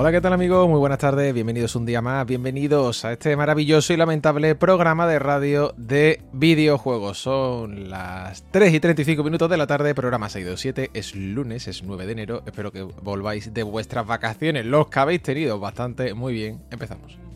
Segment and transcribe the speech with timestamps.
[0.00, 0.66] Hola, ¿qué tal amigos?
[0.66, 5.18] Muy buenas tardes, bienvenidos un día más, bienvenidos a este maravilloso y lamentable programa de
[5.18, 7.18] radio de videojuegos.
[7.18, 12.06] Son las 3 y 35 minutos de la tarde, programa 627, es lunes, es 9
[12.06, 16.62] de enero, espero que volváis de vuestras vacaciones, los que habéis tenido bastante, muy bien,
[16.70, 17.29] empezamos.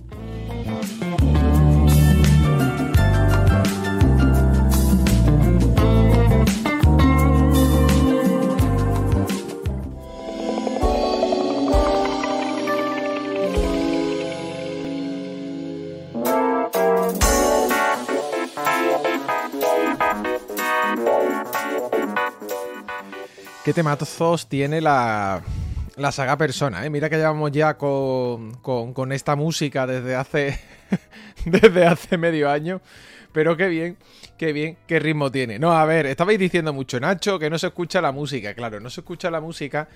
[23.65, 25.43] ¿Qué temazos tiene la,
[25.97, 26.85] la saga Persona?
[26.85, 26.91] eh?
[26.91, 30.59] Mira que llevamos ya con, con- esta música desde hace,
[31.47, 32.81] desde hace medio año.
[33.33, 33.97] Pero qué bien,
[34.37, 35.59] qué bien, qué ritmo tiene.
[35.59, 38.55] No, a ver, estabais diciendo mucho, Nacho, que no se escucha la música.
[38.55, 39.89] Claro, no se escucha la música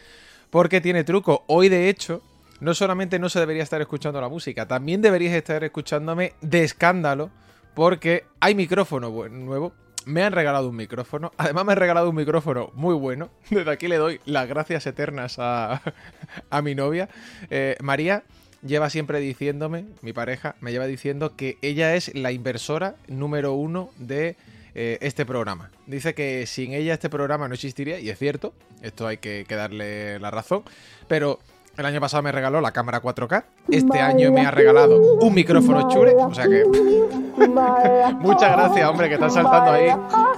[0.50, 1.44] porque tiene truco.
[1.46, 2.22] Hoy, de hecho,
[2.60, 7.30] no solamente no se debería estar escuchando la música, también deberíais estar escuchándome de escándalo
[7.74, 9.72] porque hay micrófono nuevo.
[10.08, 11.32] Me han regalado un micrófono.
[11.36, 13.28] Además me han regalado un micrófono muy bueno.
[13.50, 15.82] Desde aquí le doy las gracias eternas a,
[16.50, 17.10] a mi novia.
[17.50, 18.24] Eh, María
[18.62, 23.90] lleva siempre diciéndome, mi pareja, me lleva diciendo que ella es la inversora número uno
[23.98, 24.36] de
[24.74, 25.70] eh, este programa.
[25.86, 29.54] Dice que sin ella este programa no existiría, y es cierto, esto hay que, que
[29.54, 30.62] darle la razón,
[31.06, 31.38] pero
[31.78, 35.88] el año pasado me regaló la cámara 4K, este año me ha regalado un micrófono
[35.88, 36.64] chure, o sea que
[38.18, 39.88] muchas gracias, hombre, que están saltando ahí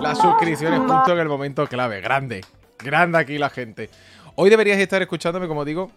[0.00, 2.44] las suscripciones justo en el momento clave, grande,
[2.78, 3.88] grande aquí la gente.
[4.34, 5.90] Hoy deberíais estar escuchándome, como digo,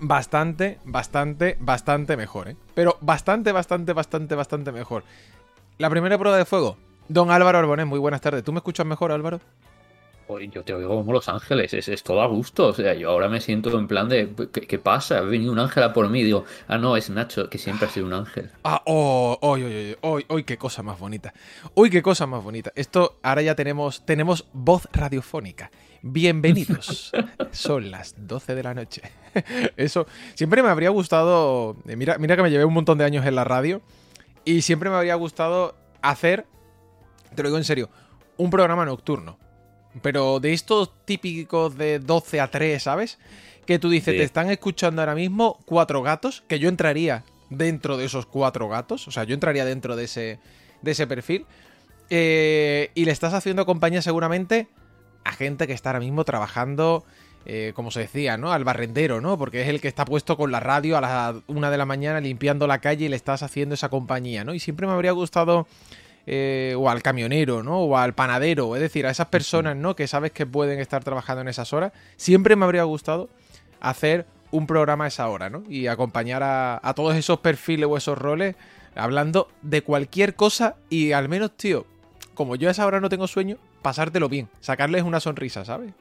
[0.00, 2.56] bastante, bastante, bastante mejor, ¿eh?
[2.74, 5.04] Pero bastante, bastante, bastante, bastante mejor.
[5.78, 6.76] La primera prueba de fuego.
[7.08, 8.42] Don Álvaro Arbonés, muy buenas tardes.
[8.42, 9.40] ¿Tú me escuchas mejor, Álvaro?
[10.52, 12.68] Yo te oigo como Los Ángeles, es, es todo a gusto.
[12.68, 15.18] O sea, yo ahora me siento en plan de, ¿qué, qué pasa?
[15.18, 16.22] Ha venido un ángel a por mí.
[16.22, 18.50] Digo, ah, no, es Nacho, que siempre ha sido un ángel.
[18.64, 21.34] Ah, oh, hoy, hoy, hoy, hoy, hoy, qué cosa más bonita.
[21.74, 22.72] Uy, qué cosa más bonita.
[22.74, 25.70] Esto, ahora ya tenemos, tenemos voz radiofónica.
[26.02, 27.12] Bienvenidos.
[27.52, 29.02] Son las 12 de la noche.
[29.76, 31.76] Eso, siempre me habría gustado.
[31.86, 33.82] eh, Mira, mira que me llevé un montón de años en la radio.
[34.46, 36.46] Y siempre me habría gustado hacer,
[37.34, 37.88] te lo digo en serio,
[38.36, 39.38] un programa nocturno.
[40.02, 43.18] Pero de estos típicos de 12 a 3, ¿sabes?
[43.66, 44.18] Que tú dices, Sí.
[44.18, 49.06] te están escuchando ahora mismo cuatro gatos, que yo entraría dentro de esos cuatro gatos,
[49.08, 50.38] o sea, yo entraría dentro de ese,
[50.82, 51.46] de ese perfil.
[52.10, 54.68] Eh, y le estás haciendo compañía seguramente
[55.24, 57.04] a gente que está ahora mismo trabajando,
[57.46, 58.52] eh, como se decía, ¿no?
[58.52, 59.38] Al barrendero, ¿no?
[59.38, 62.20] Porque es el que está puesto con la radio a las una de la mañana
[62.20, 64.52] limpiando la calle y le estás haciendo esa compañía, ¿no?
[64.52, 65.66] Y siempre me habría gustado
[66.26, 67.80] eh, o al camionero, ¿no?
[67.80, 69.94] O al panadero, es decir, a esas personas, ¿no?
[69.96, 71.92] Que sabes que pueden estar trabajando en esas horas.
[72.16, 73.28] Siempre me habría gustado
[73.80, 75.64] hacer un programa a esa hora, ¿no?
[75.68, 78.56] Y acompañar a, a todos esos perfiles o esos roles
[78.94, 81.86] hablando de cualquier cosa y al menos, tío,
[82.34, 85.92] como yo a esa hora no tengo sueño, pasártelo bien, sacarles una sonrisa, ¿sabes?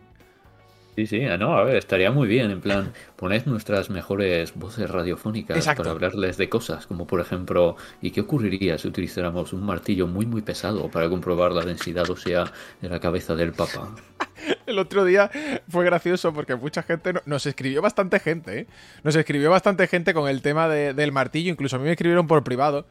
[0.95, 2.51] Sí, sí, ah, no, a ver, estaría muy bien.
[2.51, 5.81] En plan, poned nuestras mejores voces radiofónicas Exacto.
[5.81, 10.27] para hablarles de cosas, como por ejemplo, ¿y qué ocurriría si utilizáramos un martillo muy,
[10.27, 12.45] muy pesado para comprobar la densidad ósea
[12.81, 13.95] de la cabeza del Papa?
[14.67, 15.31] El otro día
[15.69, 18.67] fue gracioso porque mucha gente no- nos escribió bastante gente, ¿eh?
[19.03, 22.27] Nos escribió bastante gente con el tema de- del martillo, incluso a mí me escribieron
[22.27, 22.85] por privado.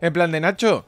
[0.00, 0.84] En plan de Nacho,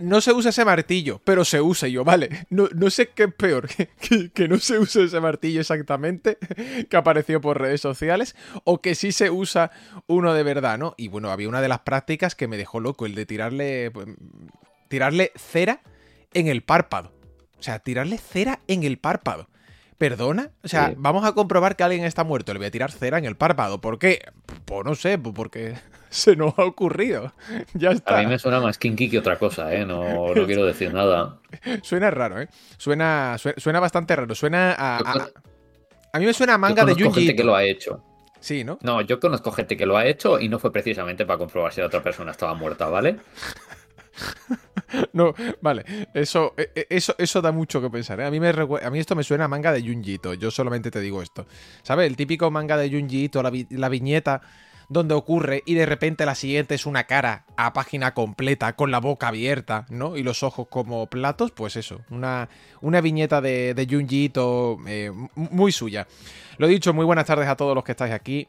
[0.00, 1.88] no se usa ese martillo, pero se usa.
[1.88, 5.20] Yo, vale, no, no sé qué es peor, que, que- que no se use ese
[5.20, 6.38] martillo exactamente,
[6.88, 9.70] que apareció por redes sociales, o que sí se usa
[10.06, 10.94] uno de verdad, ¿no?
[10.96, 14.06] Y bueno, había una de las prácticas que me dejó loco, el de tirarle, pues,
[14.88, 15.82] tirarle cera
[16.32, 17.12] en el párpado.
[17.58, 19.49] O sea, tirarle cera en el párpado.
[20.00, 20.48] ¿Perdona?
[20.64, 20.94] O sea, Sí.
[20.96, 22.54] vamos a comprobar que alguien está muerto.
[22.54, 23.82] Le voy a tirar cera en el párpado.
[23.82, 24.20] ¿Por qué?
[24.64, 25.74] Pues no sé, pues porque
[26.08, 27.34] se nos ha ocurrido.
[27.74, 28.16] Ya está.
[28.18, 29.84] A mí me suena más kinky que otra cosa, ¿eh?
[29.84, 31.36] No, no quiero decir nada.
[31.82, 32.48] Suena raro, ¿eh?
[32.78, 34.34] Suena, sue- suena bastante raro.
[34.34, 35.00] Suena a.
[35.14, 35.20] Yo
[36.14, 37.20] A, mí me suena a Yo manga de conozco Junji.
[37.26, 38.02] gente que lo ha hecho.
[38.40, 38.78] Sí, ¿no?
[38.80, 41.82] No, yo conozco gente que lo ha hecho y no fue precisamente para comprobar si
[41.82, 43.18] la otra persona estaba muerta, ¿vale?
[45.12, 45.84] no, vale,
[46.14, 48.20] eso, e, e, eso, eso da mucho que pensar.
[48.20, 48.26] ¿eh?
[48.26, 51.00] A, mí me a mí esto me suena a manga de Junjito, yo solamente te
[51.00, 51.46] digo esto.
[51.82, 52.06] ¿Sabes?
[52.06, 54.42] El típico manga de Junjito, la, la viñeta
[54.90, 58.98] donde ocurre y de repente la siguiente es una cara a página completa con la
[58.98, 60.16] boca abierta, ¿no?
[60.16, 62.48] Y los ojos como platos, pues eso, una,
[62.80, 63.86] una viñeta de, de
[64.88, 66.08] eh, muy suya.
[66.58, 68.48] Lo dicho, muy buenas tardes a todos los que estáis aquí.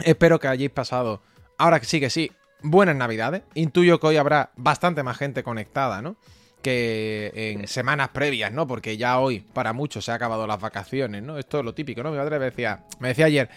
[0.00, 1.22] Espero que hayáis pasado,
[1.58, 3.42] ahora sí que sí, buenas navidades.
[3.54, 6.16] Intuyo que hoy habrá bastante más gente conectada, ¿no?
[6.62, 8.66] Que en semanas previas, ¿no?
[8.66, 11.38] Porque ya hoy, para muchos, se han acabado las vacaciones, ¿no?
[11.38, 12.10] Esto es lo típico, ¿no?
[12.10, 13.50] Mi madre me decía, me decía ayer,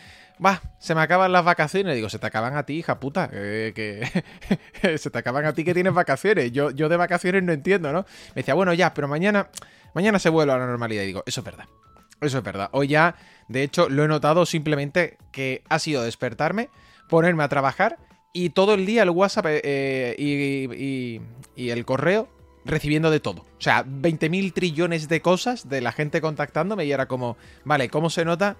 [0.43, 1.95] va, se me acaban las vacaciones.
[1.95, 3.29] Digo, se te acaban a ti, hija puta.
[3.29, 4.09] que
[4.97, 6.51] se te acaban a ti que tienes vacaciones.
[6.51, 8.05] Yo, yo de vacaciones no entiendo, ¿no?
[8.29, 9.49] Me decía, bueno, ya, pero mañana,
[9.93, 11.03] mañana se vuelve a la normalidad.
[11.03, 11.65] Y digo, eso es verdad.
[12.21, 12.69] Eso es verdad.
[12.71, 13.15] Hoy ya,
[13.47, 16.69] de hecho, lo he notado simplemente que ha sido despertarme,
[17.07, 17.97] ponerme a trabajar
[18.35, 21.21] y todo el día el WhatsApp eh, y,
[21.69, 22.27] el correo
[22.65, 23.43] recibiendo de todo.
[23.43, 28.09] O sea, 20.000 trillones de cosas de la gente contactándome y era como, vale, ¿cómo
[28.09, 28.57] se nota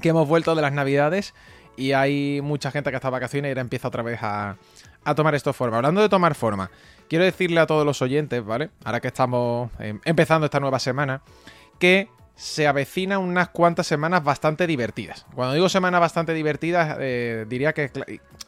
[0.00, 1.34] que hemos vuelto de las navidades
[1.76, 4.56] y hay mucha gente que está de vacaciones y ahora empieza otra vez a,
[5.02, 5.78] a tomar esto forma?
[5.78, 6.70] Hablando de tomar forma,
[7.08, 8.70] quiero decirle a todos los oyentes, ¿vale?
[8.84, 11.22] Ahora que estamos em, empezando esta nueva semana,
[11.80, 15.26] que se avecinan unas cuantas semanas bastante divertidas.
[15.34, 17.90] Cuando digo semanas bastante divertidas, eh, diría que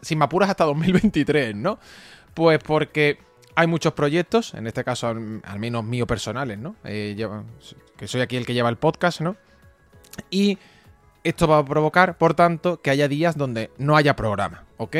[0.02, 1.78] sin apuras hasta 2023, ¿no?
[2.34, 3.18] Pues porque
[3.56, 6.76] hay muchos proyectos, en este caso al, menos mío personales, ¿no?
[6.84, 7.16] Eh,
[7.96, 9.36] que soy aquí el que lleva el podcast, ¿no?
[10.30, 10.58] Y
[11.24, 14.96] esto va a provocar, por tanto, que haya días donde no haya programa, ¿ok?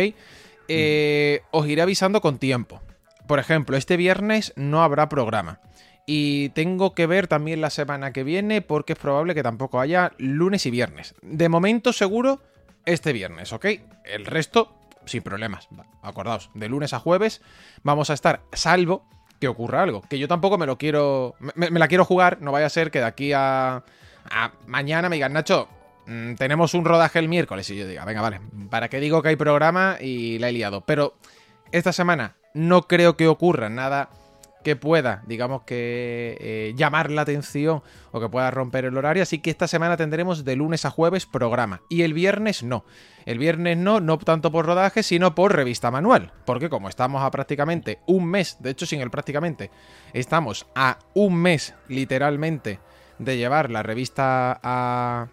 [0.69, 2.81] Eh, os iré avisando con tiempo.
[3.26, 5.61] Por ejemplo, este viernes no habrá programa.
[6.10, 10.12] Y tengo que ver también la semana que viene porque es probable que tampoco haya
[10.16, 11.14] lunes y viernes.
[11.20, 12.40] De momento seguro
[12.87, 13.66] este viernes, ¿ok?
[14.06, 14.75] El resto
[15.05, 15.69] sin problemas.
[16.00, 17.43] Acordaos, de lunes a jueves
[17.82, 19.06] vamos a estar, salvo
[19.38, 20.00] que ocurra algo.
[20.08, 21.34] Que yo tampoco me lo quiero...
[21.55, 23.84] Me, la quiero jugar, no vaya a ser que de aquí a,
[24.31, 25.69] a mañana me digan, Nacho,
[26.06, 27.69] mm, tenemos un rodaje el miércoles.
[27.69, 28.40] Y yo diga, venga, vale,
[28.70, 29.99] ¿para qué digo que hay programa?
[30.00, 30.87] Y la he liado.
[30.87, 31.19] Pero
[31.70, 34.08] esta semana no creo que ocurra nada
[34.69, 37.82] que pueda, digamos que eh, llamar la atención
[38.12, 39.23] o que pueda romper el horario.
[39.23, 41.81] Así que esta semana tendremos de lunes a jueves programa.
[41.88, 42.85] Y el viernes no.
[43.25, 46.32] El viernes no, no tanto por rodaje, sino por revista manual.
[46.44, 49.70] Porque como estamos a prácticamente un mes, de hecho sin el prácticamente,
[50.12, 52.79] estamos a un mes literalmente
[53.19, 55.29] de llevar la revista a,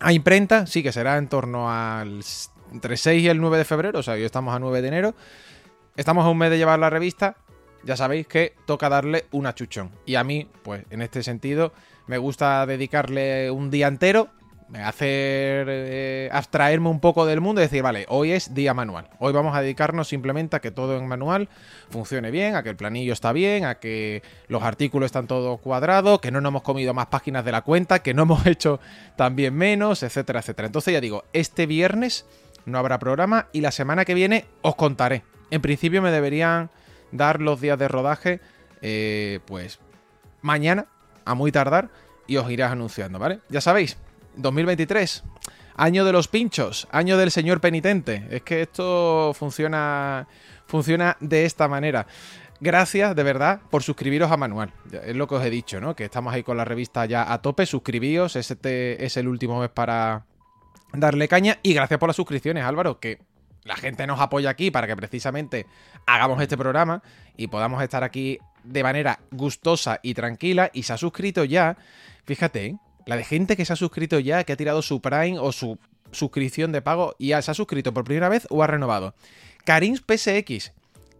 [0.00, 2.20] a imprenta, sí que será en torno al
[2.72, 5.14] entre 6 y el 9 de febrero, o sea, hoy estamos a 9 de enero.
[5.94, 7.36] Estamos a un mes de llevar la revista
[7.84, 9.90] ya sabéis que toca darle un achuchón.
[10.04, 11.72] Y a mí, pues en este sentido,
[12.06, 14.30] me gusta dedicarle un día entero,
[14.74, 19.08] hacer eh, abstraerme un poco del mundo y decir, vale, hoy es día manual.
[19.18, 21.48] Hoy vamos a dedicarnos simplemente a que todo en manual
[21.88, 26.20] funcione bien, a que el planillo está bien, a que los artículos están todos cuadrados,
[26.20, 28.80] que no nos hemos comido más páginas de la cuenta, que no hemos hecho
[29.14, 30.66] también menos, etcétera, etcétera.
[30.66, 32.26] Entonces ya digo, este viernes
[32.64, 35.22] no habrá programa y la semana que viene os contaré.
[35.50, 36.70] En principio me deberían
[37.12, 38.40] dar los días de rodaje,
[38.82, 39.78] eh, pues
[40.42, 40.86] mañana,
[41.24, 41.90] a muy tardar,
[42.26, 43.40] y os irás anunciando, ¿vale?
[43.48, 43.96] Ya sabéis,
[44.36, 45.24] 2023,
[45.76, 48.26] año de los pinchos, año del señor penitente.
[48.30, 50.26] Es que esto funciona,
[50.66, 52.06] funciona de esta manera.
[52.58, 54.72] Gracias de verdad por suscribiros a Manual.
[55.04, 55.94] Es lo que os he dicho, ¿no?
[55.94, 57.66] Que estamos ahí con la revista ya a tope.
[57.66, 60.24] Suscribíos, este es el último mes para
[60.92, 61.58] darle caña.
[61.62, 63.18] Y gracias por las suscripciones, Álvaro, que
[63.64, 65.66] la gente nos apoya aquí para que precisamente
[66.06, 67.02] hagamos este programa
[67.36, 71.76] y podamos estar aquí de manera gustosa y tranquila y se ha suscrito ya,
[72.24, 72.76] fíjate, ¿eh?
[73.06, 75.78] la de gente que se ha suscrito ya, que ha tirado su Prime o su
[76.12, 79.14] suscripción de pago y ya se ha suscrito por primera vez o ha renovado.
[79.64, 80.72] Karim PSX,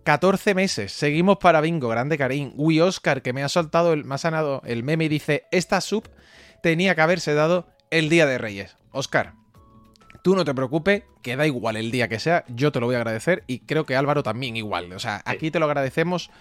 [0.04, 2.52] 14 meses, seguimos para bingo, grande Karim.
[2.56, 5.80] Uy, Oscar, que me ha soltado, el, me ha sanado el meme y dice, esta
[5.80, 6.08] sub
[6.62, 8.76] tenía que haberse dado el Día de Reyes.
[8.92, 9.34] Oscar,
[10.26, 12.96] Tú no te preocupes, que da igual el día que sea, yo te lo voy
[12.96, 14.92] a agradecer y creo que Álvaro también igual.
[14.92, 16.32] O sea, aquí te lo agradecemos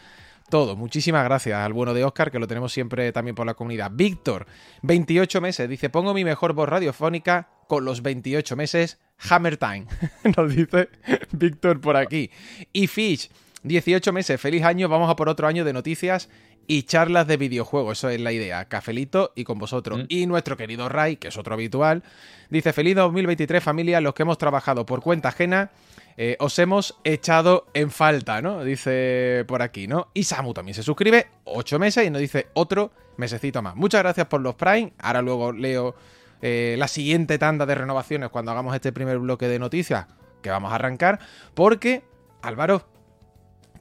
[0.49, 0.75] todo.
[0.75, 3.91] Muchísimas gracias al bueno de Oscar, que lo tenemos siempre también por la comunidad.
[3.93, 4.47] Víctor,
[4.81, 8.97] 28 meses, dice, pongo mi mejor voz radiofónica con los 28 meses,
[9.29, 9.85] Hammer Time.
[10.35, 10.89] Nos dice
[11.33, 12.31] Víctor por aquí.
[12.73, 13.29] Y Fish,
[13.61, 16.27] 18 meses, feliz año, vamos a por otro año de noticias
[16.67, 17.99] y charlas de videojuegos.
[17.99, 18.65] Eso es la idea.
[18.65, 19.99] Cafelito y con vosotros.
[19.99, 20.05] Mm.
[20.09, 22.03] Y nuestro querido Ray, que es otro habitual,
[22.49, 24.01] dice: Feliz 2023, familia.
[24.01, 25.71] Los que hemos trabajado por cuenta ajena,
[26.17, 28.63] eh, os hemos echado en falta, ¿no?
[28.63, 30.09] Dice por aquí, ¿no?
[30.13, 33.75] Y Samu también se suscribe, 8 meses y nos dice otro mesecito más.
[33.75, 34.93] Muchas gracias por los Prime.
[34.99, 35.95] Ahora luego leo
[36.41, 40.07] eh, la siguiente tanda de renovaciones cuando hagamos este primer bloque de noticias
[40.41, 41.19] que vamos a arrancar.
[41.53, 42.03] Porque,
[42.41, 42.87] Álvaro,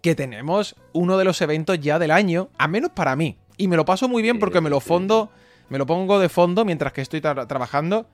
[0.05, 3.39] que tenemos uno de los eventos ya del año, a menos para mí.
[3.57, 5.31] Y me lo paso muy bien porque me lo fondo,
[5.71, 8.07] me lo pongo de fondo mientras que estoy trabajando.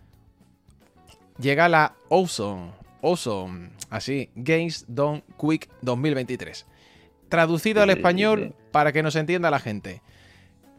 [1.40, 2.70] Llega la Awesome,
[3.02, 6.64] Awesome, así, Games Done Quick 2023.
[7.28, 10.00] Traducido al español para que nos entienda la gente.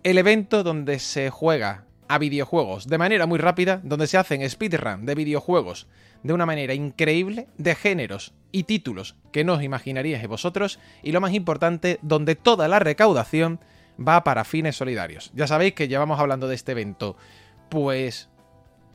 [0.04, 5.06] El evento donde se juega a videojuegos de manera muy rápida, donde se hacen speedrun
[5.06, 5.88] de videojuegos
[6.24, 11.22] de una manera increíble, de géneros y títulos que no os imaginaríais vosotros, y lo
[11.22, 13.60] más importante, donde toda la recaudación
[14.00, 15.32] va para fines solidarios.
[15.34, 17.16] Ya sabéis que llevamos hablando de este evento,
[17.70, 18.30] pues,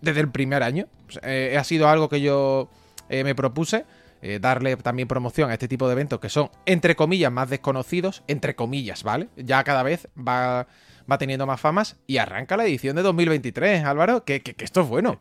[0.00, 0.86] desde el primer año.
[1.22, 2.70] Eh, ha sido algo que yo
[3.08, 3.84] eh, me propuse.
[4.22, 8.22] Eh, darle también promoción a este tipo de eventos que son, entre comillas, más desconocidos,
[8.26, 9.28] entre comillas, ¿vale?
[9.36, 10.66] Ya cada vez va,
[11.08, 14.88] va teniendo más famas y arranca la edición de 2023, Álvaro, que, que esto es
[14.88, 15.20] bueno.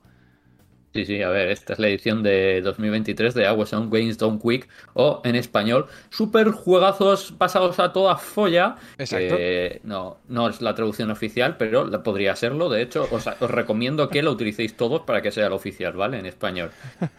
[0.96, 4.42] Sí, sí, a ver, esta es la edición de 2023 de Aguas on Games Don't
[4.42, 8.78] Quick, o en español, super juegazos pasados a toda folla.
[8.98, 9.36] Exacto.
[9.84, 12.70] no, no es la traducción oficial, pero podría serlo.
[12.70, 16.18] De hecho, os, os recomiendo que lo utilicéis todos para que sea lo oficial, ¿vale?
[16.18, 16.72] En español.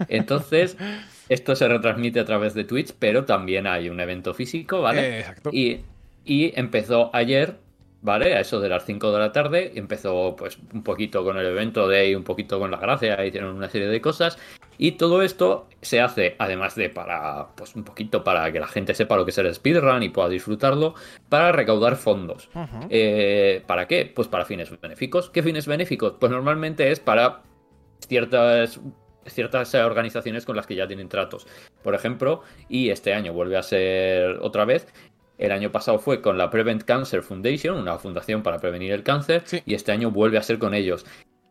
[0.09, 0.78] Entonces,
[1.28, 5.18] esto se retransmite a través de Twitch, pero también hay un evento físico, ¿vale?
[5.18, 5.50] Exacto.
[5.52, 5.83] Y,
[6.25, 7.59] y empezó ayer
[8.07, 8.37] ¿vale?
[8.37, 11.89] A eso de las 5 de la tarde empezó pues un poquito con el evento
[11.89, 14.39] de ahí, un poquito con la gracia, hicieron una serie de cosas
[14.79, 18.95] y todo esto se hace además de para pues un poquito para que la gente
[18.95, 20.95] sepa lo que es el speedrun y pueda disfrutarlo,
[21.29, 22.49] para recaudar fondos.
[22.91, 24.11] Eh, ¿Para qué?
[24.15, 25.29] Pues para fines benéficos.
[25.29, 26.15] ¿Qué fines benéficos?
[26.21, 27.43] Pues normalmente es para
[28.07, 28.81] ciertas
[29.27, 31.49] ciertas organizaciones con las que ya tienen tratos.
[31.83, 34.87] Por ejemplo, y este año vuelve a ser otra vez,
[35.38, 39.45] el año pasado fue con la Prevent Cancer Foundation, una fundación para prevenir el cáncer,
[39.64, 41.05] y este año vuelve a ser con ellos.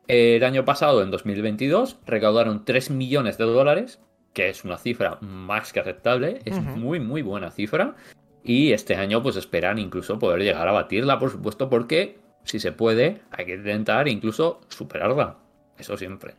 [0.08, 4.00] El año pasado, en 2022, recaudaron 3 millones de dólares,
[4.34, 7.96] que es una cifra más que aceptable, es muy, muy buena cifra.
[8.44, 12.72] Y este año, pues esperan incluso poder llegar a batirla, por supuesto, porque si se
[12.72, 15.38] puede, hay que intentar incluso superarla.
[15.78, 16.36] Eso siempre.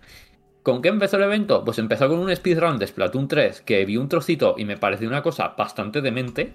[0.63, 1.65] ¿Con qué empezó el evento?
[1.65, 5.09] Pues empezó con un speedrun de Splatoon 3 que vi un trocito y me pareció
[5.09, 6.55] una cosa bastante demente.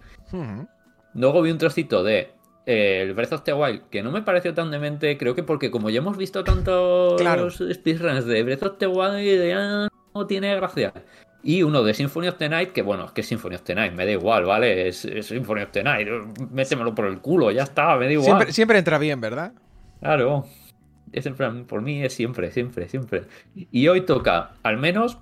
[1.13, 2.31] Luego vi un trocito de
[2.65, 5.71] eh, el Breath of the Wild, que no me pareció tan demente, creo que porque
[5.71, 7.19] como ya hemos visto tantos
[7.73, 10.93] speedruns de Breath of the Wild, ya no tiene gracia.
[11.43, 13.93] Y uno de Symphony of the Night, que bueno, es que Symphony of the Night,
[13.93, 14.87] me da igual, ¿vale?
[14.87, 16.07] Es, Symphony of the Night,
[16.51, 18.25] métemelo por el culo, ya está, me da igual.
[18.25, 19.53] Siempre, siempre entra bien, ¿verdad?
[19.99, 20.45] Claro.
[21.11, 21.27] Es
[21.67, 23.23] por mí es siempre, siempre, siempre.
[23.53, 25.17] Y hoy toca, al menos,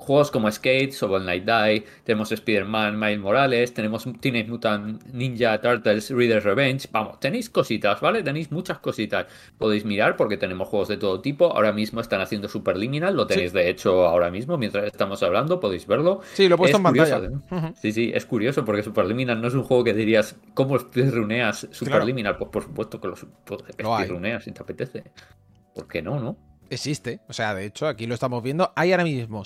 [0.00, 6.10] juegos como Skate, Shovel Knight Die, tenemos Spider-Man, Miles Morales, tenemos Teenage Mutant Ninja Turtles,
[6.10, 6.88] Reader's Revenge.
[6.90, 8.22] Vamos, tenéis cositas, ¿vale?
[8.22, 9.26] Tenéis muchas cositas.
[9.58, 11.52] Podéis mirar porque tenemos juegos de todo tipo.
[11.52, 15.86] Ahora mismo están haciendo Superliminal, lo tenéis de hecho ahora mismo mientras estamos hablando, podéis
[15.86, 16.20] verlo.
[16.32, 17.20] Sí, lo he puesto en pantalla.
[17.80, 22.38] Sí, sí, es curioso porque Superliminal no es un juego que dirías, ¿cómo runeas Superliminal?
[22.38, 23.08] Pues por supuesto que
[23.82, 25.04] lo runeas si te apetece.
[25.74, 26.36] ¿Por qué no, no?
[26.70, 28.72] Existe, o sea, de hecho, aquí lo estamos viendo.
[28.76, 29.42] Hay ahora mismo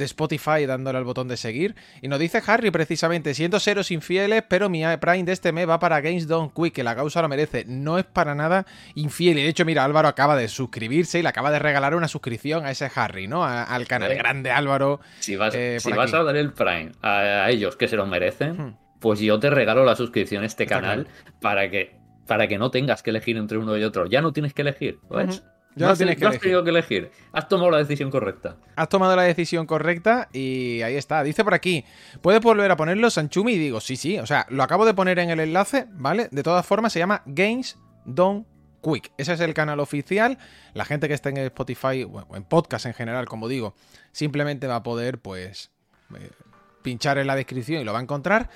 [0.00, 1.74] Spotify dándole al botón de seguir.
[2.00, 5.78] Y nos dice Harry precisamente, siento seros infieles, pero mi Prime de este mes va
[5.78, 7.64] para Games Don't Quick, que la causa lo merece.
[7.66, 9.38] No es para nada infiel.
[9.38, 12.64] Y de hecho, mira, Álvaro acaba de suscribirse y le acaba de regalar una suscripción
[12.64, 13.44] a ese Harry, ¿no?
[13.44, 15.00] al canal grande Álvaro.
[15.20, 18.52] Si vas, eh, si vas a dar el Prime a, ellos que se lo merecen,
[18.52, 18.76] hmm.
[19.00, 21.06] pues yo te regalo la suscripción a este canal
[21.40, 24.06] para que, para que no tengas que elegir entre uno y otro.
[24.06, 25.42] Ya no tienes que elegir, ¿ves?
[25.76, 27.10] Ya no, tienes que has tenido que elegir.
[27.32, 28.56] Has tomado la decisión correcta.
[28.76, 31.22] Has tomado la decisión correcta y ahí está.
[31.22, 31.84] Dice por aquí,
[32.22, 33.52] ¿puedes volver a ponerlo, Sanchumi?
[33.52, 34.18] Y digo, sí, sí.
[34.18, 36.28] O sea, lo acabo de poner en el enlace, ¿vale?
[36.32, 38.46] De todas formas, se llama Games Don't
[38.82, 39.12] Quick.
[39.18, 40.38] Ese es el canal oficial.
[40.72, 43.74] La gente que esté en Spotify o en podcast en general, como digo,
[44.12, 45.70] simplemente va a poder, pues,
[46.18, 46.30] eh,
[46.80, 48.48] pinchar en la descripción y lo va a encontrar.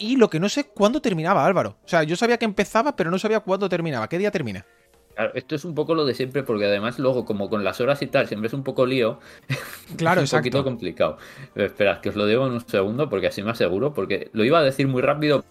[0.00, 1.78] Y lo que no sé cuándo terminaba, Álvaro.
[1.84, 4.08] O sea, yo sabía que empezaba, pero no sabía cuándo terminaba.
[4.08, 4.66] ¿Qué día termina?
[5.14, 8.02] Claro, esto es un poco lo de siempre, porque además luego, como con las horas
[8.02, 9.20] y tal, siempre es un poco lío.
[9.96, 11.18] Claro, es un poquito complicado.
[11.52, 14.44] Pero esperad, que os lo digo en un segundo, porque así me aseguro, porque lo
[14.44, 15.44] iba a decir muy rápido,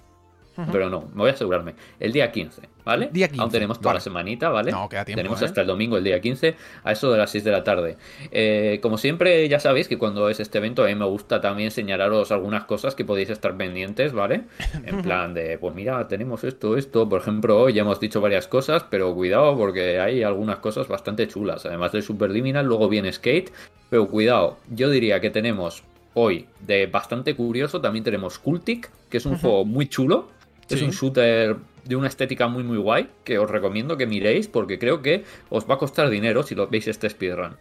[0.72, 1.76] pero no, me voy a asegurarme.
[2.00, 3.10] El día 15, ¿vale?
[3.12, 3.98] Día 15, Aún tenemos toda vale.
[3.98, 4.72] la semanita, ¿vale?
[4.72, 5.46] No, queda tiempo, Tenemos ¿eh?
[5.46, 7.98] hasta el domingo, el día 15, a eso de las 6 de la tarde.
[8.32, 11.72] Eh, como siempre, ya sabéis que cuando es este evento, a mí me gusta también
[11.72, 14.44] señalaros algunas cosas que podéis estar pendientes, ¿vale?
[14.86, 17.08] En plan de, pues mira, tenemos esto, esto.
[17.10, 21.28] Por ejemplo, hoy ya hemos dicho varias cosas, pero cuidado porque hay algunas cosas bastante
[21.28, 21.66] chulas.
[21.66, 23.52] Además del Super Liminal, luego viene Skate,
[23.90, 25.84] pero cuidado, yo diría que tenemos
[26.14, 30.30] hoy de bastante curioso, también tenemos Cultic, que es un juego muy chulo.
[30.70, 34.80] Es un shooter de una estética muy muy guay que os recomiendo que miréis porque
[34.80, 37.58] creo que os va a costar dinero si lo veis este speedrun.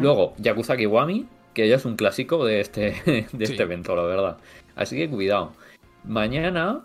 [0.00, 2.94] Luego, Yakuza Kiwami, que ya es un clásico de este,
[3.32, 3.52] de Sí.
[3.52, 4.36] este evento, la verdad.
[4.76, 5.52] Así que cuidado.
[6.04, 6.80] Mañana.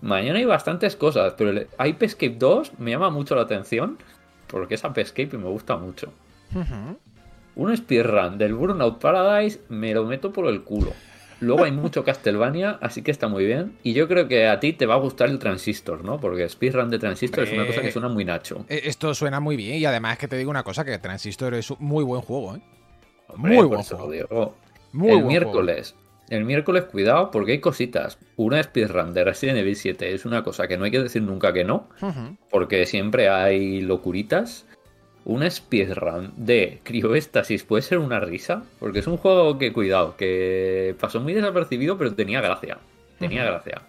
[0.00, 3.96] Mañana hay bastantes cosas, pero el Ape Escape 2 me llama mucho la atención
[4.48, 6.12] porque es Ape Escape y me gusta mucho.
[7.56, 10.92] Un speedrun del Burnout Paradise me lo meto por el culo.
[11.44, 13.76] Luego hay mucho Castlevania, así que está muy bien.
[13.82, 16.18] Y yo creo que a ti te va a gustar el Transistor, ¿no?
[16.18, 18.64] Porque speedrun de Transistor es una cosa que suena muy nacho.
[18.68, 21.70] Eh, Esto suena muy bien y además que te digo una cosa, que Transistor es
[21.70, 22.60] un muy buen juego, ¿eh?
[23.28, 24.10] Hombre, muy buen juego.
[24.10, 24.54] digo.
[24.92, 25.94] Muy el buen miércoles.
[26.30, 28.18] El miércoles, cuidado, porque hay cositas.
[28.36, 31.52] Una speedrun de Resident Evil 7 es una cosa que no hay que decir nunca
[31.52, 31.88] que no,
[32.50, 34.66] porque siempre hay locuritas.
[35.24, 40.94] Una speedrun de Crioestasis puede ser una risa, porque es un juego que, cuidado, que
[41.00, 42.78] pasó muy desapercibido, pero tenía gracia.
[43.18, 43.82] Tenía gracia.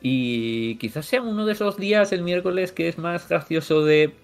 [0.00, 4.14] Y quizás sea uno de esos días, el miércoles, que es más gracioso de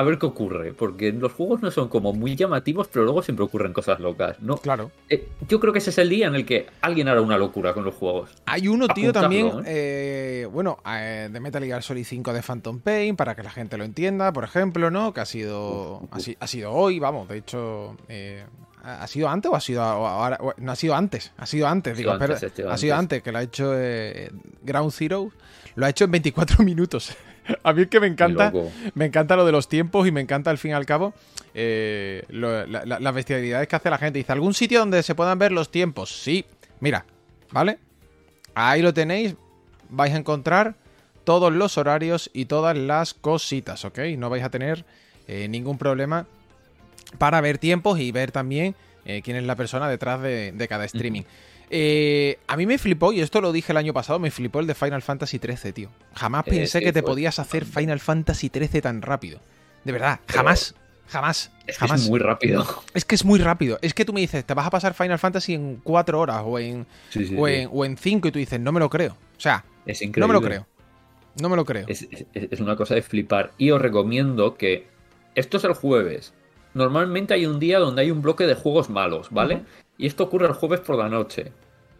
[0.00, 3.44] a ver qué ocurre, porque los juegos no son como muy llamativos, pero luego siempre
[3.44, 4.40] ocurren cosas locas.
[4.40, 4.90] No, Claro.
[5.08, 7.72] eh, yo creo que ese es el día en el que alguien hará una locura
[7.74, 8.30] con los juegos.
[8.46, 13.14] Hay uno, tío, también, eh, bueno, eh, de Metal Gear Solid 5 de Phantom Pain,
[13.16, 15.12] para que la gente lo entienda, por ejemplo, ¿no?
[15.14, 18.44] Que ha sido, ha, si- ha sido hoy, vamos, de hecho, eh,
[18.82, 20.38] ¿ha sido antes o ha sido ahora?
[20.56, 23.22] No, ha sido antes, ha sido antes, digo, antes, espera, ha sido ha sido antes.
[23.22, 24.30] que lo ha hecho eh,
[24.62, 25.30] Ground Zero,
[25.74, 27.14] lo ha hecho en 24 minutos.
[27.62, 28.50] A mí es que me encanta,
[28.94, 31.14] me encanta lo de los tiempos y me encanta al fin y al cabo
[31.54, 34.18] eh, lo- la- la- las bestialidades que hace la gente.
[34.18, 36.10] Dice, ¿algún sitio donde se puedan ver los tiempos?
[36.22, 36.44] Sí,
[36.80, 37.04] mira,
[37.50, 37.78] ¿vale?
[38.54, 39.34] Ahí lo tenéis,
[39.88, 40.74] vais a encontrar
[41.24, 43.98] todos los horarios y todas las cositas, ¿ok?
[44.18, 44.84] No vais a tener
[45.28, 46.26] eh, ningún problema
[47.18, 50.84] para ver tiempos y ver también eh, quién es la persona detrás de, de cada
[50.84, 51.22] streaming.
[51.70, 54.66] Eh, a mí me flipó, y esto lo dije el año pasado, me flipó el
[54.66, 55.90] de Final Fantasy XIII, tío.
[56.14, 57.64] Jamás Eh, pensé que te podías hacer.
[57.64, 59.40] Final Fantasy XIII tan rápido.
[59.84, 60.74] De verdad, jamás,
[61.08, 62.02] jamás, Es que jamás.
[62.02, 62.66] es muy rápido.
[62.92, 63.78] Es que es muy rápido.
[63.82, 66.58] Es que tú me dices, te vas a pasar Final Fantasy en cuatro horas o
[66.58, 67.54] en, Sí, sí, o, sí.
[67.54, 69.12] en, o en cinco y tú dices, no me lo creo.
[69.36, 70.20] O sea, Es increíble.
[70.20, 70.66] no me lo creo.
[71.40, 71.86] No me lo creo.
[71.88, 73.52] Es, es- es una cosa de flipar.
[73.56, 74.88] Y os recomiendo que
[75.36, 76.34] esto es el jueves.
[76.74, 79.62] Normalmente hay un día donde hay un bloque de juegos malos, ¿vale?
[80.00, 81.52] Y esto ocurre el jueves por la noche.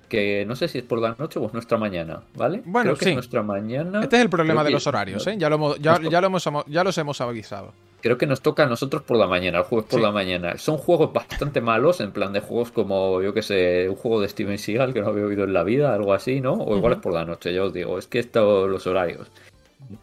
[0.08, 2.62] Que no sé si es por la noche o es nuestra mañana, ¿vale?
[2.64, 3.10] Bueno, Creo que sí.
[3.10, 4.00] es nuestra mañana.
[4.02, 5.36] Este es el problema Creo de los horarios, ¿eh?
[5.38, 7.72] Ya, lo hemos, ya, Esto- ya lo hemos, ya los hemos avisado.
[8.00, 10.04] Creo que nos toca a nosotros por la mañana, el jueves por Sí.
[10.04, 10.56] la mañana.
[10.58, 14.28] Son juegos bastante malos, en plan de juegos como, yo que sé, un juego de
[14.28, 16.54] Steven Seagal que no había oído en la vida, algo así, ¿no?
[16.54, 17.96] O igual es por la noche, ya os digo.
[17.98, 19.28] Es que estos los horarios.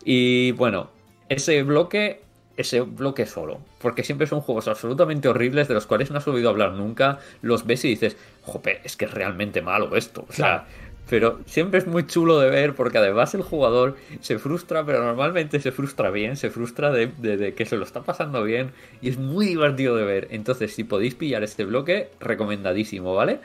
[0.05, 0.89] Y bueno,
[1.27, 2.21] ese bloque,
[2.57, 3.59] ese bloque solo.
[3.79, 7.19] Porque siempre son juegos absolutamente horribles de los cuales no has oído hablar nunca.
[7.41, 10.25] Los ves y dices, jope, es que es realmente malo esto.
[10.27, 10.65] O sea,
[11.09, 15.61] pero siempre es muy chulo de ver porque además el jugador se frustra, pero normalmente
[15.61, 19.07] se frustra bien, se frustra de, de- de que se lo está pasando bien y
[19.07, 20.27] es muy divertido de ver.
[20.31, 23.39] Entonces, si podéis pillar este bloque, recomendadísimo, ¿vale?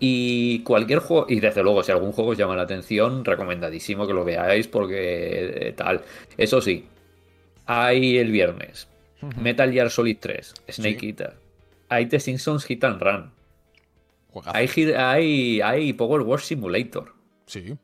[0.00, 4.12] Y cualquier juego, y desde luego, si algún juego os llama la atención, recomendadísimo que
[4.12, 6.00] lo veáis porque eh, tal.
[6.36, 6.84] Eso sí,
[7.66, 8.88] hay el viernes.
[9.40, 11.06] Metal Gear Solid 3, Snake Sí.
[11.08, 11.34] Eater.
[11.88, 13.30] Hay The Simpsons Hit and Run.
[14.46, 17.12] Hay, hay, hay Power Wars Simulator.
[17.46, 17.76] Sí.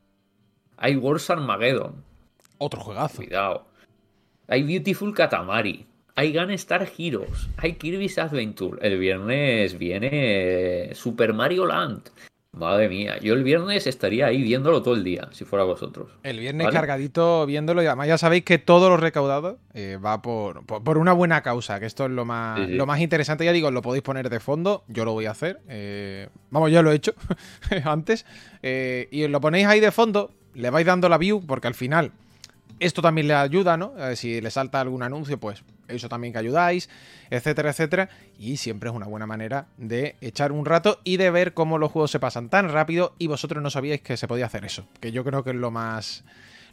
[0.77, 2.05] Hay Wars Armageddon.
[2.59, 3.16] Otro juegazo.
[3.19, 3.66] Cuidado.
[4.49, 5.87] Hay Beautiful Katamari.
[6.16, 7.49] Hay Gunstar Heroes.
[7.57, 8.79] Hay Kirby's Adventure.
[8.87, 12.11] El viernes viene Super Mario Land.
[12.53, 13.17] Madre mía.
[13.21, 16.09] Yo el viernes estaría ahí viéndolo todo el día, si fuera vosotros.
[16.25, 16.77] El viernes ¿Vale?
[16.77, 20.99] cargadito viéndolo y además ya sabéis que todo lo recaudado eh, va por, por, por
[20.99, 22.73] una buena causa, que esto es lo más, Sí, sí.
[22.73, 23.45] lo más interesante.
[23.45, 25.61] Ya digo, lo podéis poner de fondo, yo lo voy a hacer.
[25.69, 27.15] eh, vamos, ya lo he hecho
[27.85, 28.27] antes.
[28.63, 32.11] eh, y lo ponéis ahí de fondo, le vais dando la view, porque al final
[32.81, 33.93] esto también le ayuda, ¿no?
[33.99, 36.88] Eh, si le salta algún anuncio, pues eso también que ayudáis,
[37.31, 38.09] etcétera, etcétera.
[38.38, 41.93] Y siempre es una buena manera de echar un rato y de ver cómo los
[41.93, 44.87] juegos se pasan tan rápido y vosotros no sabíais que se podía hacer eso.
[45.01, 46.25] Que yo creo que es lo más,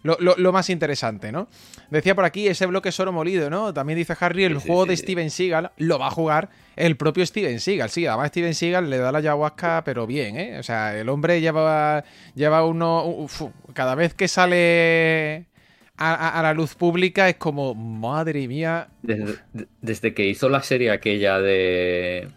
[0.03, 1.47] lo, más interesante, ¿no?
[1.89, 3.73] Decía por aquí ese bloque solo molido, ¿no?
[3.73, 7.59] También dice Harry, el juego de Steven Seagal lo va a jugar el propio Steven
[7.59, 7.89] Seagal.
[7.89, 10.59] Sí, además Steven Seagal le da la ayahuasca, pero bien, ¿eh?
[10.59, 12.03] O sea, el hombre lleva,
[12.35, 13.27] lleva uno...
[13.73, 15.47] cada vez que sale
[15.97, 18.89] a, la luz pública es como, madre mía.
[19.01, 22.27] Desde, que hizo la serie aquella de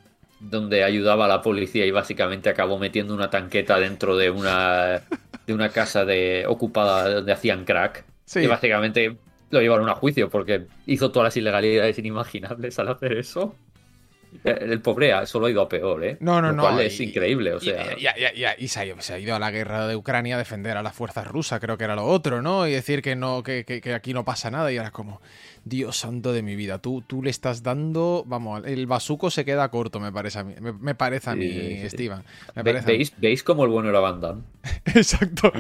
[0.41, 5.03] donde ayudaba a la policía y básicamente acabó metiendo una tanqueta dentro de una
[5.47, 8.05] de una casa de ocupada donde hacían crack.
[8.35, 9.17] Y básicamente
[9.51, 13.55] lo llevaron a juicio porque hizo todas las ilegalidades inimaginables al hacer eso.
[14.45, 16.17] El pobre solo ha ido a peor, ¿eh?
[16.21, 16.81] No, no, no.
[16.81, 17.97] es increíble, o sea.
[18.59, 21.61] Y, se, ha ido, a la guerra de Ucrania a defender a las fuerzas rusas,
[21.61, 22.67] creo que era lo otro, ¿no?
[22.67, 24.73] Y decir que no, que, aquí no pasa nada.
[24.73, 25.21] Y ahora como,
[25.65, 28.25] Dios santo de mi vida, tú, tú le estás dando.
[28.27, 30.55] Vamos, el basuco se queda corto, me parece a mí.
[30.61, 32.23] Me, parece a mí, Steven.
[32.87, 34.43] ¿Veis, ¿Veis cómo el bueno era Van Damme?
[34.87, 35.53] Exacto.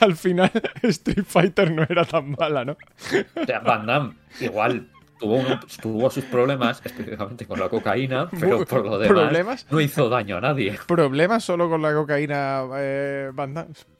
[0.00, 0.50] Al final,
[0.82, 2.72] Street Fighter no era tan mala, ¿no?
[2.72, 8.98] O sea, Van Damme, igual tuvo, sus problemas, específicamente con la cocaína, pero por lo
[8.98, 10.78] demás no hizo daño a nadie.
[10.86, 13.30] ¿Problemas solo con la cocaína, eh,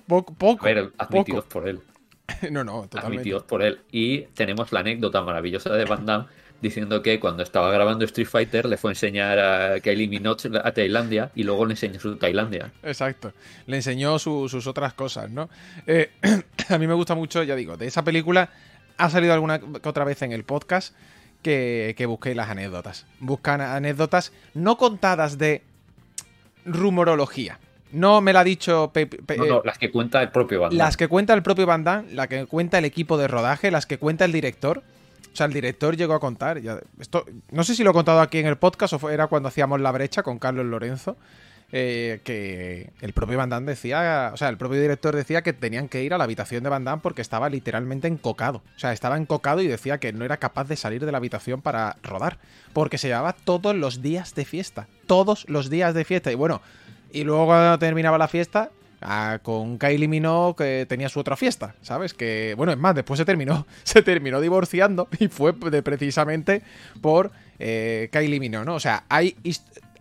[0.07, 0.67] Poco, poco.
[0.99, 1.81] admitidos por él.
[2.51, 3.19] no, no, totalmente.
[3.19, 3.81] Admitidos por él.
[3.91, 6.27] Y tenemos la anécdota maravillosa de Van Damme
[6.61, 10.73] diciendo que cuando estaba grabando Street Fighter le fue a enseñar a Kylie Minogue a
[10.73, 12.73] Tailandia y luego le enseñó su Tailandia.
[12.83, 13.33] Exacto.
[13.67, 15.49] Le enseñó sus otras cosas, ¿no?
[15.87, 16.11] Eh,
[16.69, 18.51] a mí me gusta mucho, ya digo, de esa película
[18.97, 20.95] ha salido alguna que otra vez en el podcast
[21.43, 23.07] que, que busquéis las anécdotas.
[23.21, 25.63] Buscan anécdotas no contadas de
[26.65, 27.59] rumorología.
[27.93, 28.93] No me la ha dicho
[29.39, 32.27] no, las que cuenta el propio Van Las que cuenta el propio Van Damme, la
[32.27, 34.83] que cuenta el equipo de rodaje, las que cuenta el director.
[35.33, 36.61] O sea, el director llegó a contar.
[36.61, 39.49] Ya, esto, no sé si lo he contado aquí en el podcast o era cuando
[39.49, 41.17] hacíamos la brecha con Carlos Lorenzo.
[41.73, 46.05] Eh, que el propio Van decía, o sea, el propio director decía que tenían que
[46.05, 48.63] ir a la habitación de Van Damme porque estaba literalmente encocado.
[48.77, 51.63] O sea, estaba encocado y decía que no era capaz de salir de la habitación
[51.63, 52.39] para rodar.
[52.73, 54.87] Porque se llevaba todos los días de fiesta.
[55.07, 56.31] Todos los días de fiesta.
[56.31, 56.63] Y bueno,
[57.13, 61.75] y luego cuando terminaba la fiesta, ah, con Kylie Minogue que tenía su otra fiesta,
[61.83, 62.15] ¿sabes?
[62.15, 66.63] Que, bueno, es más, después se terminó, se terminó divorciando y fue de, precisamente
[67.01, 68.75] por eh, Kylie Minogue, ¿no?
[68.77, 69.37] O sea, hay,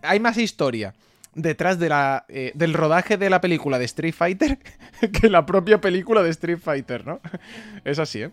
[0.02, 0.94] hay más historia
[1.36, 4.58] detrás de la, eh, del rodaje de la película de Street Fighter
[5.12, 7.20] que la propia película de Street Fighter, ¿no?
[7.84, 8.30] Es así, ¿eh?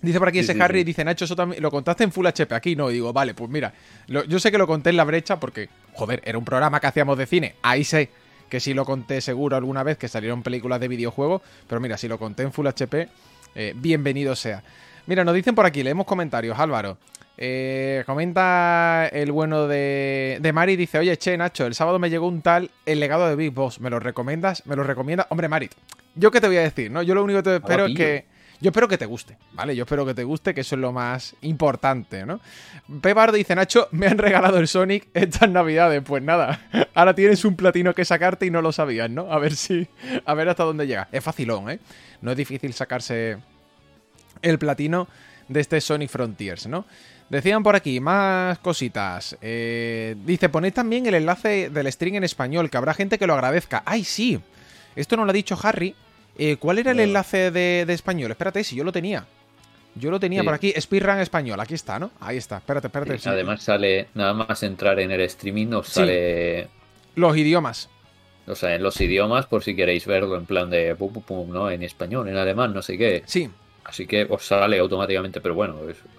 [0.00, 2.76] Dice por aquí ese Harry, dice Nacho, eso también lo contaste en Full HP aquí,
[2.76, 3.72] no, y digo, vale, pues mira,
[4.06, 7.18] yo sé que lo conté en la brecha porque, joder, era un programa que hacíamos
[7.18, 8.08] de cine, ahí sé
[8.48, 12.06] que sí lo conté seguro alguna vez que salieron películas de videojuego, pero mira, si
[12.06, 13.08] lo conté en Full HP,
[13.56, 14.62] eh, bienvenido sea.
[15.06, 16.96] Mira, nos dicen por aquí, leemos comentarios, Álvaro.
[17.40, 22.26] Eh, comenta el bueno de, de Mari, dice, oye, che, Nacho, el sábado me llegó
[22.26, 24.66] un tal El legado de Big Boss, ¿me lo recomiendas?
[24.66, 25.28] ¿Me lo recomienda?
[25.30, 25.70] Hombre, Mari,
[26.16, 26.90] ¿yo qué te voy a decir?
[26.90, 28.38] no Yo lo único que te espero es que...
[28.60, 29.76] Yo espero que te guste, ¿vale?
[29.76, 32.40] Yo espero que te guste, que eso es lo más importante, ¿no?
[33.00, 36.02] Pebardo dice, Nacho, me han regalado el Sonic estas navidades.
[36.02, 36.60] Pues nada,
[36.94, 39.32] ahora tienes un platino que sacarte y no lo sabías, ¿no?
[39.32, 39.86] A ver si...
[40.26, 41.06] A ver hasta dónde llega.
[41.12, 41.78] Es facilón, ¿eh?
[42.20, 43.38] No es difícil sacarse
[44.42, 45.06] el platino
[45.46, 46.84] de este Sonic Frontiers, ¿no?
[47.28, 49.36] Decían por aquí, más cositas.
[49.42, 53.34] Eh, dice, ponéis también el enlace del stream en español, que habrá gente que lo
[53.34, 53.82] agradezca.
[53.84, 54.40] ¡Ay, sí!
[54.96, 55.94] Esto no lo ha dicho Harry.
[56.38, 58.30] Eh, ¿Cuál era el enlace de, español?
[58.30, 59.26] Espérate, si yo lo tenía.
[59.94, 62.12] Yo lo tenía por aquí, Speedrun español, aquí está, ¿no?
[62.20, 63.28] Ahí está, espérate, espérate.
[63.28, 66.68] Además sale, nada más entrar en el streaming os sale...
[67.16, 67.88] Los idiomas.
[68.46, 71.50] O sea, en los idiomas, por si queréis verlo en plan de pum, pum, pum,
[71.50, 71.68] ¿no?
[71.68, 73.24] En español, en alemán, no sé qué.
[73.26, 73.50] Sí,
[73.88, 75.76] Así que os sale automáticamente, pero bueno,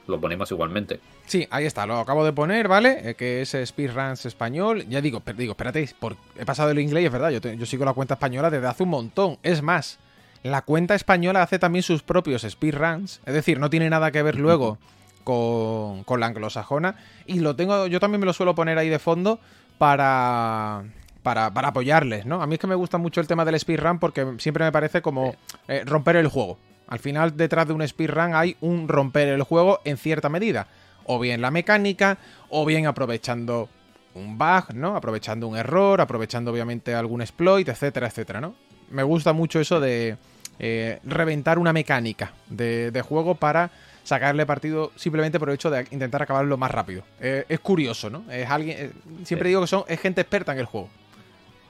[0.07, 0.99] lo ponemos igualmente.
[1.27, 3.11] Sí, ahí está, lo acabo de poner, ¿vale?
[3.11, 4.87] Eh, que es Speedruns español.
[4.89, 5.87] Ya digo, digo, espérate,
[6.35, 8.89] he pasado el inglés, es verdad, yo, yo sigo la cuenta española desde hace un
[8.89, 9.37] montón.
[9.43, 9.99] Es más,
[10.41, 14.39] la cuenta española hace también sus propios speedruns, es decir, no tiene nada que ver
[14.39, 14.79] luego
[15.23, 16.95] con, con la anglosajona.
[17.27, 19.39] Y lo tengo, yo también me lo suelo poner ahí de fondo
[19.77, 20.85] para,
[21.21, 22.41] para, para, apoyarles, ¿no?
[22.41, 25.03] A mí es que me gusta mucho el tema del speedrun porque siempre me parece
[25.03, 25.35] como
[25.67, 26.57] eh, romper el juego.
[26.89, 30.67] Al final, detrás de un speedrun hay un romper el juego en cierta medida.
[31.05, 32.17] O bien la mecánica,
[32.49, 33.69] o bien aprovechando
[34.15, 34.95] un bug, ¿no?
[34.95, 38.55] Aprovechando un error, aprovechando obviamente algún exploit, etcétera, etcétera, ¿no?
[38.89, 40.17] Me gusta mucho eso de
[40.57, 43.71] eh, reventar una mecánica de, juego para
[44.03, 47.03] sacarle partido simplemente por el hecho de intentar acabarlo más rápido.
[47.21, 48.23] Eh, es curioso, ¿no?
[48.31, 48.77] Es alguien.
[48.79, 48.91] Eh,
[49.23, 50.89] siempre digo que son es gente experta en el juego.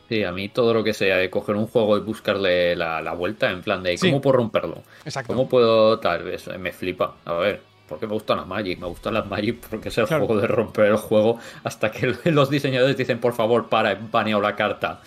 [0.10, 3.52] Sí, a mí todo lo que sea de coger un juego y buscarle la, vuelta
[3.52, 4.82] en plan de cómo puedo romperlo.
[5.06, 5.32] Exacto.
[5.32, 6.48] ¿Cómo puedo tal vez?
[6.58, 7.18] Me flipa.
[7.26, 8.80] A ver, porque me gustan las Magic.
[8.80, 12.50] Me gustan las Magic porque es el juego de romper el juego hasta que los
[12.50, 15.00] diseñadores dicen, por favor, para, he baneado la carta.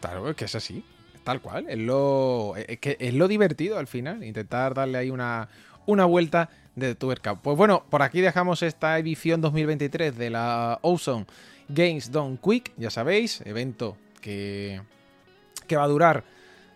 [0.00, 0.84] Claro, es que es así.
[1.24, 5.48] Tal cual, es lo, es que es lo divertido al final, intentar darle ahí una,
[5.86, 7.34] una vuelta de tuerca.
[7.34, 11.26] Pues bueno, por aquí dejamos esta edición 2023 de la Ozone
[11.68, 14.80] Games Done Quick, ya sabéis, evento que,
[15.66, 16.24] que va a durar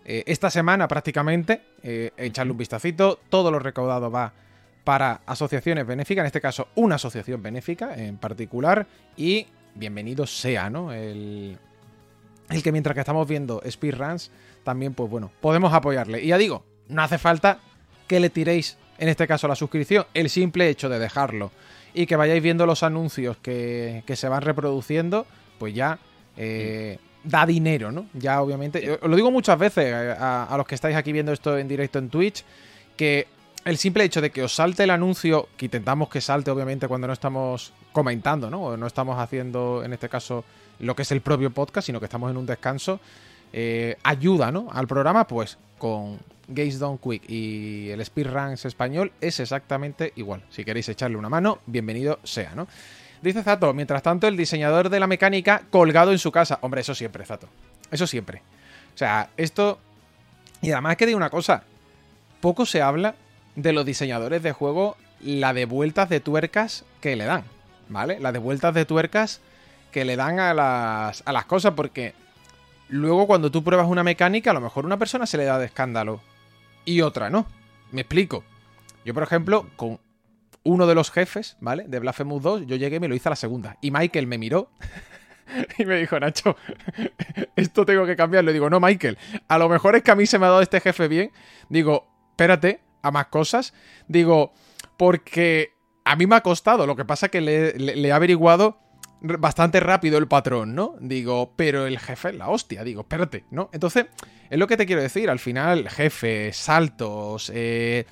[0.05, 4.33] eh, esta semana prácticamente, eh, echarle un vistacito, todo lo recaudado va
[4.83, 10.91] para asociaciones benéficas, en este caso una asociación benéfica en particular, y bienvenido sea, ¿no?
[10.91, 11.57] El,
[12.49, 14.31] el que mientras que estamos viendo speedruns,
[14.63, 16.21] también, pues bueno, podemos apoyarle.
[16.21, 17.59] Y ya digo, no hace falta
[18.07, 21.51] que le tiréis, en este caso, la suscripción, el simple hecho de dejarlo
[21.93, 25.25] y que vayáis viendo los anuncios que, que se van reproduciendo,
[25.59, 25.99] pues ya
[26.37, 28.07] eh, da dinero, ¿no?
[28.13, 31.57] Ya obviamente, os lo digo muchas veces a, a los que estáis aquí viendo esto
[31.57, 32.43] en directo en Twitch,
[32.95, 33.27] que
[33.65, 37.07] el simple hecho de que os salte el anuncio, que intentamos que salte obviamente cuando
[37.07, 38.61] no estamos comentando, ¿no?
[38.61, 40.43] O no estamos haciendo, en este caso,
[40.79, 42.99] lo que es el propio podcast, sino que estamos en un descanso,
[43.53, 44.67] eh, ayuda, ¿no?
[44.71, 46.19] Al programa, pues con
[46.53, 50.43] Gaze Down Quick y el Speedruns español es exactamente igual.
[50.49, 52.67] Si queréis echarle una mano, bienvenido sea, ¿no?
[53.21, 56.57] Dice Zato, mientras tanto, el diseñador de la mecánica colgado en su casa.
[56.61, 57.47] Hombre, eso siempre, Zato.
[57.91, 58.41] Eso siempre.
[58.93, 59.79] O sea, esto...
[60.61, 61.63] Y además que digo una cosa.
[62.39, 63.15] Poco se habla
[63.55, 67.43] de los diseñadores de juego la de vueltas de tuercas que le dan,
[67.89, 68.19] ¿vale?
[68.19, 69.39] La de vueltas de tuercas
[69.91, 72.15] que le dan a las, a las cosas, porque
[72.89, 75.65] luego cuando tú pruebas una mecánica, a lo mejor una persona se le da de
[75.65, 76.21] escándalo
[76.85, 77.47] y otra no.
[77.91, 78.43] Me explico.
[79.05, 79.99] Yo, por ejemplo, con
[80.63, 81.85] uno de los jefes, ¿vale?
[81.87, 83.77] De Blasphemous 2, yo llegué y me lo hice a la segunda.
[83.81, 84.69] Y Michael me miró
[85.77, 86.55] y me dijo, Nacho,
[87.55, 88.51] esto tengo que cambiarlo.
[88.51, 89.17] Y digo, no, Michael,
[89.47, 91.31] a lo mejor es que a mí se me ha dado este jefe bien.
[91.69, 93.73] Digo, espérate, a más cosas.
[94.07, 94.53] Digo,
[94.97, 98.79] porque a mí me ha costado, lo que pasa que le, le, he averiguado
[99.21, 100.95] bastante rápido el patrón, ¿no?
[100.99, 103.69] Digo, pero el jefe es la hostia, digo, espérate, ¿no?
[103.71, 104.07] Entonces,
[104.49, 108.05] es lo que te quiero decir, al final, jefe, saltos, eh,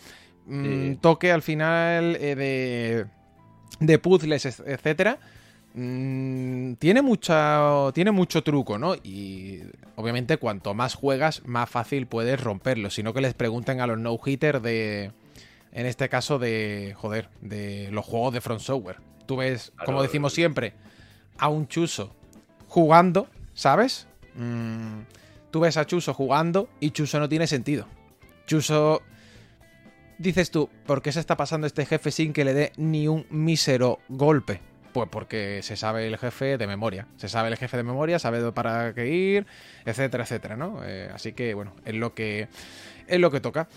[0.45, 3.05] mm, toque al final eh, de,
[3.79, 5.19] de puzzles, etcétera.
[5.73, 8.95] Mm, tiene, mucha, tiene mucho truco, ¿no?
[8.95, 9.61] Y
[9.95, 12.89] obviamente cuanto más juegas, más fácil puedes romperlo.
[12.89, 15.11] Sino que les pregunten a los no-hitter de...
[15.71, 16.95] En este caso de...
[16.97, 18.97] Joder, de los juegos de Front Software.
[19.27, 20.73] Tú ves, como decimos siempre,
[21.39, 22.15] a un Chuso
[22.67, 24.07] jugando, ¿sabes?
[24.35, 25.01] Mm,
[25.51, 27.87] tú ves a Chuso jugando y Chuso no tiene sentido.
[28.45, 29.01] Chuso...
[30.17, 33.25] Dices tú, ¿por qué se está pasando este jefe sin que le dé ni un
[33.29, 34.59] mísero golpe?
[34.91, 37.07] Pues porque se sabe el jefe de memoria.
[37.15, 39.47] Se sabe el jefe de memoria, sabe para qué ir,
[39.85, 40.81] etcétera, etcétera, ¿no?
[40.83, 42.49] Eh, así que, bueno, es lo que,
[43.07, 43.69] es lo que toca.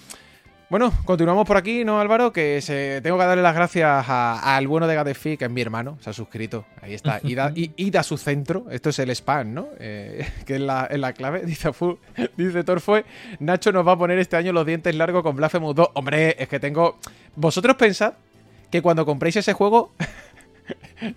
[0.72, 2.32] Bueno, continuamos por aquí, ¿no, Álvaro?
[2.32, 5.98] Que se, tengo que darle las gracias al bueno de Gadefi, que es mi hermano,
[6.00, 6.64] se ha suscrito.
[6.80, 7.20] Ahí está.
[7.76, 8.64] Ida, a su centro.
[8.70, 9.68] Esto es el spam, ¿no?
[9.78, 11.42] Eh, que es la, la, clave.
[11.44, 11.70] Dice,
[12.38, 13.04] dice Torfue,
[13.38, 15.88] Nacho nos va a poner este año los dientes largos con Blasphemous 2.
[15.92, 16.98] Hombre, es que tengo...
[17.36, 18.14] Vosotros pensad
[18.70, 19.92] que cuando compréis ese juego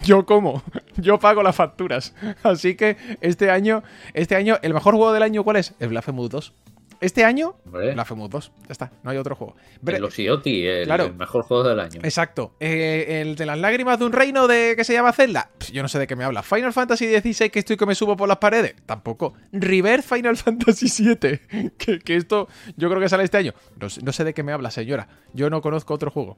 [0.03, 0.63] yo como,
[0.97, 2.13] yo pago las facturas.
[2.43, 5.75] Así que este año, este año, el mejor juego del año, ¿cuál es?
[5.79, 6.53] El Blasphemous 2.
[7.01, 8.51] Este año, Blasphemous 2.
[8.67, 9.55] Ya está, no hay otro juego.
[9.85, 12.01] el Osioti, el, el, mejor juego del año.
[12.03, 12.53] Exacto.
[12.59, 15.49] Eh, el de las lágrimas de un reino de que se llama Zelda.
[15.71, 16.43] yo no sé de qué me habla.
[16.43, 18.75] Final Fantasy XVI, que estoy que me subo por las paredes.
[18.85, 19.33] Tampoco.
[19.51, 21.71] River Final Fantasy VII.
[21.77, 23.53] Que, que esto yo creo que sale este año.
[23.79, 25.07] No, no sé de qué me habla, señora.
[25.33, 26.37] Yo no conozco otro juego.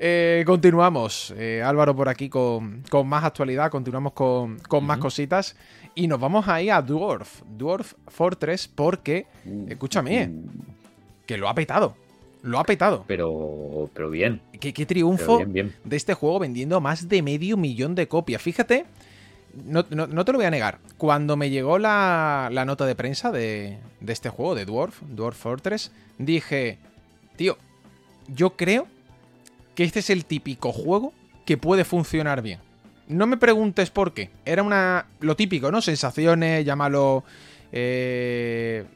[0.00, 5.56] Eh, continuamos, eh, Álvaro por aquí con, más actualidad, continuamos con, más cositas
[5.96, 9.26] y nos vamos ahí a Dwarf, Dwarf Fortress, porque,
[9.68, 10.50] escúchame, uh.
[11.26, 11.96] que lo ha petado,
[12.42, 13.04] lo ha petado.
[13.08, 14.40] Pero, pero bien.
[14.60, 18.40] Qué, triunfo de este juego vendiendo más de medio millón de copias.
[18.40, 18.86] Fíjate,
[19.64, 19.96] no, te
[20.32, 24.28] lo voy a negar, cuando me llegó la, la nota de prensa de, de este
[24.28, 26.78] juego, de Dwarf, Dwarf Fortress, dije,
[27.34, 27.58] tío,
[28.28, 28.86] yo creo
[29.78, 31.12] que este es el típico juego
[31.44, 32.58] que puede funcionar bien.
[33.06, 34.28] No me preguntes por qué.
[34.44, 35.06] Era una.
[35.20, 35.80] Lo típico, ¿no?
[35.80, 37.22] Sensaciones, llámalo.
[37.70, 38.86] Eh,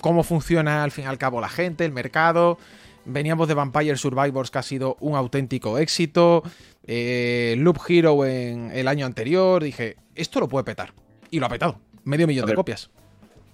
[0.00, 2.56] cómo funciona al fin y al cabo la gente, el mercado.
[3.04, 6.42] Veníamos de Vampire Survivors, que ha sido un auténtico éxito.
[6.86, 9.62] Eh, Loop Hero en el año anterior.
[9.62, 10.94] Dije, esto lo puede petar.
[11.30, 11.78] Y lo ha petado.
[12.04, 12.88] Medio millón de copias.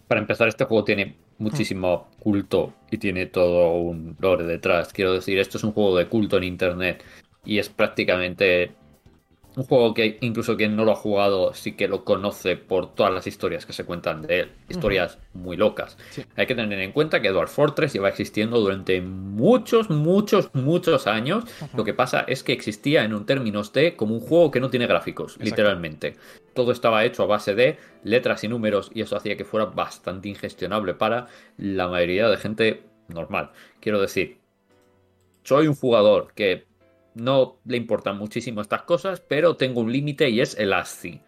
[0.07, 4.93] Para empezar, este juego tiene muchísimo culto y tiene todo un lore detrás.
[4.93, 7.05] Quiero decir, esto es un juego de culto en internet
[7.45, 8.73] y es prácticamente
[9.57, 13.13] un juego que incluso quien no lo ha jugado sí que lo conoce por todas
[13.13, 14.53] las historias que se cuentan de él.
[14.69, 15.99] Historias muy locas.
[16.37, 21.45] Hay que tener en cuenta que Dwarf Fortress lleva existiendo durante muchos, muchos, muchos años.
[21.75, 24.71] Lo que pasa es que existía en un términos de como un juego que no
[24.71, 26.17] tiene gráficos, literalmente.
[26.55, 30.29] Todo estaba hecho a base de letras y números y eso hacía que fuera bastante
[30.29, 33.51] ingestionable para la mayoría de gente normal.
[33.81, 34.39] Quiero decir,
[35.43, 36.67] soy un jugador que
[37.15, 41.21] no le importan muchísimo estas cosas, pero tengo un límite y es el ASCII.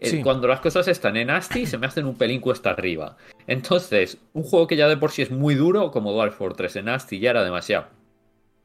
[0.00, 3.16] Eh, cuando las cosas están en ASCII se me hacen un pelín cuesta arriba.
[3.46, 6.88] Entonces, un juego que ya de por sí es muy duro, como Dwarf Fortress en
[6.88, 7.86] ASCII, ya era demasiado.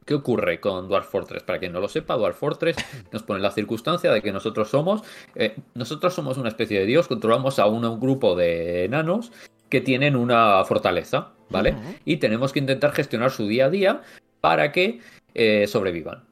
[0.06, 1.42] ¿Qué ocurre con Dwarf Fortress?
[1.42, 2.76] Para quien no lo sepa, Dwarf Fortress
[3.12, 5.02] nos pone la circunstancia de que nosotros somos,
[5.34, 9.32] eh, nosotros somos una especie de dios, controlamos a un, grupo de enanos
[9.68, 11.74] que tienen una fortaleza, ¿vale?
[12.04, 14.02] Y tenemos que intentar gestionar su día a día
[14.40, 15.00] para que
[15.34, 16.24] eh, sobrevivan.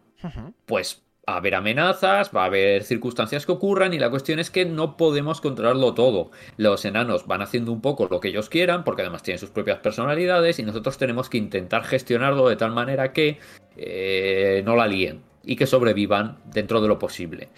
[0.67, 4.51] Pues va a haber amenazas, va a haber circunstancias que ocurran y la cuestión es
[4.51, 6.31] que no podemos controlarlo todo.
[6.57, 9.79] Los enanos van haciendo un poco lo que ellos quieran porque además tienen sus propias
[9.79, 13.39] personalidades y nosotros tenemos que intentar gestionarlo de tal manera que
[13.77, 17.49] eh, no la líen y que sobrevivan dentro de lo posible.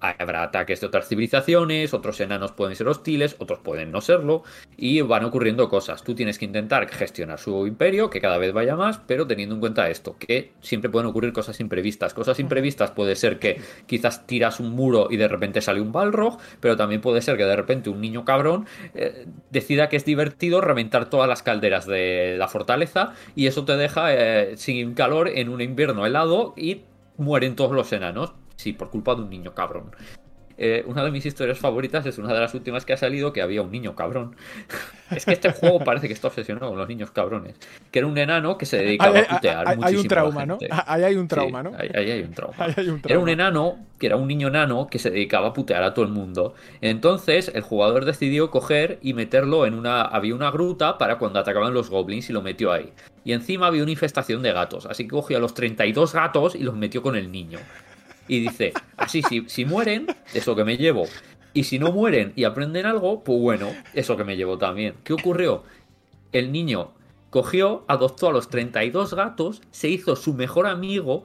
[0.00, 4.42] Habrá ataques de otras civilizaciones, otros enanos pueden ser hostiles, otros pueden no serlo,
[4.76, 6.02] y van ocurriendo cosas.
[6.02, 9.60] Tú tienes que intentar gestionar su imperio, que cada vez vaya más, pero teniendo en
[9.60, 12.14] cuenta esto, que siempre pueden ocurrir cosas imprevistas.
[12.14, 16.38] Cosas imprevistas puede ser que quizás tiras un muro y de repente sale un balrog,
[16.60, 20.60] pero también puede ser que de repente un niño cabrón eh, decida que es divertido
[20.60, 25.48] reventar todas las calderas de la fortaleza y eso te deja eh, sin calor en
[25.48, 26.82] un invierno helado y
[27.16, 28.32] mueren todos los enanos.
[28.60, 29.90] Sí, por culpa de un niño cabrón.
[30.58, 33.40] Eh, una de mis historias favoritas es una de las últimas que ha salido que
[33.40, 34.36] había un niño cabrón.
[35.10, 37.56] es que este juego parece que está obsesionado con los niños cabrones.
[37.90, 39.66] Que era un enano que se dedicaba a putear.
[39.66, 40.58] Hay, hay un trauma, ¿no?
[40.86, 41.72] Ahí hay un trauma, ¿no?
[41.78, 42.66] Ahí, hay un trauma.
[43.06, 46.04] Era un enano, que era un niño enano que se dedicaba a putear a todo
[46.04, 46.52] el mundo.
[46.82, 50.02] Entonces el jugador decidió coger y meterlo en una.
[50.02, 52.92] Había una gruta para cuando atacaban los goblins y lo metió ahí.
[53.24, 54.84] Y encima había una infestación de gatos.
[54.84, 57.60] Así que cogió a los 32 gatos y los metió con el niño
[58.30, 61.06] y dice, así, si, si mueren, eso que me llevo.
[61.52, 64.94] Y si no mueren y aprenden algo, pues bueno, eso que me llevo también.
[65.02, 65.64] ¿Qué ocurrió?
[66.30, 66.92] El niño
[67.30, 71.24] cogió, adoptó a los 32 gatos, se hizo su mejor amigo,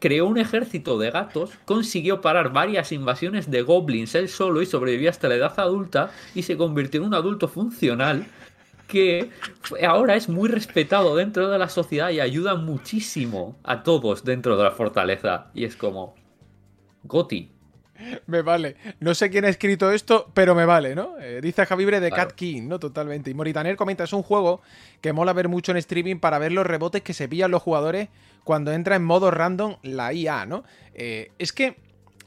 [0.00, 5.08] creó un ejército de gatos, consiguió parar varias invasiones de goblins él solo y sobrevivió
[5.08, 8.26] hasta la edad adulta y se convirtió en un adulto funcional
[8.88, 9.30] que
[9.86, 14.64] ahora es muy respetado dentro de la sociedad y ayuda muchísimo a todos dentro de
[14.64, 15.46] la fortaleza.
[15.54, 16.16] Y es como,
[17.04, 17.50] Goti.
[18.26, 18.76] Me vale.
[19.00, 21.18] No sé quién ha escrito esto, pero me vale, ¿no?
[21.20, 22.78] Eh, dice Javibre de Cat King, ¿no?
[22.78, 23.30] Totalmente.
[23.30, 24.62] Y Moritaner comenta, es un juego
[25.00, 28.08] que mola ver mucho en streaming para ver los rebotes que se pillan los jugadores
[28.44, 30.64] cuando entra en modo random la IA, ¿no?
[30.94, 31.76] Eh, es que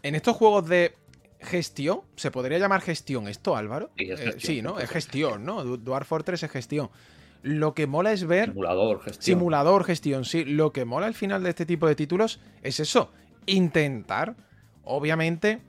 [0.03, 0.95] en estos juegos de
[1.41, 3.91] gestión, ¿se podría llamar gestión esto, Álvaro?
[3.97, 4.79] Sí, eh, sí ¿no?
[4.79, 5.63] Es gestión, ¿no?
[5.77, 6.89] Dwarf Fortress es gestión.
[7.41, 8.49] Lo que mola es ver...
[8.49, 9.23] Simulador, gestión.
[9.23, 10.45] Simulador, gestión, sí.
[10.45, 13.11] Lo que mola al final de este tipo de títulos es eso,
[13.45, 14.35] intentar
[14.83, 15.61] obviamente,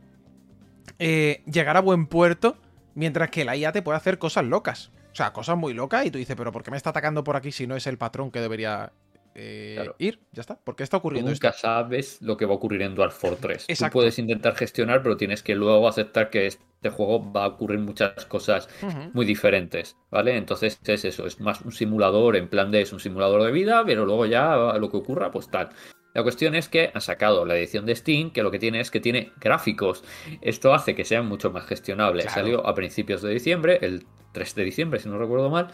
[0.98, 2.56] eh, llegar a buen puerto
[2.94, 4.90] mientras que la IA te puede hacer cosas locas.
[5.12, 7.36] O sea, cosas muy locas y tú dices, pero ¿por qué me está atacando por
[7.36, 8.92] aquí si no es el patrón que debería
[9.36, 10.20] eh, ir?
[10.32, 10.56] Ya está.
[10.56, 13.66] ¿Por qué está ocurriendo nunca sabes lo que va a ocurrir en Dwarf Fortress.
[13.66, 17.78] Tú puedes intentar gestionar, pero tienes que luego aceptar que este juego va a ocurrir
[17.78, 18.68] muchas cosas
[19.12, 20.36] muy diferentes, ¿vale?
[20.36, 23.84] Entonces es eso, es más un simulador en plan de es un simulador de vida,
[23.86, 25.70] pero luego ya lo que ocurra, pues tal.
[26.14, 28.92] La cuestión es que han sacado la edición de Steam, que lo que tiene es
[28.92, 30.04] que tiene gráficos.
[30.40, 32.22] Esto hace que sea mucho más gestionable.
[32.28, 35.72] Salió a principios de diciembre, el 3 de diciembre, si no recuerdo mal.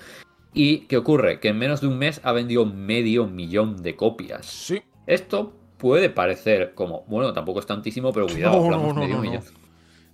[0.55, 1.41] ¿Y qué ocurre?
[1.41, 4.47] Que en menos de un mes ha vendido medio millón de copias.
[4.47, 4.83] Sí.
[5.07, 9.43] Esto puede parecer como, bueno, tampoco es tantísimo, pero cuidado, hablamos medio millón.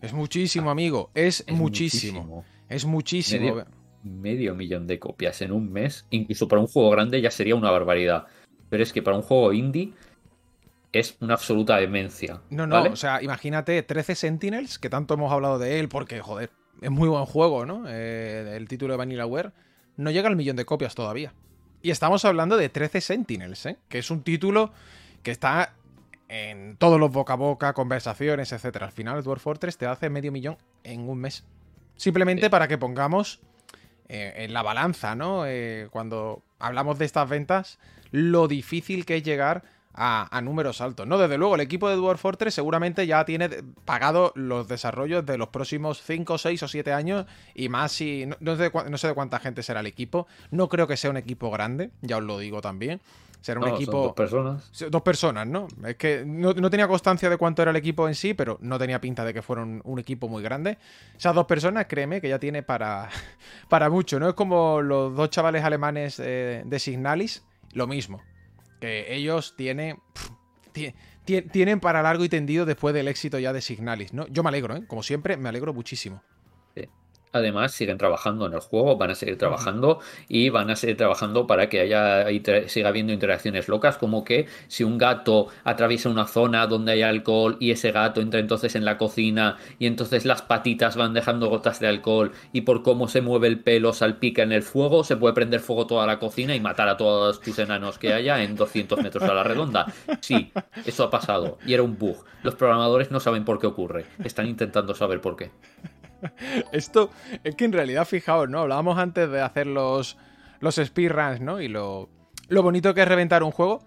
[0.02, 1.10] Es muchísimo, amigo.
[1.14, 2.44] Es, muchísimo.
[2.68, 3.64] Es muchísimo.
[4.02, 7.70] medio millón de copias en un mes, incluso para un juego grande ya sería una
[7.70, 8.26] barbaridad.
[8.68, 9.92] Pero es que para un juego indie
[10.98, 12.40] es una absoluta demencia.
[12.50, 16.50] No, no, o sea, imagínate 13 Sentinels, que tanto hemos hablado de él, porque, joder,
[16.80, 17.84] es muy buen juego, ¿no?
[17.88, 19.52] Eh, el título de Vanillaware
[19.96, 21.32] no llega al millón de copias todavía.
[21.82, 23.78] Y estamos hablando de 13 Sentinels, ¿eh?
[23.88, 24.72] Que es un título
[25.22, 25.74] que está
[26.28, 28.82] en todos los boca a boca, conversaciones, etc.
[28.82, 31.44] Al final, Dwarf Fortress te hace medio millón en un mes.
[31.96, 33.40] Simplemente para que pongamos
[34.08, 35.46] eh, en la balanza, ¿no?
[35.46, 37.78] Eh, cuando hablamos de estas ventas,
[38.10, 39.62] lo difícil que es llegar
[39.96, 41.06] a, números altos.
[41.06, 43.48] No, desde luego, el equipo de Dwarf Fortress seguramente ya tiene
[43.84, 48.26] pagado los desarrollos de los próximos 5, 6 o 7 años y más si...
[48.40, 50.26] No, sé de cuánta gente será el equipo.
[50.50, 53.00] No creo que sea un equipo grande, ya os lo digo también.
[53.40, 54.02] Será un equipo...
[54.02, 54.70] dos personas.
[54.90, 55.68] Dos personas, ¿no?
[55.86, 59.00] Es que no, tenía constancia de cuánto era el equipo en sí, pero no tenía
[59.00, 60.78] pinta de que fueran un equipo muy grande.
[61.16, 63.08] Esas dos personas, créeme, que ya tiene para,
[63.68, 64.28] para mucho, ¿no?
[64.28, 68.20] Es como los dos chavales alemanes de Signalis, lo mismo
[68.80, 69.98] que ellos tienen,
[71.24, 74.26] tienen para largo y tendido después del éxito ya de Signalis, ¿no?
[74.28, 74.86] Yo me alegro, ¿eh?
[74.86, 76.22] Como siempre, me alegro muchísimo.
[77.36, 81.46] Además, siguen trabajando en el juego, van a seguir trabajando y van a seguir trabajando
[81.46, 82.26] para que haya
[82.66, 87.56] siga habiendo interacciones locas, como que si un gato atraviesa una zona donde hay alcohol
[87.60, 91.80] y ese gato entra entonces en la cocina y entonces las patitas van dejando gotas
[91.80, 95.34] de alcohol y por cómo se mueve el pelo salpica en el fuego, se puede
[95.34, 99.02] prender fuego toda la cocina y matar a todos tus enanos que haya en 200
[99.02, 99.92] metros a la redonda.
[100.20, 100.52] Sí,
[100.84, 102.24] eso ha pasado y era un bug.
[102.42, 105.50] Los programadores no saben por qué ocurre, están intentando saber por qué.
[106.72, 107.10] Esto
[107.44, 108.60] es que en realidad, fijaos, ¿no?
[108.60, 110.16] Hablábamos antes de hacer los,
[110.60, 111.60] los speedruns, ¿no?
[111.60, 112.08] Y lo,
[112.48, 113.84] lo bonito que es reventar un juego.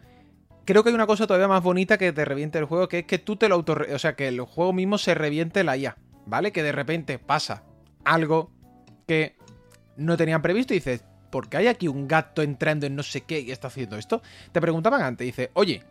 [0.66, 3.06] Creo que hay una cosa todavía más bonita que te reviente el juego, que es
[3.06, 3.76] que tú te lo auto...
[3.94, 6.52] O sea, que el juego mismo se reviente la IA, ¿vale?
[6.52, 7.64] Que de repente pasa
[8.04, 8.52] algo
[9.08, 9.36] que
[9.98, 13.22] no tenían previsto y dices, ¿por qué hay aquí un gato entrando en no sé
[13.22, 14.22] qué y está haciendo esto?
[14.52, 15.84] Te preguntaban antes, dice, oye,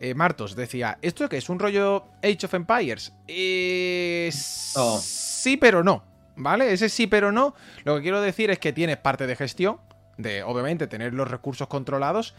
[0.00, 1.48] eh, Martos decía, ¿esto qué es?
[1.48, 3.12] ¿Un rollo Age of Empires?
[3.26, 6.04] Eh, Sí, pero no.
[6.36, 6.72] ¿Vale?
[6.72, 7.54] Ese sí, pero no.
[7.84, 9.78] Lo que quiero decir es que tienes parte de gestión,
[10.16, 12.34] de obviamente tener los recursos controlados,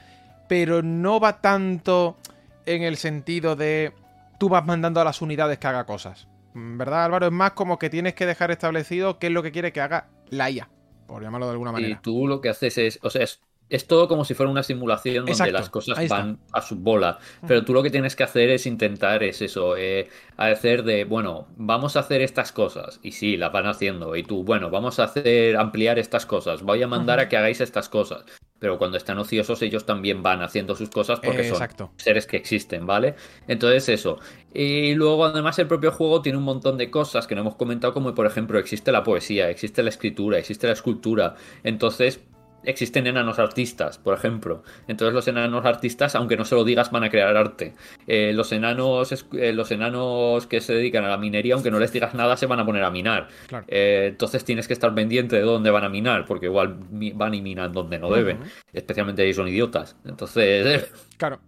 [0.48, 2.18] pero no va tanto
[2.66, 3.94] en el sentido de
[4.38, 6.28] tú vas mandando a las unidades que haga cosas.
[6.54, 7.26] Mm, ¿Verdad, Álvaro?
[7.28, 10.08] Es más como que tienes que dejar establecido qué es lo que quiere que haga
[10.30, 10.70] la IA,
[11.06, 11.96] por llamarlo de alguna manera.
[11.96, 14.64] Y tú lo que haces es, o sea, es es todo como si fuera una
[14.64, 17.20] simulación donde las cosas van a su bola.
[17.48, 21.48] Pero tú lo que tienes que hacer es intentar, es eso, eh, hacer de, bueno,
[21.56, 23.00] vamos a hacer estas cosas.
[23.04, 24.16] Y sí, las van haciendo.
[24.16, 26.64] Y tú, bueno, vamos a hacer, ampliar estas cosas.
[26.64, 28.26] Voy a mandar a que hagáis estas cosas.
[28.58, 32.86] Pero cuando están ociosos, ellos también van haciendo sus cosas porque son seres que existen,
[32.86, 33.16] ¿vale?
[33.48, 34.20] Entonces, eso.
[34.54, 37.94] Y luego, además, el propio juego tiene un montón de cosas que no hemos comentado,
[37.94, 41.36] como por ejemplo, existe la poesía, existe la escritura, existe la escultura.
[41.64, 42.20] Entonces,
[42.64, 44.64] existen enanos artistas, por ejemplo.
[44.88, 47.74] Entonces los enanos artistas, aunque no se lo digas, van a crear arte.
[48.08, 51.92] Eh, los enanos eh, los enanos que se dedican a la minería, aunque no les
[51.92, 53.28] digas nada, se van a poner a minar.
[53.68, 56.78] Eh, entonces tienes que estar pendiente de dónde van a minar, porque igual
[57.16, 58.40] van y minan donde no deben.
[58.74, 59.96] Especialmente ahí son idiotas.
[60.06, 60.92] Entonces...
[61.18, 61.40] claro.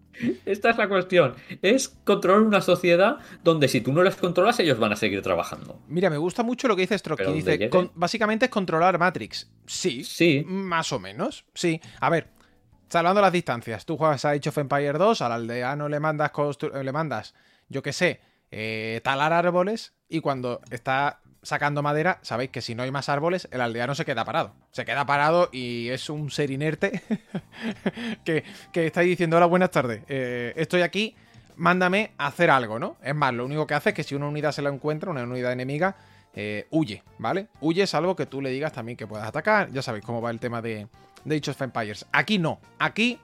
[0.45, 1.36] Esta es la cuestión.
[1.61, 5.80] Es controlar una sociedad donde si tú no les controlas, ellos van a seguir trabajando.
[5.88, 7.26] Mira, me gusta mucho lo que dice Stroke.
[7.34, 9.49] Dice, básicamente es controlar Matrix.
[9.65, 10.03] Sí.
[10.03, 10.43] Sí.
[10.45, 11.45] Más o menos.
[11.53, 11.80] Sí.
[11.99, 12.28] A ver,
[12.89, 13.86] salvando las distancias.
[13.86, 16.32] Tú juegas a Age of Empire 2, al aldeano le mandas,
[16.84, 17.34] le mandas
[17.69, 18.19] yo qué sé,
[18.51, 23.48] eh, talar árboles y cuando está sacando madera, sabéis que si no hay más árboles,
[23.52, 24.54] el aldeano se queda parado.
[24.72, 27.02] Se queda parado y es un ser inerte
[28.26, 31.16] que, que está diciendo, hola, buenas tardes, eh, estoy aquí,
[31.56, 32.98] mándame a hacer algo, ¿no?
[33.04, 35.24] Es más, lo único que hace es que si una unidad se la encuentra, una
[35.24, 35.96] unidad enemiga,
[36.34, 37.48] eh, huye, ¿vale?
[37.60, 40.32] Huye es algo que tú le digas también que puedas atacar, ya sabéis cómo va
[40.32, 40.88] el tema de,
[41.26, 42.06] de Age of Empires.
[42.12, 43.20] Aquí no, aquí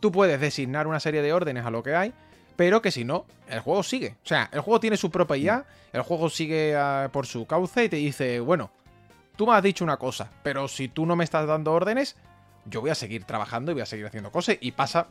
[0.00, 2.12] tú puedes designar una serie de órdenes a lo que hay,
[2.56, 4.16] pero que si no, el juego sigue.
[4.24, 7.84] O sea, el juego tiene su propia IA, el juego sigue ah, por su cauce
[7.84, 8.70] y te dice, bueno,
[9.36, 12.16] tú me has dicho una cosa, pero si tú no me estás dando órdenes,
[12.64, 14.56] yo voy a seguir trabajando y voy a seguir haciendo cosas.
[14.60, 15.06] Y pasa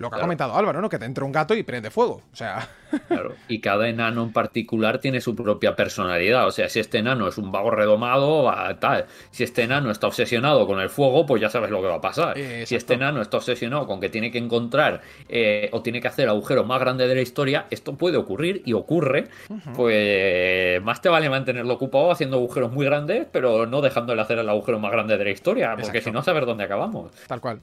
[0.00, 0.88] lo que ha comentado Álvaro, ¿no?
[0.88, 2.22] Que te entra un gato y prende fuego.
[2.32, 2.66] O sea.
[3.06, 3.34] Claro.
[3.48, 6.46] Y cada enano en particular tiene su propia personalidad.
[6.46, 9.06] O sea, si este enano es un vago redomado, tal.
[9.30, 12.00] Si este enano está obsesionado con el fuego, pues ya sabes lo que va a
[12.00, 12.36] pasar.
[12.64, 16.24] si este enano está obsesionado con que tiene que encontrar eh, o tiene que hacer
[16.24, 19.28] el agujero más grande de la historia, esto puede ocurrir y ocurre.
[19.76, 24.48] Pues más te vale mantenerlo ocupado haciendo agujeros muy grandes, pero no dejándole hacer el
[24.48, 27.10] agujero más grande de la historia, porque si no, saber dónde acabamos.
[27.26, 27.60] Tal cual.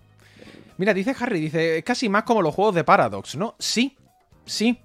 [0.78, 3.56] Mira, dice Harry, dice, es casi más como los juegos de Paradox, ¿no?
[3.60, 3.98] Sí,
[4.46, 4.80] sí.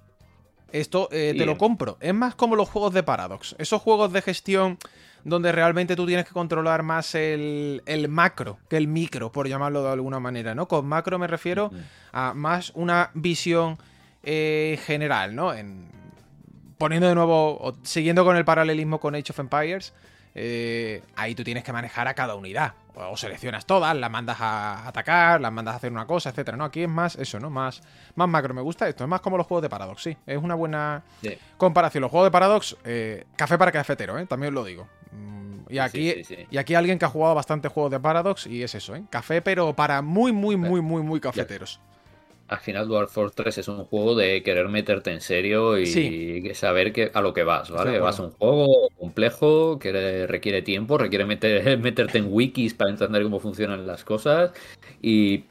[0.71, 1.97] Esto eh, te lo compro.
[1.99, 3.55] Es más como los juegos de Paradox.
[3.59, 4.79] Esos juegos de gestión
[5.23, 9.91] donde realmente tú tienes que controlar más el, macro que el micro, por llamarlo de
[9.91, 10.67] alguna manera, ¿no?
[10.67, 11.71] Con macro me refiero
[12.11, 13.77] a más una visión
[14.23, 15.53] eh, general, ¿no?
[15.53, 15.87] En,
[16.77, 19.93] poniendo de nuevo, o siguiendo con el paralelismo con Age of Empires,
[20.35, 22.73] eh, ahí tú tienes que manejar a cada unidad.
[22.95, 26.57] O seleccionas todas, las mandas a atacar, las mandas a hacer una cosa, etcétera.
[26.57, 27.49] No, aquí es más eso, ¿no?
[27.49, 27.81] Más,
[28.13, 28.53] más macro.
[28.53, 29.03] Me gusta esto.
[29.03, 30.15] Es más como los juegos de Paradox, sí.
[30.27, 31.03] Es una buena
[31.57, 32.01] comparación.
[32.01, 34.27] Los juegos de Paradox, eh, café para cafetero, ¿eh?
[34.27, 34.87] También os lo digo.
[35.11, 36.13] Mm, y aquí,
[36.51, 39.03] y aquí alguien que ha jugado bastante juegos de Paradox y es eso, ¿eh?
[39.09, 41.79] Café, pero para muy, muy, muy, muy, muy cafeteros.
[42.47, 46.93] Al final Dwarf Force 3 es un juego de querer meterte en serio y saber
[46.93, 47.99] que, a lo que vas, ¿vale?
[47.99, 53.23] Vas a un juego complejo que requiere tiempo, requiere meter, meterte en wikis para entender
[53.23, 54.51] cómo funcionan las cosas
[55.01, 55.45] y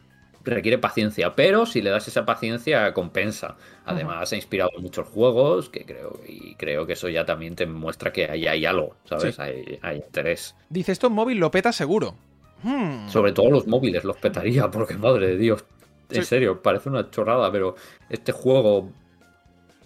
[0.45, 3.57] requiere paciencia, pero si le das esa paciencia compensa.
[3.85, 8.13] Además ha inspirado muchos juegos que creo y creo que eso ya también te muestra
[8.13, 9.39] que ahí hay algo, ¿sabes?
[9.39, 10.55] Hay, interés.
[10.69, 12.15] Dice esto móvil lo peta seguro.
[12.63, 13.09] Hmm.
[13.09, 15.65] Sobre todo los móviles los petaría, porque madre de Dios,
[16.13, 17.77] en serio, parece una chorrada, pero
[18.09, 18.91] este juego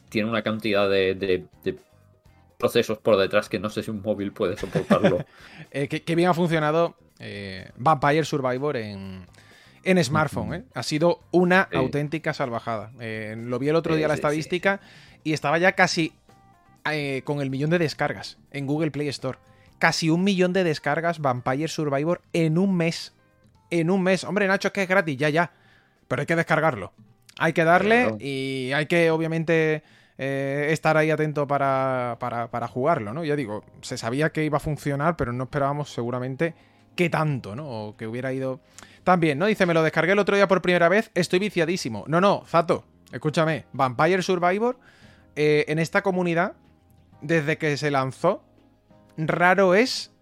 [0.08, 1.44] tiene una cantidad de,
[2.58, 5.24] procesos por detrás que no sé si un móvil puede soportarlo.
[5.70, 9.26] eh, que, bien ha funcionado eh, Vampire Survivor en,
[9.86, 10.54] en smartphone.
[10.54, 10.64] ¿eh?
[10.74, 12.90] Ha sido una auténtica salvajada.
[13.00, 14.80] Eh, lo vi el otro día la estadística
[15.22, 16.12] y estaba ya casi
[16.90, 19.38] eh, con el millón de descargas en Google Play Store.
[19.78, 23.14] Casi un millón de descargas Vampire Survivor en un mes.
[23.70, 24.24] En un mes.
[24.24, 25.52] Hombre, Nacho, es que es gratis, ya, ya.
[26.08, 26.92] Pero hay que descargarlo.
[27.38, 29.82] Hay que darle y hay que, obviamente,
[30.16, 33.24] estar ahí atento para, para, para, jugarlo, ¿no?
[33.24, 36.54] Ya digo, se sabía que iba a funcionar, pero no esperábamos seguramente
[36.96, 37.68] que tanto, ¿no?
[37.68, 38.60] O que hubiera ido
[39.04, 39.46] también, ¿no?
[39.46, 42.04] Dice, me lo descargué el otro día por primera vez, estoy viciadísimo.
[42.08, 44.78] No, no, Zato, escúchame, Vampire Survivor,
[45.36, 46.54] eh, en esta comunidad,
[47.20, 48.42] desde que se lanzó,
[49.18, 50.12] raro es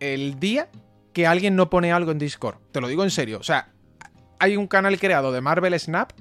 [0.00, 0.68] el día
[1.12, 2.56] que alguien no pone algo en Discord.
[2.72, 3.38] Te lo digo en serio.
[3.38, 3.73] O sea,
[4.38, 6.12] hay un canal creado de Marvel Snap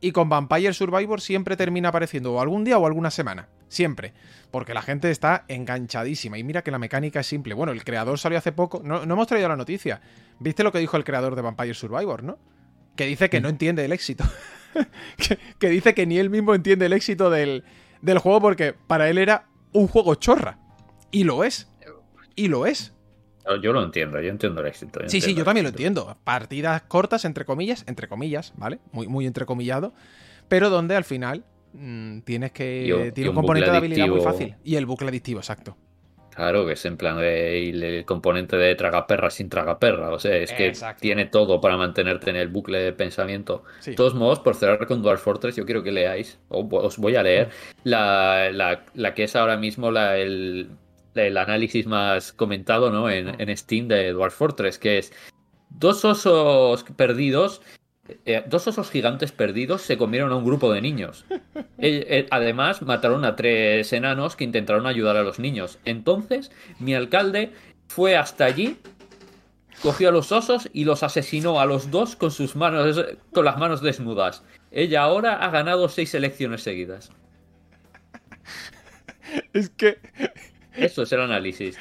[0.00, 3.48] y con Vampire Survivor siempre termina apareciendo o algún día o alguna semana.
[3.68, 4.12] Siempre.
[4.50, 6.38] Porque la gente está enganchadísima.
[6.38, 7.54] Y mira que la mecánica es simple.
[7.54, 8.82] Bueno, el creador salió hace poco.
[8.84, 10.00] No, hemos traído la noticia.
[10.38, 12.38] ¿Viste lo que dijo el creador de Vampire Survivor, no?
[12.94, 14.24] Que dice que no entiende el éxito.
[15.58, 17.64] que, dice que ni él mismo entiende el éxito del,
[18.02, 20.58] del juego porque para él era un juego chorra.
[21.10, 21.70] Y lo es.
[22.34, 22.92] Y lo es.
[23.62, 25.00] Yo lo entiendo, yo entiendo el éxito.
[25.06, 26.16] sí, sí, yo también lo entiendo.
[26.24, 28.80] Partidas cortas, entre comillas, entre comillas, ¿vale?
[28.92, 29.92] Muy, muy entrecomillado.
[30.48, 31.44] Pero donde al final
[31.78, 33.12] Mm, tienes que.
[33.14, 34.54] tiene un, componente de habilidad muy fácil.
[34.64, 35.76] Y el bucle adictivo, exacto.
[36.34, 40.10] Claro, que es en plan el componente de tragaperra sin tragaperra.
[40.10, 43.64] O sea, es que tiene todo para mantenerte en el bucle de pensamiento.
[43.84, 47.16] De todos modos, por cerrar con Dwarf Fortress, yo quiero que leáis, o os voy
[47.16, 47.48] a leer,
[47.84, 50.68] la, la, que es ahora mismo la, el,
[51.18, 53.10] el, análisis más comentado ¿no?
[53.10, 55.12] en, en Steam de Dwarf Fortress, que es
[55.70, 57.60] dos osos perdidos
[58.24, 61.24] eh, dos osos gigantes perdidos se comieron a un grupo de niños.
[61.78, 65.78] Eh, eh, además, mataron a tres enanos que intentaron ayudar a los niños.
[65.84, 67.52] Entonces, mi alcalde
[67.86, 68.78] fue hasta allí,
[69.82, 73.04] cogió a los osos y los asesinó a los dos con sus manos,
[73.34, 74.42] con las manos desnudas.
[74.70, 77.12] Ella ahora ha ganado seis elecciones seguidas.
[79.52, 79.98] Es que.
[80.76, 81.78] Eso es el análisis.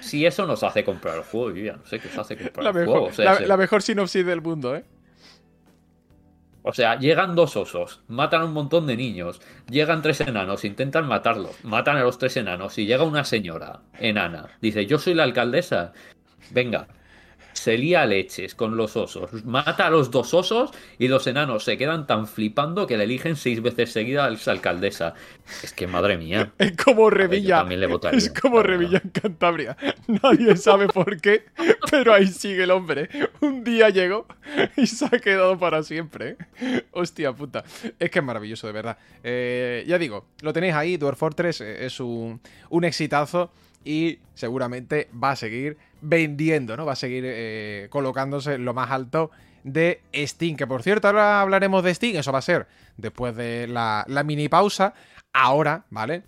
[0.00, 2.64] Si eso nos hace comprar el juego, yo ya no sé qué os hace comprar
[2.64, 3.46] la el mejor, juego.
[3.46, 4.84] la mejor sinopsis del mundo, ¿eh?
[6.62, 11.06] O sea, llegan dos osos, matan a un montón de niños, llegan tres enanos, intentan
[11.06, 15.22] matarlos, matan a los tres enanos y llega una señora enana, dice, yo soy la
[15.22, 15.92] alcaldesa,
[16.50, 16.86] venga,
[17.60, 21.76] se lía leches con los osos, mata a los dos osos y los enanos se
[21.76, 25.12] quedan tan flipando que le eligen seis veces seguida a la alcaldesa.
[25.62, 26.52] Es que madre mía.
[26.58, 27.66] Es como Revilla.
[28.12, 29.76] es como Revilla en Cantabria.
[30.06, 31.44] Nadie sabe por qué,
[31.90, 33.10] pero ahí sigue el hombre.
[33.40, 34.26] Un día llegó
[34.76, 36.36] y se ha quedado para siempre.
[36.92, 37.64] Hostia puta.
[37.98, 38.96] Es que es maravilloso, de verdad.
[39.22, 40.96] Eh, ya digo, lo tenéis ahí.
[40.96, 42.40] Dwarf Fortress es un,
[42.70, 43.50] un exitazo
[43.84, 46.86] y seguramente va a seguir vendiendo, ¿no?
[46.86, 49.30] Va a seguir eh, colocándose lo más alto
[49.64, 50.56] de Steam.
[50.56, 52.66] Que por cierto, ahora hablaremos de Steam, eso va a ser
[52.96, 54.94] después de la, la mini pausa.
[55.32, 56.22] Ahora, ¿vale?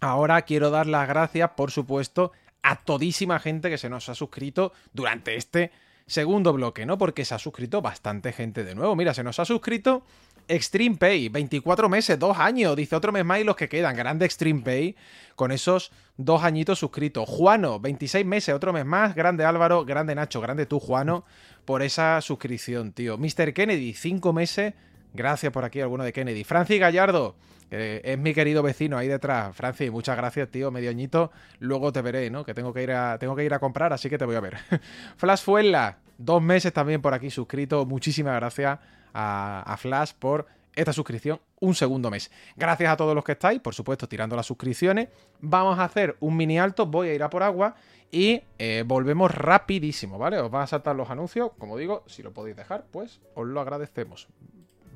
[0.00, 4.72] Ahora quiero dar las gracias, por supuesto, a todísima gente que se nos ha suscrito
[4.92, 5.72] durante este
[6.06, 6.98] segundo bloque, ¿no?
[6.98, 8.96] Porque se ha suscrito bastante gente de nuevo.
[8.96, 10.04] Mira, se nos ha suscrito
[10.48, 13.94] Extreme Pay, 24 meses, dos años, dice otro mes más y los que quedan.
[13.94, 14.96] Grande Extreme Pay
[15.36, 17.28] con esos dos añitos suscritos.
[17.28, 19.14] Juano, 26 meses, otro mes más.
[19.14, 21.24] Grande Álvaro, grande Nacho, grande tú, Juano,
[21.64, 23.18] por esa suscripción, tío.
[23.18, 23.52] Mr.
[23.52, 24.74] Kennedy, 5 meses.
[25.14, 26.44] Gracias por aquí, alguno de Kennedy.
[26.44, 27.36] Francis Gallardo,
[27.70, 29.54] es mi querido vecino ahí detrás.
[29.54, 31.30] Francis, muchas gracias, tío, medio añito.
[31.58, 32.44] Luego te veré, ¿no?
[32.44, 34.40] Que tengo que ir a, tengo que ir a comprar, así que te voy a
[34.40, 34.56] ver.
[35.16, 37.84] Flash Fuela, dos meses también por aquí suscrito.
[37.84, 38.78] Muchísimas gracias
[39.14, 42.30] a, Flash por esta suscripción un segundo mes.
[42.56, 45.08] Gracias a todos los que estáis, por supuesto, tirando las suscripciones.
[45.40, 47.74] Vamos a hacer un mini alto, voy a ir a por agua
[48.10, 50.38] y eh, volvemos rapidísimo, ¿vale?
[50.38, 53.60] Os van a saltar los anuncios, como digo, si lo podéis dejar, pues os lo
[53.60, 54.28] agradecemos.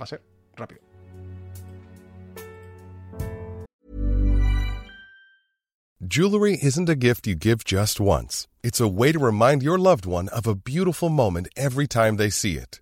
[0.00, 0.22] Va a ser
[0.56, 0.80] rápido.
[6.04, 8.48] Jewelry isn't a gift you give just once.
[8.62, 12.28] It's a way to remind your loved one of a beautiful moment every time they
[12.28, 12.82] see it.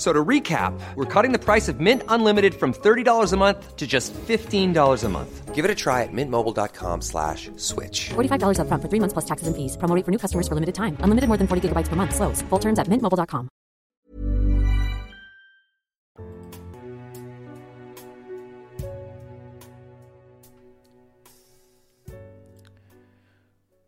[0.00, 3.86] So to recap, we're cutting the price of Mint Unlimited from $30 a month to
[3.86, 5.54] just $15 a month.
[5.54, 8.08] Give it a try at mintmobile.com slash switch.
[8.16, 9.76] $45 upfront for three months plus taxes and fees.
[9.76, 10.96] Promo rate for new customers for limited time.
[11.04, 12.14] Unlimited more than 40 gigabytes per month.
[12.16, 12.40] Slows.
[12.48, 13.50] Full terms at mintmobile.com.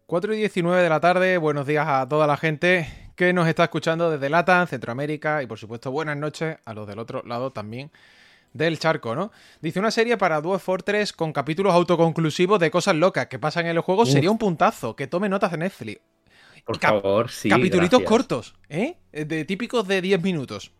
[0.04, 3.64] Cuatro y 19 de la tarde, buenos días a toda la gente que nos está
[3.64, 7.90] escuchando desde Latam, Centroamérica y por supuesto buenas noches a los del otro lado también
[8.52, 9.32] del charco, ¿no?
[9.60, 13.72] Dice una serie para Dwarf Fortress con capítulos autoconclusivos de cosas locas que pasan en
[13.76, 16.00] el juego sería un puntazo, que tome notas de Netflix.
[16.64, 17.48] Por Cap- favor, sí.
[17.48, 18.08] Capitulitos gracias.
[18.08, 18.96] cortos, ¿eh?
[19.12, 20.70] De típicos de 10 minutos.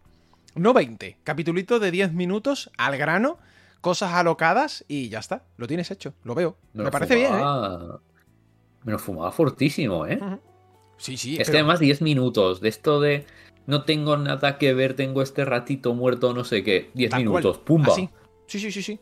[0.55, 1.17] No 20.
[1.25, 3.39] Capitulitos de 10 minutos al grano,
[3.81, 5.45] cosas alocadas y ya está.
[5.57, 6.57] Lo tienes hecho, lo veo.
[6.75, 7.43] Me, lo parece bien, ¿eh?
[8.85, 10.21] Me lo fumaba fortísimo, ¿eh?
[11.03, 11.37] Sí, sí.
[11.41, 13.27] Es que además 10 minutos de esto de
[13.67, 16.91] no tengo nada que ver, tengo este ratito muerto, no sé qué.
[16.95, 17.43] 10 Tal cual.
[17.43, 17.93] minutos, pumba.
[17.93, 18.09] Así.
[18.47, 19.01] Sí, sí, sí, sí.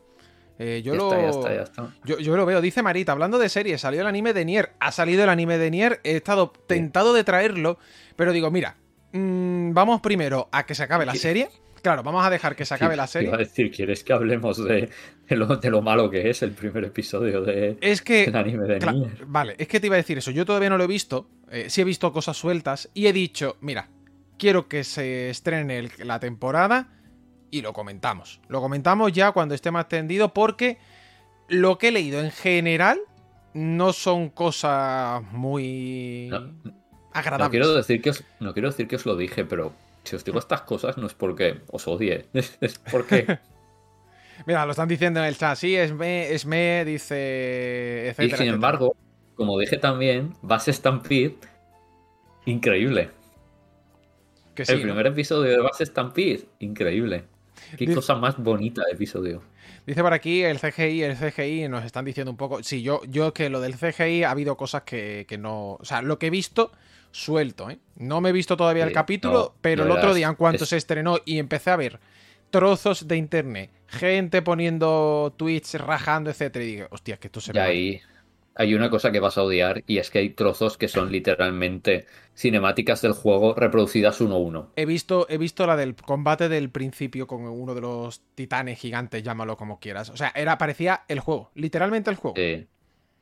[0.58, 1.12] Eh, yo ya lo...
[1.12, 1.94] está, ya está, ya está.
[2.04, 4.92] Yo, yo lo veo, dice Marita, hablando de series, salió el anime de Nier, ha
[4.92, 7.78] salido el anime de Nier, he estado tentado de traerlo,
[8.16, 8.76] pero digo, mira,
[9.12, 12.74] mm, vamos primero a que se acabe la serie, claro, vamos a dejar que se
[12.74, 13.36] acabe la Iba a serie.
[13.36, 14.88] decir, ¿quieres que hablemos de,
[15.28, 18.26] de lo, de lo malo que es el primer episodio de, Es que...
[18.26, 19.24] del anime de cla- Nier?
[19.26, 21.66] Vale, es que te iba a decir eso, yo todavía no lo he visto, eh,
[21.68, 23.88] sí he visto cosas sueltas y he dicho, mira,
[24.38, 26.88] quiero que se estrene el- la temporada
[27.50, 28.40] y lo comentamos.
[28.48, 30.78] Lo comentamos ya cuando esté más tendido porque
[31.48, 33.00] lo que he leído en general
[33.54, 36.52] no son cosas muy No, No
[37.12, 37.50] agradables.
[37.50, 39.72] quiero, decir que os, no quiero decir que os lo dije, pero
[40.04, 43.38] si os digo estas cosas no es porque os odie, es, porque...
[44.46, 48.24] Mira, lo están diciendo en el chat, sí, es me, es me, dice, y sin
[48.24, 48.54] etcétera.
[48.54, 48.96] embargo,
[49.34, 51.36] como dije también, Bass Stampede,
[52.46, 53.10] increíble.
[54.54, 54.84] que sí, el ¿no?
[54.84, 57.24] primer episodio de Bass Stampede, increíble.
[57.72, 59.42] Qué Dice- cosa más bonita de episodio.
[59.86, 62.62] Dice por aquí el CGI, el CGI nos están diciendo un poco.
[62.62, 65.72] Sí, yo, yo que lo del CGI ha habido cosas que, que no.
[65.74, 66.70] O sea, lo que he visto,
[67.12, 67.78] suelto, ¿eh?
[67.96, 70.34] No me he visto todavía el Sí, capítulo, no, pero no el otro día, en
[70.34, 72.00] cuanto es- se estrenó y empecé a ver
[72.50, 77.60] trozos de internet, gente poniendo tweets, rajando, etcétera, y dije, hostia, que esto se ve.
[77.60, 77.68] mal".
[77.68, 78.00] ahí
[78.54, 82.06] hay una cosa que vas a odiar y es que hay trozos que son literalmente
[82.34, 84.70] cinemáticas del juego reproducidas uno a uno.
[84.76, 89.22] He visto, he visto la del combate del principio con uno de los titanes gigantes,
[89.22, 90.10] llámalo como quieras.
[90.10, 92.36] O sea, era, parecía el juego, literalmente el juego.
[92.36, 92.68] Sí.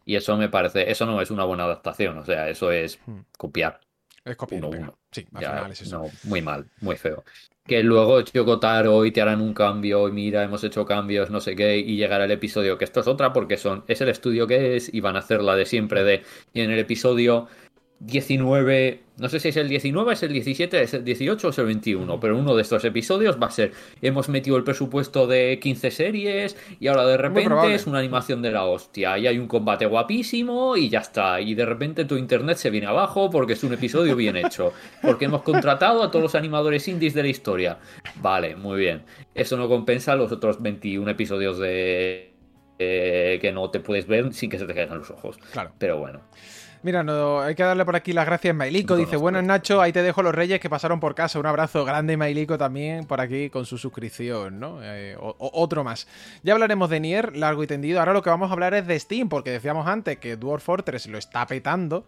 [0.09, 3.21] Y eso me parece, eso no es una buena adaptación, o sea, eso es Hmm.
[3.37, 3.81] copiar.
[4.25, 4.99] Es copia y Uno, uno.
[5.13, 5.99] Sí, al Ya, final es eso.
[5.99, 7.25] no, muy mal, muy feo.
[7.67, 11.55] Que luego Chocotaro y te harán un cambio, y mira, hemos hecho cambios, no sé
[11.55, 14.77] qué, y llegará el episodio, que esto es otra porque son, es el estudio que
[14.77, 16.23] es, y van a hacer la de siempre de,
[16.55, 17.49] y en el episodio
[18.01, 21.59] 19, no sé si es el 19, es el 17, es el 18 o es
[21.59, 23.73] el 21, pero uno de estos episodios va a ser,
[24.03, 28.53] hemos metido el presupuesto de 15 series y ahora de repente es una animación de
[28.53, 32.57] la hostia y hay un combate guapísimo y ya está, y de repente tu internet
[32.59, 34.73] se viene abajo porque es un episodio bien hecho,
[35.03, 37.79] porque hemos contratado a todos los animadores indies de la historia.
[38.23, 39.03] Vale, muy bien.
[39.35, 42.33] Eso no compensa los otros 21 episodios de...
[42.79, 45.39] eh, que no te puedes ver sin que se te caigan los ojos.
[45.53, 45.73] Claro.
[45.79, 46.21] Pero bueno.
[46.83, 48.95] Mira, no, hay que darle por aquí las gracias a Mailico.
[48.97, 51.39] Dice, buenas Nacho, ahí te dejo los reyes que pasaron por casa.
[51.41, 54.79] Un abrazo grande Mailico también por aquí con su suscripción, ¿no?
[54.83, 56.07] Eh, o- otro más.
[56.45, 57.99] Ya hablaremos de Nier, largo y tendido.
[57.99, 61.07] Ahora lo que vamos a hablar es de Steam, porque decíamos antes que Dwarf Fortress
[61.09, 62.07] lo está petando.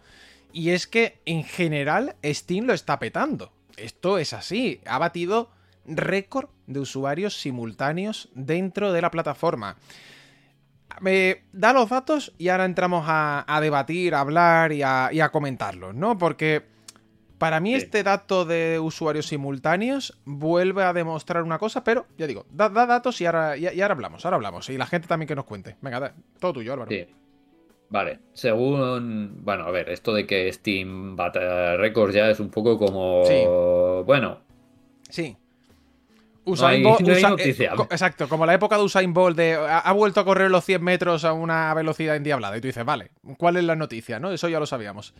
[0.53, 3.51] Y es que en general Steam lo está petando.
[3.77, 4.79] Esto es así.
[4.85, 5.49] Ha batido
[5.85, 9.75] récord de usuarios simultáneos dentro de la plataforma.
[10.99, 15.19] Me da los datos y ahora entramos a, a debatir, a hablar y a, y
[15.21, 16.17] a comentarlos, ¿no?
[16.17, 16.63] Porque
[17.37, 17.77] para mí Sí.
[17.77, 22.85] este dato de usuarios simultáneos vuelve a demostrar una cosa, pero ya digo, da, da
[22.85, 24.69] datos y ahora, y, y ahora hablamos, ahora hablamos.
[24.69, 25.75] Y la gente también que nos cuente.
[25.81, 26.91] Venga, da- todo tuyo, Álvaro.
[26.91, 27.07] Sí.
[27.89, 29.39] Vale, según.
[29.43, 33.23] Bueno, a ver, esto de que Steam bata récords ya es un poco como.
[33.25, 33.43] Sí.
[34.05, 34.39] Bueno,
[35.09, 35.35] Sí.
[36.45, 39.37] Usain no hay, Bolt- no hay Usa- eh, exacto, como la época de Usain Bolt
[39.37, 42.57] de ha, ha vuelto a correr los 100 metros a una velocidad endiablada.
[42.57, 44.19] Y tú dices, vale, ¿cuál es la noticia?
[44.19, 44.31] ¿No?
[44.31, 45.13] Eso ya lo sabíamos.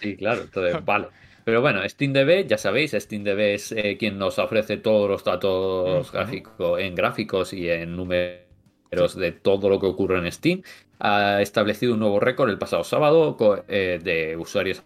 [0.00, 1.08] Sí, claro, entonces, vale.
[1.44, 6.80] Pero bueno, SteamDB, ya sabéis, SteamDB es eh, quien nos ofrece todos los datos gráficos
[6.80, 10.62] en gráficos y en números de todo lo que ocurre en Steam.
[10.98, 13.36] Ha establecido un nuevo récord el pasado sábado
[13.68, 14.82] eh, de usuarios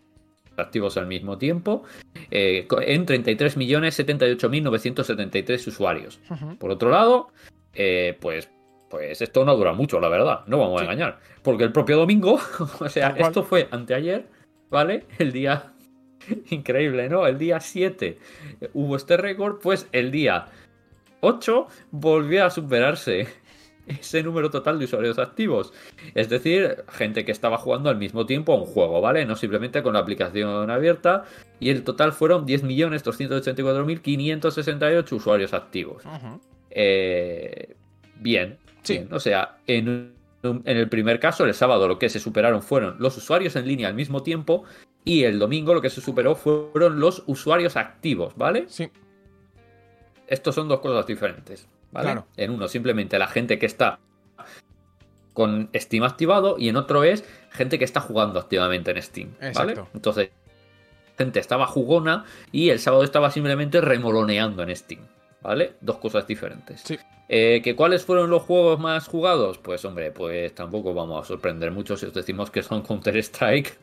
[0.60, 1.82] activos al mismo tiempo
[2.30, 6.20] eh, en 33.078.973 usuarios.
[6.58, 7.30] Por otro lado,
[7.74, 8.48] eh, pues,
[8.88, 11.18] pues esto no dura mucho, la verdad, no vamos a engañar.
[11.42, 12.38] Porque el propio domingo,
[12.80, 14.26] o sea, esto fue anteayer,
[14.70, 15.06] ¿vale?
[15.18, 15.72] El día
[16.50, 17.26] increíble, ¿no?
[17.26, 18.18] El día 7
[18.74, 20.46] hubo este récord, pues el día
[21.20, 23.28] 8 volvió a superarse
[23.98, 25.72] ese número total de usuarios activos.
[26.14, 29.24] Es decir, gente que estaba jugando al mismo tiempo a un juego, ¿vale?
[29.26, 31.24] No simplemente con la aplicación abierta.
[31.58, 36.02] Y el total fueron 10.284.568 usuarios activos.
[36.70, 37.74] Eh,
[38.16, 38.94] bien, Sí.
[38.94, 39.08] bien.
[39.12, 40.12] O sea, en,
[40.42, 43.88] en el primer caso, el sábado, lo que se superaron fueron los usuarios en línea
[43.88, 44.64] al mismo tiempo.
[45.04, 48.64] Y el domingo lo que se superó fueron los usuarios activos, ¿vale?
[48.68, 48.90] Sí.
[50.26, 52.06] Estos son dos cosas diferentes, ¿vale?
[52.06, 52.26] Claro.
[52.36, 53.98] En uno, simplemente la gente que está
[55.32, 59.48] con Steam activado y en otro es gente que está jugando activamente en Steam, ¿vale?
[59.48, 59.88] Exacto.
[59.94, 60.30] Entonces,
[61.16, 65.02] gente estaba jugona y el sábado estaba simplemente remoloneando en Steam,
[65.42, 65.74] ¿vale?
[65.80, 66.80] Dos cosas diferentes.
[66.82, 66.98] Sí.
[67.28, 69.58] Eh, ¿que ¿Cuáles fueron los juegos más jugados?
[69.58, 73.78] Pues hombre, pues tampoco vamos a sorprender mucho si os decimos que son Counter-Strike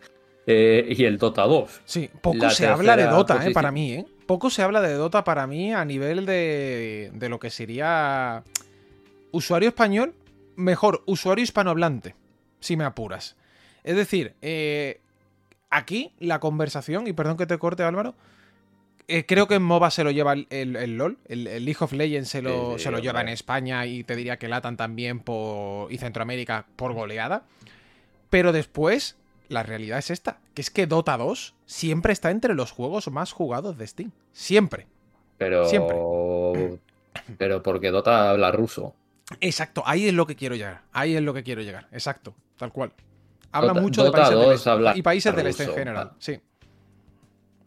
[0.48, 1.82] eh, y el Dota 2.
[1.86, 3.52] Sí, poco La se habla de Dota, ¿eh?
[3.52, 4.06] Para mí, ¿eh?
[4.28, 8.44] Poco se habla de Dota para mí a nivel de, de lo que sería
[9.32, 10.14] usuario español,
[10.56, 12.16] mejor, usuario hispanohablante,
[12.60, 13.36] si me apuras.
[13.84, 15.00] Es decir, eh,
[15.70, 18.16] aquí la conversación, y perdón que te corte Álvaro,
[19.08, 21.78] eh, creo que en MOBA se lo lleva el, el- el LOL, el, el League
[21.82, 23.30] of Legends se lo, se lo lleva en.
[23.30, 27.44] España y te diría que Latan también por, y Centroamérica por goleada.
[28.30, 29.16] Pero después,
[29.50, 33.32] la realidad es esta, que es que Dota 2 siempre está entre los juegos más
[33.32, 34.12] jugados de Steam.
[34.32, 34.88] Siempre.
[35.38, 35.68] Pero.
[35.68, 35.98] Siempre.
[37.38, 38.94] Pero porque Dota habla ruso.
[39.42, 40.84] Exacto, ahí es lo que quiero llegar.
[40.94, 41.88] Ahí es lo que quiero llegar.
[41.92, 42.94] Exacto, tal cual.
[43.52, 44.70] Habla Dota- mucho Dota de países del 2 este.
[44.70, 46.12] habla y países del este en ruso, general.
[46.20, 46.40] Sí.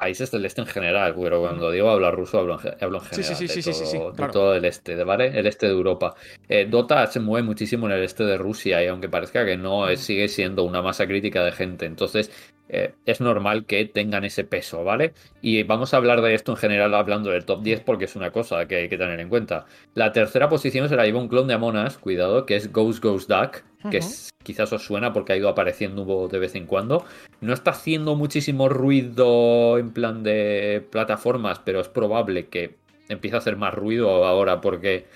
[0.00, 3.22] Países del este en general, pero cuando digo hablar ruso, hablo en, hablo en Sí,
[3.22, 3.36] general.
[3.36, 5.26] sí, sí, de sí, sí, sí, todo- de todo el este, ¿vale?
[5.38, 6.14] El este de Europa.
[6.48, 9.88] Eh, Dota se mueve muchísimo en el este de Rusia y aunque parezca que no,
[9.90, 11.84] eh, sigue siendo una masa crítica de gente.
[11.84, 12.30] Entonces,
[12.72, 15.12] eh, es normal que tengan ese peso, ¿vale?
[15.42, 18.30] Y vamos a hablar de esto en general hablando del top 10 porque es una
[18.30, 19.66] cosa que hay que tener en cuenta.
[19.94, 23.02] La tercera posición se la lleva un clon de Among Us, cuidado, que es Ghost
[23.02, 27.04] Ghost Duck, que es- quizás os suena porque ha ido apareciendo de vez en cuando.
[27.40, 32.76] No está haciendo muchísimo ruido en plan de plataformas, pero es probable que
[33.08, 35.06] empiece a hacer más ruido ahora porque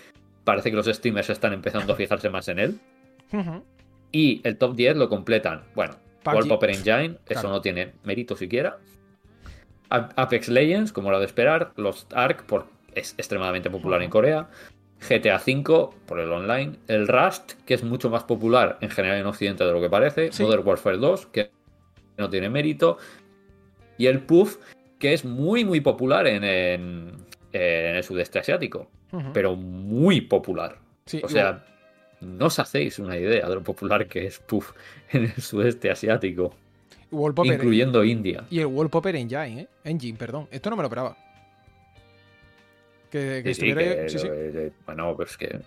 [0.45, 2.79] parece que los streamers están empezando a fijarse más en él.
[4.13, 5.63] Y el top 10 lo completan.
[5.75, 5.95] Bueno.
[6.25, 8.79] Wallpaper Engine, eso no tiene mérito siquiera.
[9.91, 11.73] Apex Legends, como era de esperar.
[11.77, 14.49] Los Ark, por, es extremadamente popular en Corea.
[15.09, 16.77] GTA V, por el online.
[16.89, 20.33] El Rust, que es mucho más popular en general en Occidente de lo que parece.
[20.33, 20.43] Sí.
[20.43, 21.51] Modern Warfare 2, que
[22.17, 22.99] no tiene mérito.
[23.99, 24.57] Y el PUF,
[24.99, 27.13] que es muy, muy popular en, en-
[27.53, 28.91] en el sudeste asiático.
[29.33, 30.79] Pero muy popular.
[31.07, 31.65] Sí, O igual.
[32.25, 34.73] No os hacéis una idea de lo popular que es Puff
[35.13, 36.55] en el sudeste asiático,
[37.11, 38.45] Wallpaper- incluyendo India.
[38.51, 39.69] Y el Wallpaper Engine, ¿eh?
[39.85, 40.49] Engine, perdón.
[40.51, 41.17] Esto no me lo esperaba.
[43.11, 44.29] Que, que Sí, sí, estuviera- que- sí, sí.
[44.87, 45.61] bueno, pero es que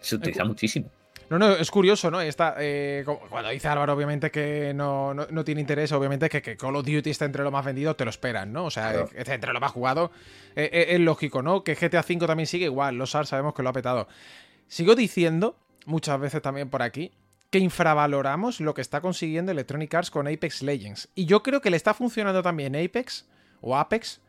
[0.00, 0.90] se utiliza muchísimo.
[1.28, 2.22] No, no, es curioso, ¿no?
[2.22, 6.56] Está, eh, cuando dice Álvaro, obviamente que no, no- no tiene interés, obviamente que, que
[6.56, 8.64] Call of Duty está entre lo más vendido, te lo esperan, ¿no?
[8.64, 9.10] O sea, Claro.
[9.14, 10.10] entre lo más jugado,
[10.56, 11.62] eh, eh, es lógico, ¿no?
[11.64, 14.08] Que GTA V también sigue igual, los SAR sabemos que lo ha petado.
[14.68, 15.58] Sigo diciendo,
[15.88, 17.10] muchas veces también por aquí,
[17.50, 21.08] que infravaloramos lo que está consiguiendo Electronic Arts con Apex Legends.
[21.14, 23.26] Y yo creo que le está funcionando también Apex
[23.60, 24.20] o Apex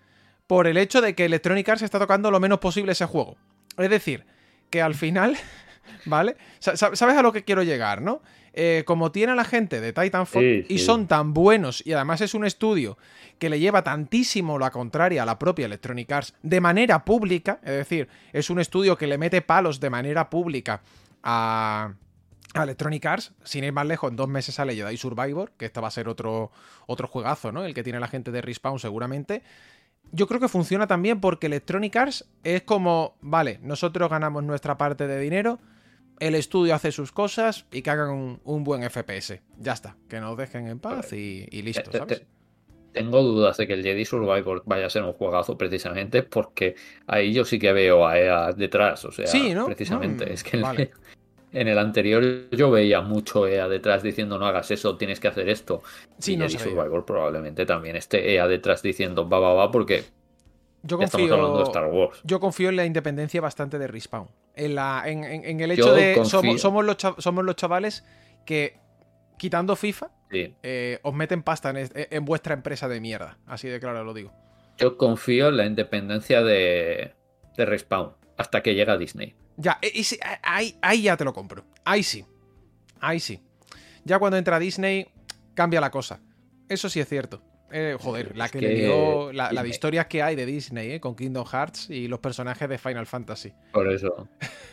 [0.48, 3.36] por el hecho de que Electronic Arts está tocando lo menos posible ese juego.
[3.78, 4.26] Es decir,
[4.70, 5.38] que al final,
[6.06, 6.38] ¿vale?
[6.60, 8.22] Sa- sa- ¿Sabes a lo que quiero llegar, no?
[8.54, 12.20] Eh, como tiene a la gente de Titanfall Sí, y son tan buenos y además
[12.22, 12.98] es un estudio
[13.38, 17.72] que le lleva tantísimo la contraria a la propia Electronic Arts de manera pública, es
[17.74, 20.82] decir, es un estudio que le mete palos de manera pública
[21.24, 21.94] a,
[22.54, 25.80] a Electronic Arts, sin ir más lejos, en dos meses sale Jedi Survivor, que este
[25.80, 26.52] va a ser otro,
[26.88, 27.64] otro juegazo, ¿no?
[27.64, 29.44] El que tiene la gente de Respawn seguramente.
[30.12, 35.06] Yo creo que funciona también porque Electronic Arts es como, vale, nosotros ganamos nuestra parte
[35.08, 35.60] de dinero,
[36.20, 39.40] el estudio hace sus cosas y que hagan un, un buen FPS.
[39.60, 42.24] Ya está, que nos dejen en paz y, y listo, Te- ¿sabes?
[42.94, 46.76] Te- tengo dudas de que el Jedi Survivor vaya a ser un juegazo precisamente porque
[47.08, 49.66] ahí yo sí que veo a EA detrás, o sea, Sí, ¿no?
[49.66, 50.26] precisamente.
[50.26, 50.92] Mm, es que en, vale.
[51.54, 55.50] en el anterior yo veía mucho EA detrás diciendo no hagas eso, tienes que hacer
[55.50, 55.82] esto.
[56.18, 56.58] Sí, y no Jedi.
[56.60, 60.04] Survivor probablemente también esté EA detrás diciendo va, va, va, porque
[60.84, 62.20] Yo estamos hablando de confío, Star Wars.
[62.24, 64.28] yo confío en la independencia bastante de Respawn.
[64.56, 66.30] En, la, en, en- en el hecho Yo de confío.
[66.30, 68.06] somos, somos, los somos los chavales
[68.46, 68.78] que,
[69.40, 70.54] quitando FIFA, Sí.
[70.62, 73.40] eh, os meten pasta en, es- en vuestra empresa de mierda.
[73.48, 74.32] Así de claro lo digo.
[74.78, 77.16] Yo confío en la independencia de,
[77.58, 79.36] de Respawn hasta que llega Disney.
[79.58, 81.66] Ya, e- ese- ahí, ahí ya te lo compro.
[81.84, 82.24] Ahí sí.
[83.02, 83.42] Ahí sí.
[84.06, 85.08] Ya cuando entra Disney,
[85.56, 86.20] cambia la cosa.
[86.70, 87.42] Eso sí es cierto.
[87.72, 89.32] Eh, joder, la que, le dio.
[89.32, 92.68] La, la de historias que hay de Disney, eh, con Kingdom Hearts y los personajes
[92.68, 93.52] de Final Fantasy.
[93.72, 94.28] Por eso,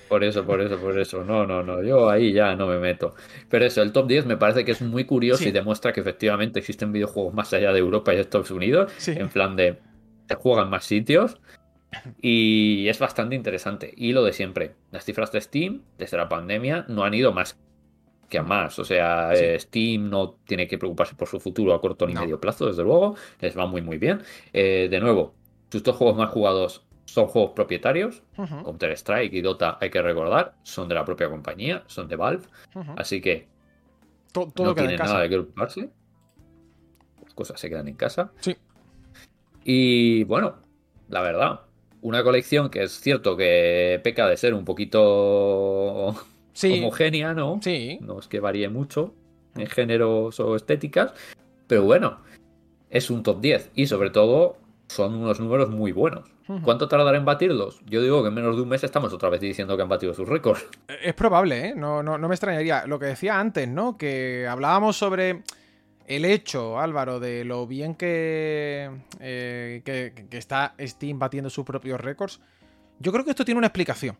[0.08, 1.24] por eso, por eso, por eso.
[1.24, 3.14] No, no, no, yo ahí ya no me meto.
[3.48, 5.48] Pero eso, el top 10 me parece que es muy curioso Sí.
[5.50, 9.12] y demuestra que efectivamente existen videojuegos más allá de Europa y Estados Unidos, Sí.
[9.12, 9.78] en plan de
[10.28, 11.38] se juegan más sitios
[12.20, 13.92] y es bastante interesante.
[13.96, 17.58] Y lo de siempre, las cifras de Steam desde la pandemia no han ido más
[18.28, 18.78] que a más.
[18.78, 19.44] O sea, Sí.
[19.44, 22.22] eh, Steam no tiene que preocuparse por su futuro a corto ni No.
[22.22, 23.14] medio plazo, desde luego.
[23.40, 24.20] Les va muy, muy bien.
[24.52, 25.34] Eh, de nuevo,
[25.70, 28.22] sus dos juegos más jugados son juegos propietarios.
[28.36, 32.44] Ujú, Counter-Strike y Dota, hay que recordar, son de la propia compañía, son de Valve,
[32.96, 33.48] así que
[34.32, 35.12] To- Todo no queda en tienen casa.
[35.12, 35.90] nada de que preocuparse.
[37.22, 38.32] Las cosas se quedan en casa.
[38.40, 38.54] Sí.
[39.64, 40.56] Y bueno,
[41.08, 41.60] la verdad,
[42.02, 46.14] una colección que es cierto que peca de ser un poquito
[46.56, 46.78] Sí.
[46.78, 47.60] homogénea, ¿no?
[47.62, 47.98] Sí.
[48.00, 49.14] No es que varíe mucho
[49.54, 51.12] en géneros o estéticas,
[51.66, 52.20] pero bueno,
[52.88, 54.56] es un top 10 y sobre todo
[54.88, 56.30] son unos números muy buenos.
[56.62, 57.80] ¿Cuánto tardará en batirlos?
[57.86, 60.14] Yo digo que en menos de un mes estamos otra vez diciendo que han batido
[60.14, 60.64] sus récords.
[61.02, 61.74] Es probable, ¿eh?
[61.74, 62.86] No, no, no me extrañaría.
[62.86, 63.98] Lo que decía antes, ¿no?
[63.98, 65.42] Que hablábamos sobre
[66.06, 68.88] el hecho, Álvaro, de lo bien que,
[69.18, 72.40] eh, que, que está Steam batiendo sus propios récords.
[73.00, 74.16] Yo creo que esto tiene una explicación.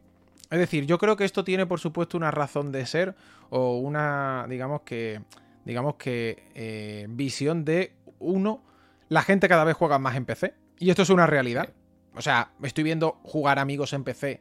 [0.51, 3.15] Es decir, yo creo que esto tiene, por supuesto, una razón de ser
[3.51, 5.21] o una, digamos que,
[5.65, 8.63] digamos que, eh, visión de, uno,
[9.09, 10.55] la gente cada vez juega más en PC.
[10.79, 11.71] Y esto es una realidad.
[12.15, 14.41] O sea, estoy viendo jugar amigos en PC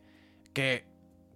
[0.53, 0.85] que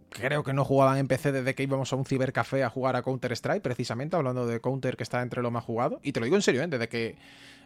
[0.10, 3.02] creo que no jugaban en PC desde que íbamos a un cibercafé a jugar a
[3.02, 6.00] Counter-Strike, precisamente, hablando de Counter que está entre lo más jugado.
[6.04, 6.68] Y te lo digo en serio, ¿eh?
[6.68, 7.18] desde que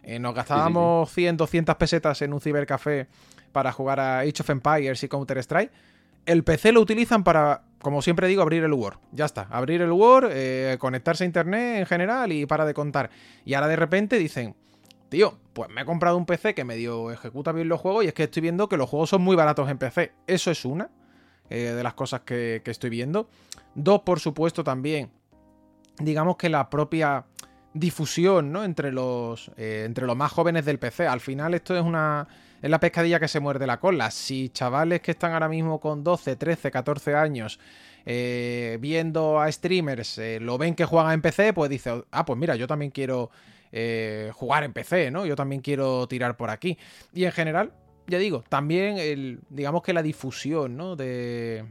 [0.02, 3.06] eh, nos gastábamos 100, 200 pesetas en un cibercafé
[3.52, 5.70] para jugar a Age of Empires y Counter-Strike,
[6.26, 8.98] el PC lo utilizan para, como siempre digo, abrir el Word.
[9.12, 13.10] Ya está, abrir el Word, eh, conectarse a Internet en general y para de contar.
[13.44, 14.54] Y ahora de repente dicen,
[15.08, 18.14] tío, pues me he comprado un PC que medio ejecuta bien los juegos y es
[18.14, 20.12] que estoy viendo que los juegos son muy baratos en PC.
[20.26, 20.90] Eso es una
[21.50, 23.28] eh, de las cosas que, que estoy viendo.
[23.74, 25.10] Dos, por supuesto, también,
[25.98, 27.26] digamos que la propia
[27.74, 28.64] difusión, ¿no?
[28.64, 31.06] Entre los, eh, entre los más jóvenes del PC.
[31.06, 32.26] Al final esto es una...
[32.62, 34.10] Es la pescadilla que se muerde la cola.
[34.10, 37.60] Si chavales que están ahora mismo con 12, 13, 14 años
[38.06, 42.38] eh, viendo a streamers eh, lo ven que juegan en PC, pues dice, ah, pues
[42.38, 43.30] mira, yo también quiero
[44.34, 45.26] jugar en PC, ¿no?
[45.26, 46.78] Yo también quiero tirar por aquí.
[47.12, 47.72] Y en general,
[48.06, 50.94] ya digo, también el, digamos que la difusión, ¿no?
[50.94, 51.64] De,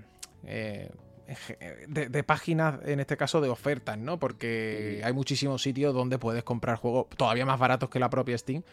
[1.87, 4.19] de, de páginas, en este caso de ofertas, ¿no?
[4.19, 8.63] Porque hay muchísimos sitios donde puedes comprar juegos todavía más baratos que la propia Steam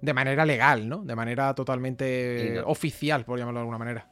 [0.00, 0.98] de manera legal, ¿no?
[1.02, 4.08] De manera totalmente no- oficial, por llamarlo de alguna manera.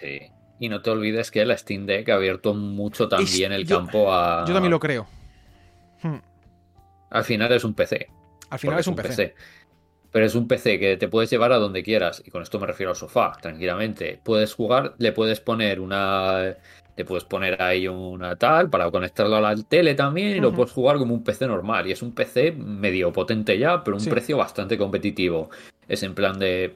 [0.00, 0.20] Sí.
[0.58, 4.12] Y no te olvides que la Steam Deck ha abierto mucho también el yo- campo
[4.12, 4.44] a.
[4.46, 5.06] Yo también lo creo.
[6.02, 6.16] Hmm.
[7.10, 8.08] Al final es un PC.
[8.50, 9.34] Al final es un PC.
[10.10, 12.22] Pero es un PC que te puedes llevar a donde quieras.
[12.24, 14.18] Y con esto me refiero al sofá, tranquilamente.
[14.24, 16.56] Puedes jugar, le puedes poner una.
[16.96, 20.72] Le puedes poner ahí una tal para conectarlo a la tele también y lo puedes
[20.72, 21.86] jugar como un PC normal.
[21.86, 24.08] Y es un PC medio potente ya, pero un Sí.
[24.10, 25.50] precio bastante competitivo.
[25.86, 26.74] Es en plan de.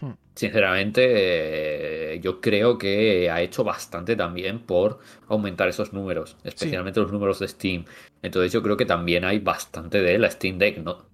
[0.00, 0.12] Hmm.
[0.34, 7.12] Sinceramente, eh, yo creo que ha hecho bastante también por aumentar esos números, especialmente los
[7.12, 7.84] números de Steam.
[8.22, 11.09] Entonces yo creo que también hay bastante de la Steam Deck, ¿no?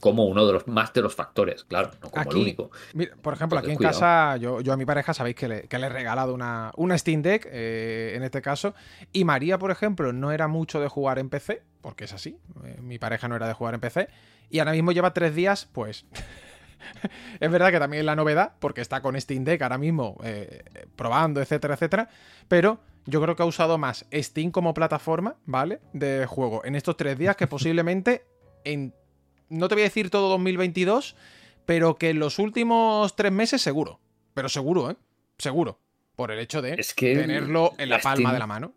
[0.00, 2.70] Como uno de los más de los factores, claro, no como Aquí- el único.
[2.94, 5.78] Mira, por ejemplo, aquí en casa, yo, yo a mi pareja sabéis que le, que
[5.78, 8.74] le he regalado una, una Steam Deck, eh, en este caso.
[9.12, 12.38] Y María, por ejemplo, no era mucho de jugar en PC, porque es así.
[12.64, 14.08] eh, mi pareja no era de jugar en PC.
[14.48, 16.06] Y ahora mismo lleva tres días, pues.
[17.40, 20.64] es verdad que también es la novedad, porque está con Steam Deck ahora mismo eh,
[20.96, 22.08] probando, etcétera, etcétera.
[22.48, 25.80] Pero yo creo que ha usado más Steam como plataforma, ¿vale?
[25.92, 28.24] De juego en estos tres días que posiblemente
[28.64, 28.94] en.
[29.50, 31.14] No te voy a decir todo 2022,
[31.66, 34.00] pero que en los últimos tres meses seguro.
[34.34, 34.96] Pero seguro, ¿eh?
[35.38, 35.78] Seguro.
[36.16, 38.72] Por el hecho de Es que tenerlo en la, palma Steam- de la mano.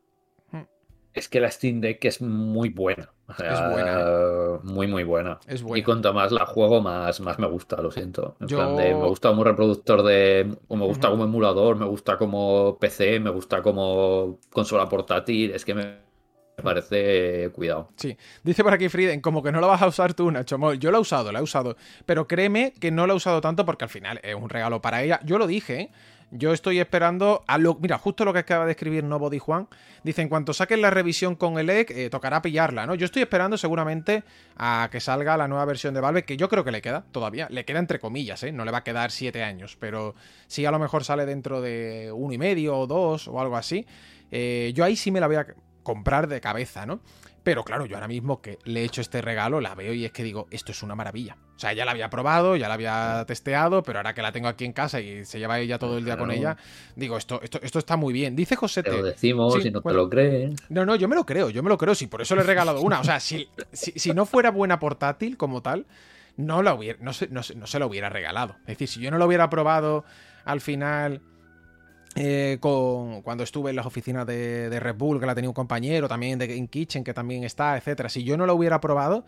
[1.14, 3.14] Es que la Steam Deck es muy buena.
[3.28, 4.60] O sea, Es buena.
[4.64, 5.40] Muy, muy buena.
[5.46, 5.78] Es buena.
[5.80, 8.36] Y cuanto más la juego, más, más me gusta, lo siento.
[8.40, 10.56] En Yo- plan de, me gusta como reproductor de.
[10.68, 15.52] o me gusta como emulador, me gusta como PC, me gusta como consola portátil.
[15.52, 15.98] Es que me
[16.64, 17.50] parece.
[17.54, 17.90] Cuidado.
[17.96, 18.18] Sí.
[18.44, 20.58] Dice por aquí Frieden, como que no la vas a usar tú, Nacho.
[20.74, 21.78] Yo la he usado, la he usado.
[22.06, 25.04] Pero créeme que no la he usado tanto porque al final es un regalo para
[25.04, 25.20] ella.
[25.24, 25.92] Yo lo dije, ¿eh?
[26.36, 27.76] Yo estoy esperando a lo.
[27.76, 29.68] Mira, justo lo que acaba de escribir Nobody Juan.
[30.04, 32.96] Dice: en cuanto saquen la revisión con el EC, eh, tocará pillarla, ¿no?
[32.96, 34.24] Yo estoy esperando seguramente
[34.58, 37.48] a que salga la nueva versión de Valve, que yo creo que le queda todavía.
[37.52, 38.52] Le queda entre comillas, ¿eh?
[38.52, 39.78] No le va a quedar siete años.
[39.80, 40.16] Pero
[40.48, 43.86] sí, a lo mejor sale dentro de uno y medio o dos o algo así.
[44.32, 45.46] Eh, yo ahí sí me la voy a
[45.84, 47.00] comprar de cabeza, ¿no?
[47.44, 50.14] Pero claro, yo ahora mismo que le he hecho este regalo, la veo y es
[50.14, 51.36] que digo, esto es una maravilla.
[51.56, 54.48] O sea, ya la había probado, ya la había testeado, pero ahora que la tengo
[54.48, 56.56] aquí en casa y se lleva ella todo el día con ella,
[56.96, 58.34] digo, esto, esto, esto está muy bien.
[58.36, 58.92] Dice Te Josete.
[58.92, 60.56] lo decimos Sí, y no te lo crees.
[60.70, 62.46] No, no, yo me lo creo, yo me lo creo, sí, por eso le he
[62.46, 63.02] regalado una.
[63.02, 65.86] O sea, si, si, si no fuera buena portátil como tal,
[66.38, 68.56] no la hubiera, no se, no, se, no se la hubiera regalado.
[68.62, 70.06] Es decir, si yo no lo hubiera probado
[70.46, 71.22] al final
[72.16, 75.54] eh, con, cuando estuve en las oficinas de, de Red Bull, que la tenía un
[75.54, 78.10] compañero, también de Game Kitchen, que también está, etcétera.
[78.10, 79.26] Si yo no lo hubiera probado,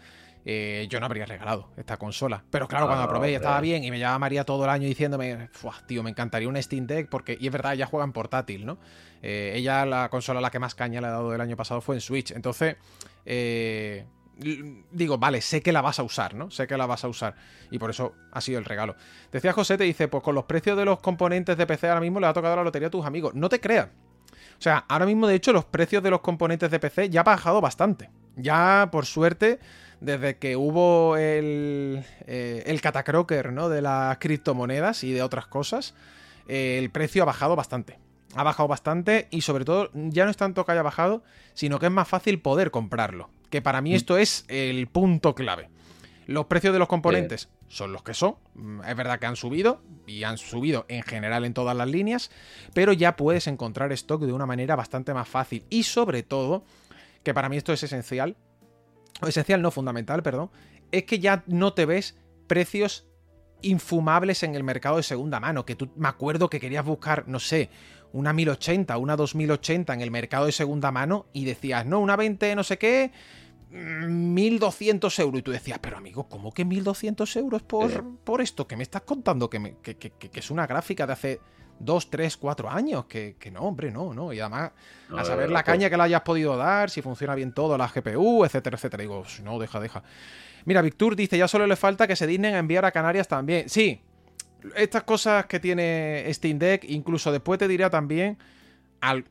[0.48, 2.44] eh, yo no habría regalado esta consola.
[2.52, 4.88] Pero claro, cuando la probé y estaba bien y me llamaba María todo el año
[4.88, 8.12] diciéndome, "Fuah, tío, me encantaría un Steam Deck porque, y es verdad, ella juega en
[8.12, 8.78] portátil, ¿no?
[9.24, 11.82] Eh, ella, la consola a la que más caña le ha dado el año pasado
[11.82, 12.30] fue en Switch.
[12.30, 12.76] Entonces,
[13.26, 14.06] eh,
[14.38, 16.52] digo, vale, sé que la vas a usar, ¿no?
[16.52, 17.36] Sé que la vas a usar.
[17.72, 18.96] Y por eso ha sido el regalo.
[19.32, 22.20] Decía José, te dice, pues con los precios de los componentes de PC ahora mismo
[22.20, 23.34] le ha tocado la lotería a tus amigos.
[23.34, 23.88] No te creas.
[24.58, 27.24] O sea, ahora mismo, de hecho, los precios de los componentes de PC ya ha
[27.24, 28.10] bajado bastante.
[28.36, 29.60] Ya, por suerte,
[30.00, 33.70] desde que hubo el, eh, el catacroker, ¿no?
[33.70, 35.96] De las criptomonedas y de otras cosas,
[36.48, 38.00] eh, el precio ha bajado bastante.
[38.36, 41.24] Ha bajado bastante y sobre todo ya no es tanto que haya bajado,
[41.54, 43.30] sino que es más fácil poder comprarlo.
[43.50, 45.70] Que para mí esto es el punto clave.
[46.28, 48.36] Los precios de los componentes son los que son.
[48.56, 52.32] Mm, Es verdad que han subido y han subido en general en todas las líneas,
[52.74, 55.66] pero ya puedes encontrar stock de una manera bastante más fácil.
[55.70, 56.64] Y sobre todo,
[57.24, 58.36] que para mí esto es esencial,
[59.22, 60.52] o esencial no fundamental, perdón,
[60.92, 62.18] es que ya no te ves
[62.48, 63.08] precios
[63.62, 67.40] infumables en el mercado de segunda mano, que tú me acuerdo que querías buscar, no
[67.40, 67.70] sé,
[68.16, 72.56] una 1080, una 2080 en el mercado de segunda mano y decías, no, una 20
[72.56, 73.12] no sé qué,
[73.72, 75.40] mm, 1200 euros.
[75.40, 77.98] Y tú decías, pero amigo, ¿cómo que 1200 euros por, Sí.
[78.24, 78.68] por esto?
[78.68, 79.50] ¿Que me estás contando?
[79.50, 81.42] Que, me- que- que- que- es una gráfica de hace
[81.78, 83.04] 2, 3, 4 años.
[83.06, 84.32] Que, no, hombre, no, no.
[84.32, 84.72] Y además,
[85.10, 87.90] No, a saber la caña que le hayas podido dar, si funciona bien todo, la
[87.90, 89.02] GPU, etcétera, etcétera.
[89.02, 90.04] Digo, "Pues no, deja, deja.
[90.64, 93.68] Mira, Victor dice, ya solo le falta que se dignen a enviar a Canarias también.
[93.68, 94.02] Sí,
[94.76, 98.38] estas cosas que tiene Steam Deck, incluso después te dirá también,
[99.02, 99.26] al,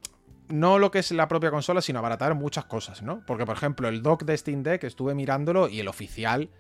[0.49, 3.23] no lo que es la propia consola, sino abaratar muchas cosas, ¿no?
[3.27, 6.51] Porque, por ejemplo, el dock de Steam Deck estuve mirándolo y el oficial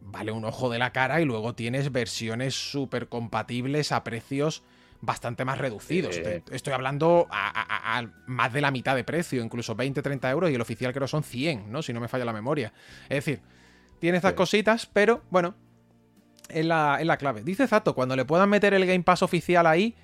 [0.00, 4.62] vale un ojo de la cara y luego tienes versiones súper compatibles a precios
[5.02, 6.16] bastante más reducidos.
[6.18, 6.42] Eh.
[6.44, 10.50] Te- Estoy hablando a, a- a más de la mitad de precio, incluso 20-30 euros
[10.50, 11.82] y el oficial creo son 100, ¿no?
[11.82, 12.72] Si no me falla la memoria.
[13.04, 13.40] Es decir,
[13.98, 15.54] tiene estas cositas, pero bueno,
[16.52, 17.42] es la, es la clave.
[17.42, 19.94] Dice Zato, cuando le puedan meter el Game Pass oficial ahí,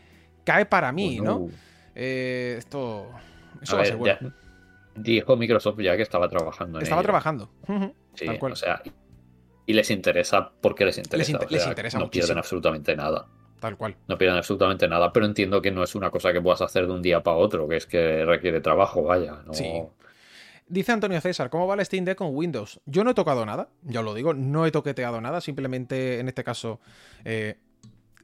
[0.44, 1.48] cae para mí, ¿no?
[1.94, 3.10] Eh, esto...
[3.62, 4.18] Eso A va a ser bueno.
[4.20, 4.32] ya-
[4.94, 7.06] dijo Microsoft ya que estaba trabajando en Estaba ello.
[7.06, 7.50] trabajando.
[8.14, 8.52] Sí, tal cual.
[8.52, 8.82] o sea,
[9.66, 11.32] y les interesa porque les interesa.
[11.32, 12.26] inter- o sea, les interesa no muchísimo.
[12.26, 13.26] pierden absolutamente nada.
[13.60, 13.96] Tal cual.
[14.08, 16.92] No pierden absolutamente nada, pero entiendo que no es una cosa que puedas hacer de
[16.92, 19.40] un día para otro, que es que requiere trabajo, vaya.
[19.46, 19.54] No...
[19.54, 19.70] Sí.
[20.68, 22.80] Dice Antonio César, ¿cómo va el Steam Deck con Windows?
[22.86, 26.26] Yo no he tocado nada, ya os lo digo, no he toqueteado nada, simplemente en
[26.26, 26.80] este caso
[27.24, 27.58] eh,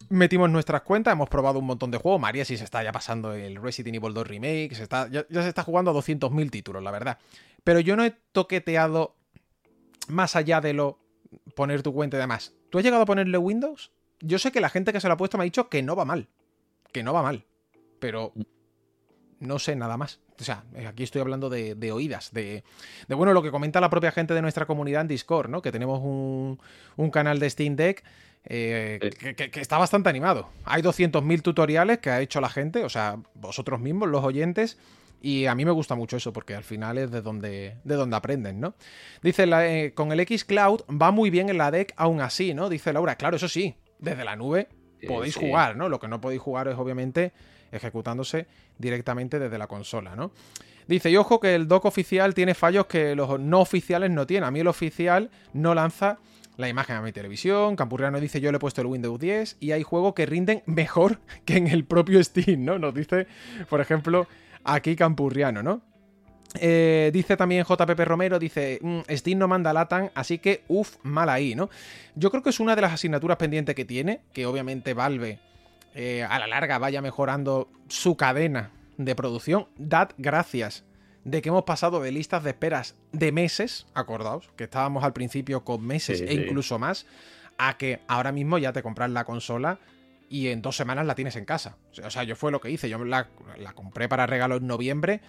[0.08, 3.34] metimos nuestras cuentas, hemos probado un montón de juegos, María sí se está ya pasando
[3.34, 6.82] el Resident Evil 2 Remake, se está, ya, ya se está jugando a 200.000 títulos,
[6.82, 7.18] la verdad.
[7.62, 9.14] Pero yo no he toqueteado
[10.08, 10.98] más allá de lo
[11.54, 12.54] poner tu cuenta y demás.
[12.70, 13.92] ¿Tú has llegado a ponerle Windows?
[14.20, 15.96] Yo sé que la gente que se lo ha puesto me ha dicho que no
[15.96, 16.28] va mal,
[16.92, 17.44] que no va mal,
[17.98, 18.32] pero
[19.42, 20.20] no sé nada más.
[20.40, 22.64] O sea, eh, aquí estoy hablando de, de oídas, de,
[23.08, 25.62] de, bueno, lo que comenta la propia gente de nuestra comunidad en Discord, ¿no?
[25.62, 26.58] Que tenemos un,
[26.96, 28.02] un canal de Steam Deck
[28.44, 30.48] eh, que, que- que está bastante animado.
[30.64, 34.78] Hay 200.000 tutoriales que ha hecho la gente, o sea, vosotros mismos, los oyentes,
[35.20, 38.16] y a mí me gusta mucho eso, porque al final es de donde, de donde
[38.16, 38.74] aprenden, ¿no?
[39.22, 42.54] Dice, la- eh, con el X Cloud va muy bien en la deck aún así,
[42.54, 42.68] ¿no?
[42.68, 44.68] Dice Laura, claro, eso sí, desde la nube
[45.00, 45.40] Sí, podéis sí.
[45.40, 45.88] jugar, ¿no?
[45.88, 47.32] Lo que no podéis jugar es obviamente
[47.72, 48.46] ejecutándose
[48.78, 50.30] directamente desde la consola, ¿no?
[50.86, 54.44] Dice, y ojo que el dock oficial tiene fallos que los no oficiales no tienen.
[54.44, 56.18] A mí el oficial no lanza
[56.56, 57.76] la imagen a mi televisión.
[57.76, 61.20] Campurriano dice, yo le he puesto el Windows 10 y hay juegos que rinden mejor
[61.44, 62.78] que en el propio Steam, ¿no?
[62.78, 63.26] Nos dice,
[63.68, 64.26] por ejemplo,
[64.64, 65.82] aquí Campurriano, ¿no?
[66.60, 71.30] Eh, dice también JPP Romero, dice, "Mm, Steam no manda Latan, así que uff, mal
[71.30, 71.70] ahí, ¿no?
[72.14, 75.38] Yo creo que es una de las asignaturas pendientes que tiene, que obviamente Valve
[75.94, 79.66] eh, a la larga vaya mejorando su cadena de producción.
[79.76, 80.84] Dad gracias
[81.24, 85.64] de que hemos pasado de listas de esperas de meses, acordaos, que estábamos al principio
[85.64, 86.40] con meses Sí, e sí.
[86.42, 87.06] incluso más,
[87.58, 89.78] a que ahora mismo ya te compras la consola
[90.28, 91.76] y en dos semanas la tienes en casa.
[92.04, 93.28] O sea, yo fue lo que hice, yo la,
[93.58, 95.20] la compré para regalo en noviembre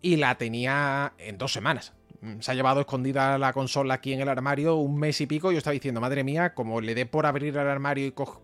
[0.00, 1.92] y la tenía en dos semanas.
[2.20, 5.50] Mm, Se ha llevado escondida la consola aquí en el armario un mes y pico
[5.52, 8.40] yo estaba diciendo, madre mía, como le dé por abrir el armario y, co-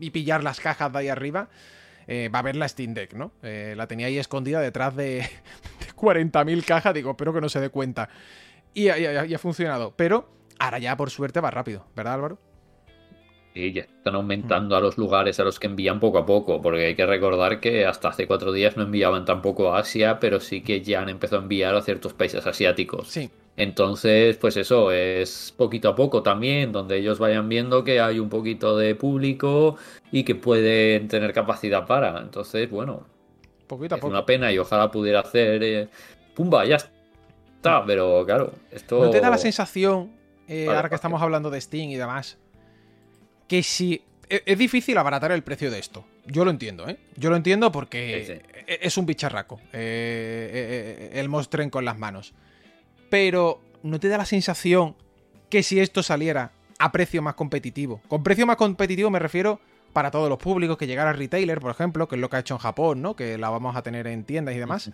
[0.00, 1.48] y pillar las cajas de ahí arriba,
[2.06, 3.32] eh, va a ver la Steam Deck, ¿no?
[3.42, 5.16] Eh, la tenía ahí escondida detrás de,
[5.80, 8.08] de 40.000 cajas, digo, espero que no se dé cuenta.
[8.74, 10.28] Y, y ha- y ha funcionado, pero
[10.58, 12.38] ahora ya por suerte va rápido, ¿verdad Álvaro?
[13.54, 16.86] Sí, ya están aumentando a los lugares a los que envían poco a poco, porque
[16.86, 20.60] hay que recordar que hasta hace cuatro días no enviaban tampoco a Asia, pero sí
[20.62, 23.08] que ya han empezado a enviar a ciertos países asiáticos.
[23.08, 28.20] Sí, Entonces, pues eso, es poquito a poco también, donde ellos vayan viendo que hay
[28.20, 29.76] un poquito de público
[30.12, 32.20] y que pueden tener capacidad para.
[32.20, 33.04] Entonces, bueno,
[33.66, 34.10] poquito a es poco.
[34.12, 35.62] una pena y ojalá pudiera hacer...
[35.64, 35.88] eh,
[36.34, 36.64] ¡Pumba!
[36.66, 39.02] Ya está, pero claro, esto...
[39.04, 40.12] ¿No te da la sensación,
[40.46, 42.38] eh, Vale, ahora que estamos hablando de Steam y demás,
[43.48, 44.02] que si...
[44.30, 46.04] e- Es difícil abaratar el precio de esto.
[46.26, 46.96] Yo lo entiendo, ¿eh?
[47.16, 48.62] Yo lo entiendo porque Sí, sí.
[48.68, 49.60] e- es un bicharraco.
[49.72, 52.34] eh, el mostren con las manos.
[53.10, 54.94] Pero, ¿no te da la sensación
[55.48, 58.00] que si esto saliera a precio más competitivo?
[58.08, 59.60] Con precio más competitivo me refiero
[59.92, 62.40] para todos los públicos, que llegara a retailer, por ejemplo, que es lo que ha
[62.40, 63.16] hecho en Japón, ¿no?
[63.16, 64.90] Que la vamos a tener en tiendas y demás.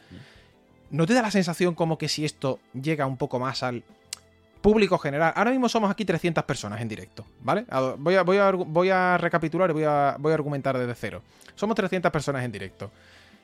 [0.90, 3.82] ¿No te da la sensación como que si esto llega un poco más al
[4.60, 5.32] público general?
[5.36, 7.64] Ahora mismo somos aquí 300 personas en directo, ¿vale?
[7.98, 11.22] Voy a, voy a, voy a recapitular y voy a, voy a argumentar desde cero.
[11.54, 12.90] Somos 300 personas en directo.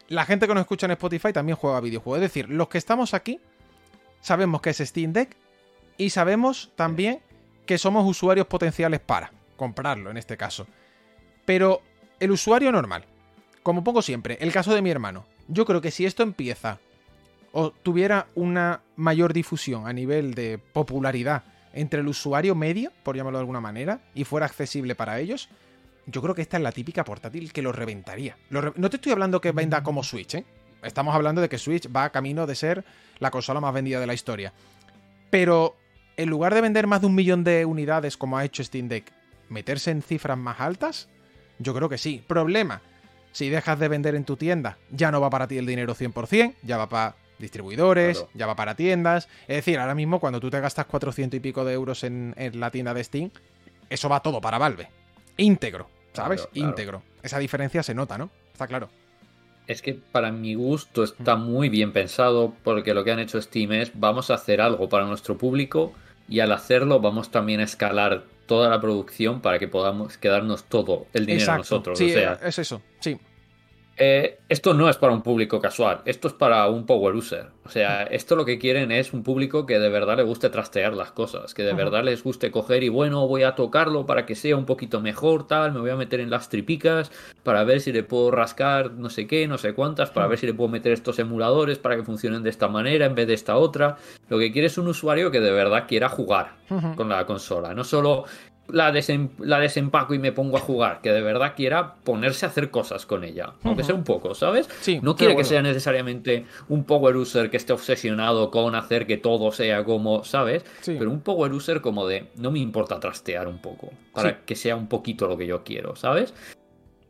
[0.09, 2.19] La gente que nos escucha en Spotify también juega videojuegos.
[2.19, 3.39] Es decir, los que estamos aquí
[4.21, 5.37] sabemos que es Steam Deck
[5.97, 7.21] y sabemos también
[7.67, 10.67] que somos usuarios potenciales para comprarlo en este caso.
[11.45, 11.83] Pero
[12.19, 13.05] el usuario normal,
[13.63, 16.79] como pongo siempre, el caso de mi hermano, yo creo que si esto empieza
[17.53, 21.43] o tuviera una mayor difusión a nivel de popularidad
[21.73, 25.49] entre el usuario medio, por llamarlo de alguna manera, y fuera accesible para ellos,
[26.07, 28.37] yo creo que esta es la típica portátil que lo reventaría.
[28.49, 30.45] Lo re- no te estoy hablando que venda como Switch, ¿eh?
[30.83, 32.85] Estamos hablando de que Switch va camino de ser
[33.19, 34.53] la consola más vendida de la historia.
[35.31, 35.77] Pero
[36.17, 39.13] en lugar de vender más de un millón de unidades como ha hecho Steam Deck,
[39.49, 41.09] meterse en cifras más altas,
[41.59, 42.23] yo creo que sí.
[42.27, 42.81] Problema,
[43.33, 46.55] si dejas de vender en tu tienda, ya no va para ti el dinero 100%,
[46.63, 48.31] ya va para distribuidores, Claro.
[48.35, 49.29] ya va para tiendas.
[49.49, 52.59] Es decir, ahora mismo cuando tú te gastas 400 y pico de euros en, en
[52.61, 53.31] la tienda de Steam,
[53.89, 54.89] eso va todo para Valve.
[55.37, 56.41] Íntegro, ¿sabes?
[56.43, 56.69] Claro, claro.
[56.69, 57.03] Íntegro.
[57.23, 58.31] Esa diferencia se nota, ¿no?
[58.53, 58.89] Está claro.
[59.67, 63.73] Es que para mi gusto está muy bien pensado porque lo que han hecho Steam
[63.73, 65.93] es vamos a hacer algo para nuestro público
[66.29, 71.07] y al hacerlo vamos también a escalar toda la producción para que podamos quedarnos todo
[71.13, 71.59] el dinero Exacto.
[71.59, 71.99] nosotros.
[71.99, 72.83] Sí, o sea, es eso.
[72.99, 73.17] Sí.
[74.03, 77.49] Eh, esto no es para un público casual, esto es para un power user.
[77.67, 80.95] O sea, esto lo que quieren es un público que de verdad le guste trastear
[80.95, 84.35] las cosas, que de verdad les guste coger y bueno, voy a tocarlo para que
[84.35, 87.93] sea un poquito mejor, tal, me voy a meter en las tripicas para ver si
[87.93, 90.93] le puedo rascar no sé qué, no sé cuántas, para ver si le puedo meter
[90.93, 93.99] estos emuladores para que funcionen de esta manera en vez de esta otra.
[94.31, 96.57] Lo que quiere es un usuario que de verdad quiera jugar
[96.97, 98.25] con la consola, no solo
[98.73, 102.49] la, desem- la desempaco y me pongo a jugar, que de verdad quiera ponerse a
[102.49, 104.69] hacer cosas con ella, aunque sea un poco, ¿sabes?
[104.81, 109.17] Sí, no quiere que sea necesariamente un power user que esté obsesionado con hacer que
[109.17, 110.65] todo sea como, ¿sabes?
[110.81, 110.97] Sí.
[110.99, 114.37] Pero un power user como de no me importa trastear un poco, para Sí.
[114.47, 116.35] que sea un poquito lo que yo quiero, ¿sabes?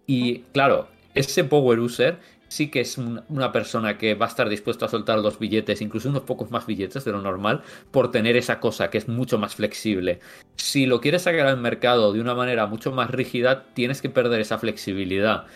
[0.06, 2.18] Y claro, ese power user
[2.50, 5.80] sí que es un- una persona que va a estar dispuesto a soltar los billetes,
[5.80, 9.38] incluso unos pocos más billetes de lo normal, por tener esa cosa que es mucho
[9.38, 10.20] más flexible.
[10.56, 14.40] Si lo quieres sacar al mercado de una manera mucho más rígida, tienes que perder
[14.40, 15.46] esa flexibilidad.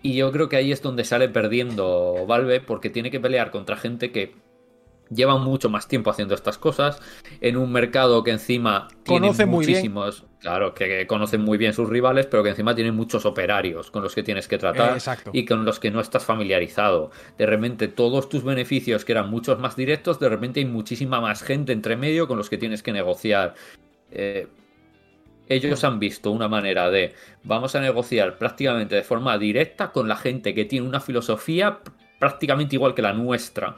[0.00, 3.76] Y yo creo que ahí es donde sale perdiendo Valve, porque tiene que pelear contra
[3.76, 4.34] gente que
[5.10, 7.00] lleva mucho más tiempo haciendo estas cosas,
[7.40, 9.78] en un mercado que encima tiene Conoce muy bien.
[9.78, 14.02] muchísimos, claro, que, conocen muy bien sus rivales, pero que encima tienen muchos operarios con
[14.02, 17.10] los que tienes que tratar Eh, y con los que no estás familiarizado.
[17.38, 21.42] De repente todos tus beneficios, que eran muchos más directos, de repente hay muchísima más
[21.42, 23.54] gente entre medio con los que tienes que negociar.
[24.10, 24.48] Eh,
[25.46, 30.16] ellos han visto una manera de vamos a negociar prácticamente de forma directa con la
[30.16, 31.80] gente que tiene una filosofía
[32.18, 33.76] prácticamente igual que la nuestra.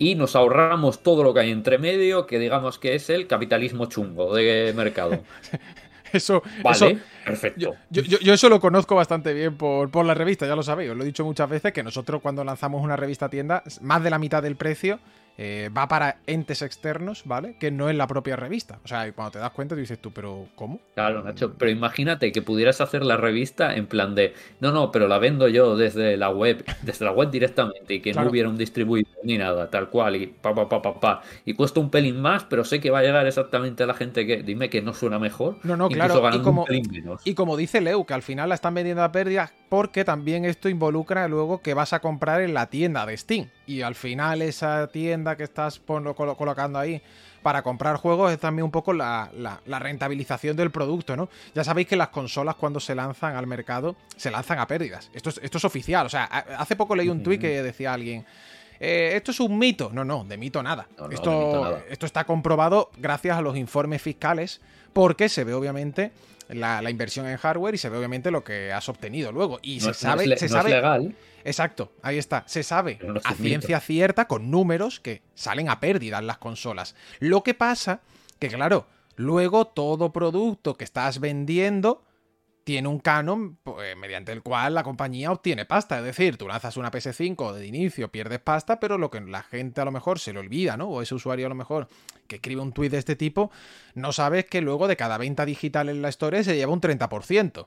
[0.00, 3.84] Y nos ahorramos todo lo que hay entre medio que digamos que es el capitalismo
[3.86, 5.20] chungo de mercado.
[6.12, 7.74] Eso, Vale, eso- perfecto.
[7.88, 10.90] Yo, yo- yo- eso lo conozco bastante bien por, por la revista, ya lo sabéis,
[10.90, 14.02] os lo he dicho muchas veces, que nosotros cuando lanzamos una revista a tienda, más
[14.02, 14.98] de la mitad del precio
[15.42, 17.56] eh, va para entes externos, ¿vale?
[17.58, 18.78] Que no es la propia revista.
[18.84, 20.80] O sea, cuando te das cuenta, te dices tú, pero ¿cómo?
[20.94, 25.08] Claro, Nacho, pero imagínate que pudieras hacer la revista en plan de, no, no, pero
[25.08, 28.58] la vendo yo desde la web, desde la web directamente y que no hubiera un
[28.58, 31.22] distribuidor ni nada, tal cual, y pa, pa, pa, pa, pa.
[31.46, 34.26] Y cuesta un pelín más, pero sé que va a llegar exactamente a la gente
[34.26, 35.56] que, dime que no suena mejor.
[35.62, 36.20] No, no, claro.
[36.34, 36.66] Y como,
[37.24, 40.68] y como dice Leu, que al final la están vendiendo a pérdidas porque también esto
[40.68, 43.48] involucra luego que vas a comprar en la tienda de Steam.
[43.70, 47.00] Y al final esa tienda que estás colocando ahí
[47.40, 49.30] para comprar juegos es también un poco la,
[49.64, 51.28] rentabilización del producto, ¿no?
[51.54, 55.08] Ya sabéis que las consolas cuando se lanzan al mercado se lanzan a pérdidas.
[55.14, 56.04] Esto es, esto es oficial.
[56.04, 58.26] O sea, hace poco leí un tuit que decía alguien...
[58.80, 59.90] Eh, esto es un mito.
[59.92, 60.88] No, no, de mito nada.
[61.12, 64.60] esto, esto está comprobado gracias a los informes fiscales
[64.92, 66.10] porque se ve obviamente
[66.52, 69.58] la, inversión en hardware y se ve obviamente lo que has obtenido luego.
[69.62, 70.36] Y se sabe.
[70.36, 71.14] se sabe legal.
[71.44, 72.44] Exacto, ahí está.
[72.46, 76.94] Se sabe a ciencia cierta, con números, que salen a pérdida las consolas.
[77.18, 78.00] Lo que pasa
[78.38, 78.86] que, claro,
[79.16, 82.02] luego todo producto que estás vendiendo
[82.70, 85.98] tiene un canon pues, mediante el cual la compañía obtiene pasta.
[85.98, 89.80] Es decir, tú lanzas una PS5 de inicio, pierdes pasta, pero lo que la gente
[89.80, 90.88] a lo mejor se le olvida, ¿no?
[90.88, 91.88] O ese usuario a lo mejor
[92.28, 93.50] que escribe un tweet de este tipo,
[93.96, 97.66] no sabes que luego de cada venta digital en la Store se lleva un 30%.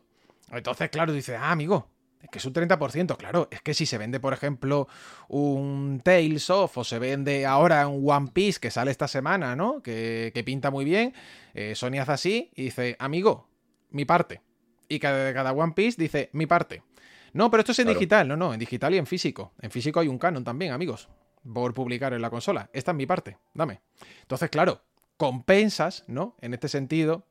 [0.51, 1.89] Entonces, claro, dices, ah, amigo,
[2.21, 3.49] es que es un 30%, claro.
[3.51, 4.87] Es que si se vende, por ejemplo,
[5.27, 9.83] un Tales of o se vende ahora un One Piece que sale esta semana, ¿no?
[9.83, 11.13] Que, pinta muy bien.
[11.55, 13.49] Eh, Sony hace así y dice, amigo,
[13.89, 14.39] mi parte
[14.87, 16.83] y cada, cada One Piece dice mi parte.
[17.33, 19.53] No, pero esto es en digital, no, no, en digital y en físico.
[19.59, 21.09] En físico hay un canon también, amigos,
[21.51, 22.69] por publicar en la consola.
[22.73, 23.81] Esta es mi parte, dame.
[24.21, 24.81] Entonces, claro,
[25.17, 26.35] compensas, ¿no?
[26.41, 27.25] En este sentido,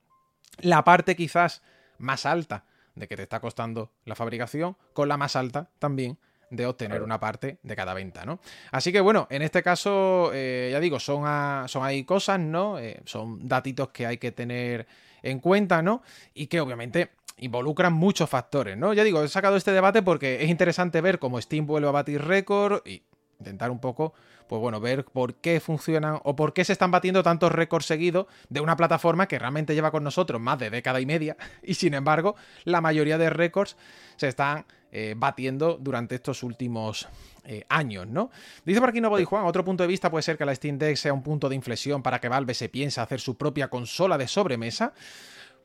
[0.59, 1.63] la parte quizás
[1.99, 2.65] más alta
[2.95, 6.19] de que te está costando la fabricación, con la más alta también
[6.51, 8.39] de obtener una parte de cada venta, ¿no?
[8.73, 11.25] Así que bueno, en este caso, eh, ya digo, son,
[11.69, 12.79] son ahí cosas, ¿no?
[12.79, 14.87] Eh, son datitos que hay que tener
[15.23, 16.03] en cuenta, ¿no?
[16.35, 18.93] Y que obviamente involucran muchos factores, ¿no?
[18.93, 22.23] Ya digo, he sacado este debate porque es interesante ver cómo Steam vuelve a batir
[22.23, 23.03] récord y
[23.39, 24.15] intentar un poco,
[24.49, 28.27] pues bueno, ver por qué funcionan o por qué se están batiendo tantos récords seguidos
[28.49, 31.95] de una plataforma que realmente lleva con nosotros más de década y media y sin
[31.95, 33.77] embargo la mayoría de récords
[34.17, 37.09] se están eh, batiendo durante estos últimos
[37.45, 38.31] eh, años, ¿no?
[38.65, 40.97] Dice por aquí Nuevo Juan, otro punto de vista puede ser que la Steam Deck
[40.97, 44.29] sea un punto de inflexión para que Valve se piense hacer su propia consola de
[44.29, 44.93] sobremesa.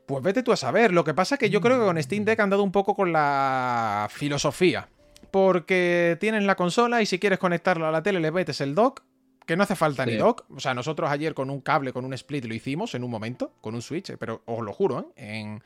[0.08, 0.94] Pues vete tú a saber.
[0.94, 2.96] Lo que pasa es que yo creo que con Steam Deck han dado un poco
[2.96, 4.88] con la filosofía.
[5.30, 9.02] Porque tienes la consola y si quieres conectarla a la tele le metes el dock.
[9.44, 10.46] Que no hace falta ni dock.
[10.50, 13.52] O sea, nosotros ayer con un cable, con un split lo hicimos en un momento,
[13.60, 15.04] con un switch, pero os lo juro, ¿eh?
[15.16, 15.62] en,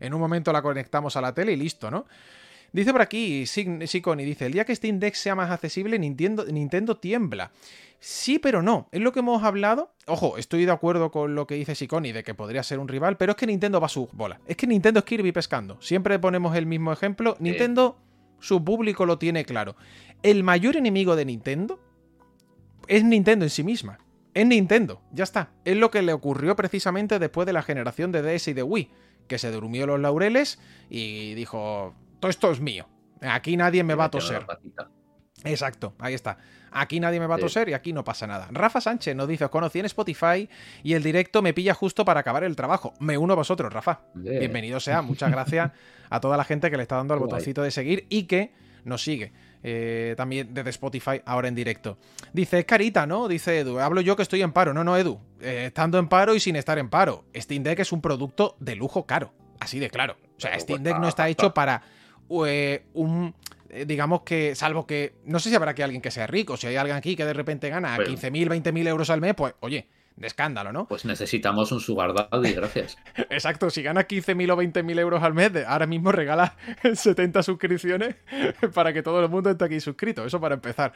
[0.00, 2.06] en un momento la conectamos a la tele y listo, ¿no?
[2.74, 6.96] Dice por aquí Siconi, dice, el día que Steam Deck sea más accesible, Nintendo, Nintendo
[6.96, 7.52] tiembla.
[8.00, 8.88] Sí, pero no.
[8.90, 9.94] Es lo que hemos hablado.
[10.06, 13.16] Ojo, estoy de acuerdo con lo que dice Siconi de que podría ser un rival,
[13.16, 14.40] pero es que Nintendo va a su bola.
[14.48, 15.80] Es que Nintendo es Kirby pescando.
[15.80, 17.36] Siempre ponemos el mismo ejemplo.
[17.38, 17.96] Nintendo,
[18.40, 19.76] su público lo tiene claro.
[20.24, 21.78] El mayor enemigo de Nintendo
[22.88, 23.98] es Nintendo en sí misma.
[24.34, 25.52] Es Nintendo, ya está.
[25.64, 28.90] Es lo que le ocurrió precisamente después de la generación de DS y de Wii,
[29.28, 30.58] que se durmió los laureles
[30.90, 31.94] y dijo,
[32.24, 32.86] todo esto es mío.
[33.20, 34.46] Aquí nadie me va a toser.
[35.44, 36.38] Exacto, ahí está.
[36.70, 38.48] Aquí nadie me va a toser y aquí no pasa nada.
[38.50, 40.48] Rafa Sánchez nos dice, os conocí en Spotify
[40.82, 42.94] y el directo me pilla justo para acabar el trabajo.
[42.98, 44.00] Me uno a vosotros, Rafa.
[44.14, 45.02] Bienvenido sea.
[45.02, 45.72] Muchas gracias
[46.08, 49.02] a toda la gente que le está dando al botoncito de seguir y que nos
[49.02, 49.34] sigue.
[49.62, 51.98] Eh, también desde Spotify ahora en directo.
[52.32, 53.28] Dice, es carita, ¿no?
[53.28, 54.72] Dice Edu, hablo yo que estoy en paro.
[54.72, 55.20] No, no, Edu.
[55.42, 57.26] Eh, estando en paro y sin estar en paro.
[57.36, 59.34] Steam Deck es un producto de lujo caro.
[59.60, 60.16] Así de claro.
[60.38, 61.82] O sea, Steam Deck no está hecho para
[62.46, 63.34] eh, un
[63.74, 66.68] eh, digamos que, salvo que, no sé si habrá aquí alguien que sea rico, si
[66.68, 70.28] hay alguien aquí que de repente gana 15.000, 20.000 euros al mes, pues oye, de
[70.28, 70.86] escándalo, ¿no?
[70.86, 72.96] Pues necesitamos un sugar daddy, gracias.
[73.30, 76.56] Exacto, si ganas 15.000 o 20.000 euros al mes, ahora mismo regala
[76.94, 78.14] 70 suscripciones
[78.74, 80.92] para que todo el mundo esté aquí suscrito, eso para empezar.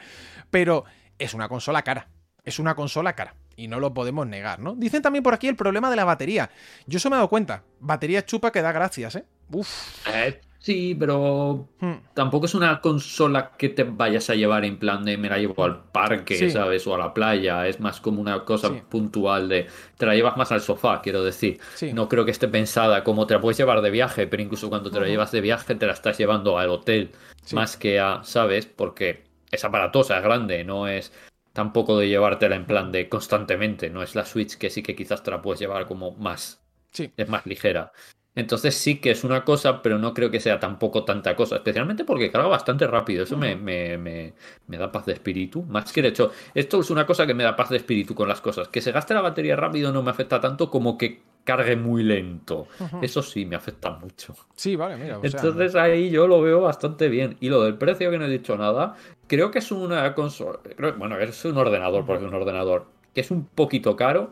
[0.49, 0.85] Pero
[1.17, 2.07] es una consola cara,
[2.45, 3.35] es una consola cara.
[3.57, 4.73] Y no lo podemos negar, ¿no?
[4.73, 6.49] Dicen también por aquí el problema de la batería.
[6.87, 7.63] Yo eso me he dado cuenta.
[7.81, 9.25] Batería chupa que da gracias, ¿eh?
[9.51, 10.07] Uf.
[10.07, 12.13] Eh, Sí, pero hmm.
[12.13, 15.63] tampoco es una consola que te vayas a llevar en plan de me la llevo
[15.63, 16.85] al parque, ¿sabes?
[16.85, 17.65] O a la playa.
[17.65, 19.67] Es más como una cosa puntual de
[19.97, 21.59] te la llevas más al sofá, quiero decir.
[21.93, 24.91] No creo que esté pensada como te la puedes llevar de viaje, pero incluso cuando
[24.91, 27.11] te la llevas de viaje te la estás llevando al hotel
[27.53, 28.65] más que a, ¿sabes?
[28.65, 31.13] Porque es aparatosa, es grande, no es
[31.53, 33.89] tampoco de llevártela en plan de constantemente.
[33.89, 36.61] No es la Switch que sí que quizás te la puedes llevar como más.
[36.91, 37.11] Sí.
[37.15, 37.93] Es más ligera.
[38.35, 42.05] Entonces sí que es una cosa, pero no creo que sea tampoco tanta cosa, especialmente
[42.05, 43.23] porque carga bastante rápido.
[43.23, 44.33] Eso me, me, me,
[44.67, 45.63] me, da paz de espíritu.
[45.63, 48.29] Más que de hecho, esto es una cosa que me da paz de espíritu con
[48.29, 48.67] las cosas.
[48.67, 52.67] Que se gaste la batería rápido no me afecta tanto como que cargue muy lento.
[53.01, 54.35] Eso sí me afecta mucho.
[54.55, 55.19] Sí, vale, mira.
[55.21, 57.35] Entonces ahí yo lo veo bastante bien.
[57.39, 58.95] Y lo del precio que no he dicho nada,
[59.27, 60.59] creo que es una consola.
[60.97, 64.31] Bueno, es un ordenador, porque es un ordenador que es un poquito caro,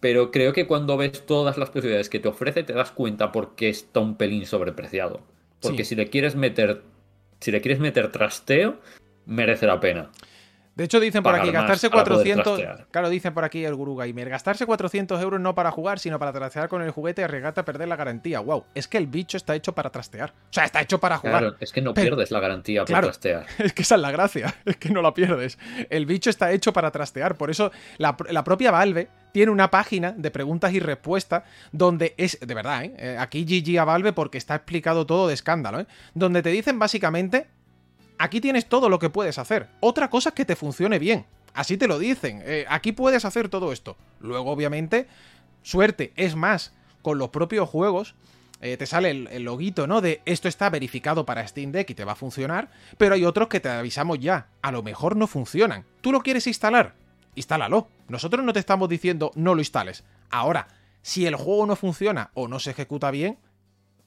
[0.00, 3.68] pero creo que cuando ves todas las posibilidades que te ofrece te das cuenta porque
[3.68, 5.20] está un pelín sobrepreciado.
[5.60, 6.82] Porque si le quieres meter
[7.40, 8.78] si le quieres meter trasteo,
[9.26, 10.10] merece la pena.
[10.78, 12.62] De hecho, dicen por aquí, gastarse 400.
[12.92, 14.28] Claro, dicen por aquí el Guru Gamer.
[14.28, 17.64] Gastarse 400 euros no para jugar, sino para trastear con el juguete y arriesgarte a
[17.64, 18.38] perder la garantía.
[18.38, 20.30] Wow, es que el bicho está hecho para trastear.
[20.30, 21.40] O sea, está hecho para jugar.
[21.40, 23.46] Claro, es que no pierdes la garantía para trastear.
[23.58, 25.58] Es que esa es la gracia, es que no la pierdes.
[25.90, 27.34] El bicho está hecho para trastear.
[27.34, 31.42] Por eso la, propia Valve tiene una página de preguntas y respuestas
[31.72, 32.94] donde es, de verdad, ¿eh?
[32.98, 33.16] ¿eh?
[33.18, 35.86] aquí GG a Valve porque está explicado todo de escándalo, ¿eh?
[36.14, 37.48] donde te dicen básicamente
[38.18, 39.68] aquí tienes todo lo que puedes hacer.
[39.80, 41.26] Otra cosa es que te funcione bien.
[41.54, 42.42] Así te lo dicen.
[42.44, 43.96] Eh, aquí puedes hacer todo esto.
[44.20, 45.06] Luego, obviamente,
[45.62, 46.12] suerte.
[46.16, 46.72] Es más,
[47.02, 48.14] con los propios juegos.
[48.60, 50.00] Eh, te sale el, el, loguito, ¿no?
[50.00, 53.46] De esto está verificado para Steam Deck y te va a funcionar, pero hay otros
[53.46, 55.84] que te avisamos ya, a lo mejor no funcionan.
[56.00, 56.94] ¿Tú lo quieres instalar?
[57.36, 57.86] Instálalo.
[58.08, 60.02] Nosotros no te estamos diciendo no lo instales.
[60.28, 60.66] Ahora,
[61.02, 63.38] si el juego no funciona o no se ejecuta bien,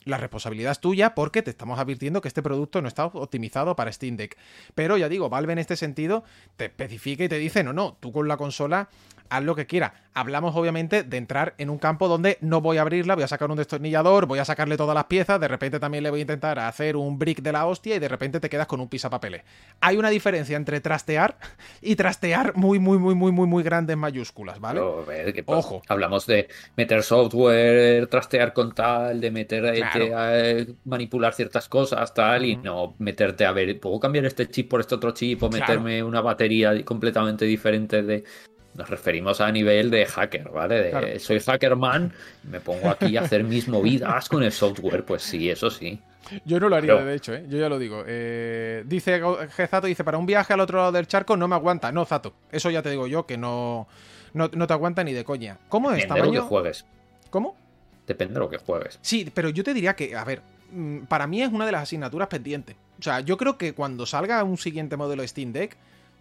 [0.03, 3.91] la responsabilidad es tuya porque te estamos advirtiendo que este producto no está optimizado para
[3.91, 4.37] Steam Deck.
[4.75, 6.23] Pero ya digo, Valve en este sentido
[6.57, 8.89] te especifica y te dice, no, no, tú con la consola
[9.31, 9.93] haz lo que quiera.
[10.13, 13.49] Hablamos obviamente de entrar en un campo donde no voy a abrirla, voy a sacar
[13.49, 16.59] un destornillador, voy a sacarle todas las piezas, de repente también le voy a intentar
[16.59, 19.43] hacer un brick de la hostia y de repente te quedas con un pisapapeles.
[19.79, 21.37] Hay una diferencia entre trastear
[21.81, 24.81] y trastear muy, muy, muy, muy, muy, muy grande en mayúsculas, ¿vale?
[25.05, 25.81] Pues, Ojo.
[25.87, 32.57] Hablamos de meter software, trastear con tal, de meter, eh, manipular ciertas cosas, tal, y
[32.57, 36.19] no meterte a ver, ¿puedo cambiar este chip por este otro chip o meterme una
[36.19, 38.25] batería completamente diferente de
[38.73, 40.81] nos referimos a nivel de hacker, ¿vale?
[40.81, 45.03] De, Soy hackerman, me pongo aquí a hacer mis movidas con el software.
[45.03, 45.99] Pues sí, eso sí.
[46.45, 47.45] Yo no lo haría, de hecho, ¿eh?
[47.49, 48.03] yo ya lo digo.
[48.07, 49.21] Eh, dice
[49.67, 51.91] Zato, dice, para un viaje al otro lado del charco no me aguanta.
[51.91, 53.87] No, Zato, eso ya te digo yo que no,
[54.33, 55.57] no, te aguanta ni de coña.
[55.67, 56.03] ¿Cómo es?
[56.03, 56.85] Depende de lo que juegues.
[57.29, 57.55] ¿Cómo?
[58.07, 58.99] Depende de lo que juegues.
[59.01, 60.41] Sí, pero yo te diría que, a ver,
[60.71, 62.75] mm, para mí es una de las asignaturas pendientes.
[62.99, 65.75] O sea, yo creo que cuando salga un siguiente modelo de Steam Deck,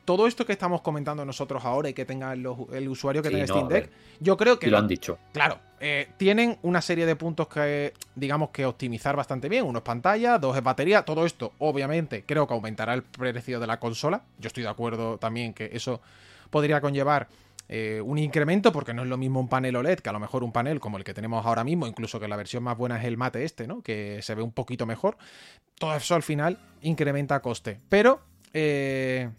[0.05, 2.47] todo esto que estamos comentando nosotros ahora y que tenga el,
[2.89, 4.69] usuario que tenga Steam Deck, yo creo que...
[4.69, 5.19] lo han dicho.
[5.33, 9.65] Claro, eh, tienen una serie de puntos que, digamos, que optimizar bastante bien.
[9.65, 11.03] Uno es pantalla, dos es batería.
[11.03, 14.23] Todo esto, obviamente, creo que aumentará el precio de la consola.
[14.39, 16.01] Yo estoy de acuerdo también que eso
[16.51, 17.29] podría conllevar
[17.69, 20.43] eh, un incremento, porque no es lo mismo un panel OLED que a lo mejor
[20.43, 23.05] un panel como el que tenemos ahora mismo, incluso que la versión más buena es
[23.05, 23.81] el mate este, ¿no?
[23.81, 25.17] Que se ve un poquito mejor.
[25.79, 27.81] Todo eso al final incrementa coste.
[27.89, 28.21] Pero...
[28.53, 29.31] Eh,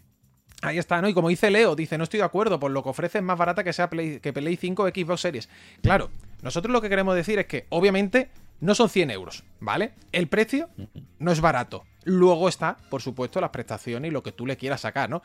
[0.62, 1.08] Ahí está, ¿no?
[1.08, 3.36] Y como dice Leo, dice, no estoy de acuerdo, por lo que ofrece es más
[3.36, 5.48] barata que sea Play, que Play 5 Xbox Series.
[5.82, 6.10] Claro,
[6.40, 8.30] nosotros lo que queremos decir es que, obviamente,
[8.60, 9.92] no son 100 euros, ¿vale?
[10.12, 10.70] El precio
[11.18, 11.82] no es barato.
[12.04, 15.22] Luego está, por supuesto, las prestaciones y lo que tú le quieras sacar, ¿no?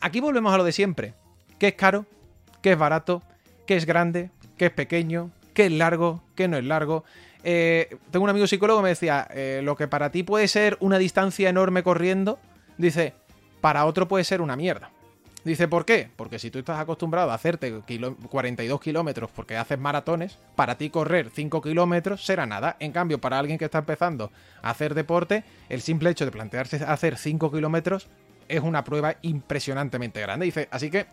[0.00, 1.14] Aquí volvemos a lo de siempre.
[1.60, 2.04] ¿Qué es caro?
[2.60, 3.22] ¿Qué es barato?
[3.66, 4.30] ¿Qué es grande?
[4.58, 5.30] ¿Qué es pequeño?
[5.54, 6.24] ¿Qué es largo?
[6.34, 7.04] ¿Qué no es largo?
[7.44, 10.76] Eh, tengo un amigo psicólogo que me decía, eh, lo que para ti puede ser
[10.80, 12.40] una distancia enorme corriendo,
[12.76, 13.14] dice,
[13.60, 14.90] para otro puede ser una mierda.
[15.44, 16.10] Dice, ¿por qué?
[16.16, 17.80] Porque si tú estás acostumbrado a hacerte
[18.28, 22.76] 42 kilómetros porque haces maratones, para ti correr 5 kilómetros será nada.
[22.78, 24.30] En cambio, para alguien que está empezando
[24.60, 28.08] a hacer deporte, el simple hecho de plantearse hacer 5 kilómetros
[28.48, 30.44] es una prueba impresionantemente grande.
[30.44, 31.06] Dice, así que,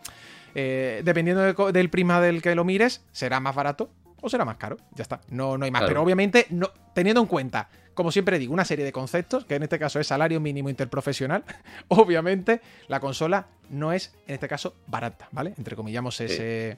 [0.56, 3.90] eh, dependiendo del prisma del que lo mires, será más barato
[4.28, 4.78] o será más caro.
[4.96, 5.84] Ya está, no, no hay más.
[5.84, 7.68] Pero obviamente, no, teniendo en cuenta
[7.98, 11.44] como siempre digo, una serie de conceptos, que en este caso es salario mínimo interprofesional.
[11.88, 15.56] Obviamente, la consola no es, en este caso, barata, ¿vale?
[15.58, 16.78] Entre comillamos ese,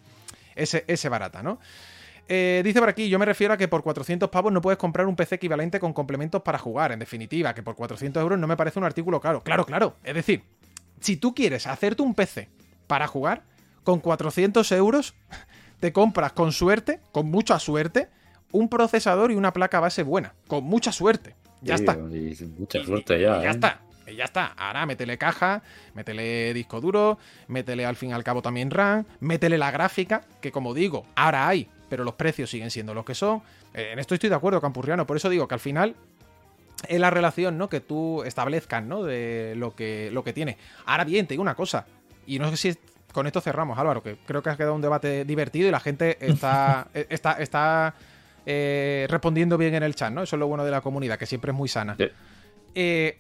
[0.56, 1.60] ese, ese barata, ¿no?
[2.30, 5.08] Eh, dice por aquí, yo me refiero a que por 400 pavos no puedes comprar
[5.08, 6.94] un PC equivalente con complementos para jugar.
[6.94, 9.44] En definitiva, que por 400 euros no me parece un artículo caro.
[9.44, 9.98] Claro, claro.
[10.06, 10.44] Es decir,
[11.02, 12.48] si tú quieres hacerte un PC
[12.88, 13.44] para jugar,
[13.84, 15.16] con 400 euros
[15.80, 18.10] te compras con suerte, con mucha suerte,
[18.52, 21.36] un procesador y una placa base buena, con mucha suerte.
[21.62, 21.98] Ya está.
[21.98, 23.42] mucha suerte ya.
[23.42, 23.52] ya ¿eh?
[23.52, 23.82] está.
[24.16, 24.48] ya está.
[24.58, 25.62] Ahora métele caja,
[25.94, 30.52] métele disco duro, métele al fin y al cabo también RAM, métele la gráfica, que
[30.52, 33.42] como digo, ahora hay, pero los precios siguen siendo los que son.
[33.74, 35.06] Eh, en esto estoy de acuerdo, Campurriano.
[35.06, 35.96] Por eso digo que al final
[36.88, 37.70] es la relación ¿no?
[37.70, 39.04] que tú establezcas ¿no?
[39.04, 40.58] de lo que, lo que tiene.
[40.86, 41.86] Ahora bien, te digo una cosa,
[42.26, 42.80] y no sé si
[43.14, 46.18] con esto cerramos, Álvaro, que creo que ha quedado un debate divertido y la gente
[46.19, 47.95] está, está, está
[48.45, 50.23] eh, respondiendo bien en el chat, ¿no?
[50.23, 51.95] Eso es lo bueno de la comunidad, que siempre es muy sana.
[51.98, 52.07] Sí.
[52.76, 53.19] Eh,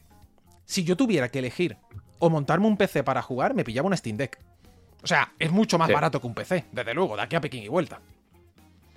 [0.65, 1.77] si yo tuviera que elegir
[2.19, 4.37] o montarme un PC para jugar, me pillaba un Steam Deck.
[5.01, 5.93] O sea, es mucho más Sí.
[5.93, 7.99] barato que un PC, desde luego, de aquí a Pekín y vuelta.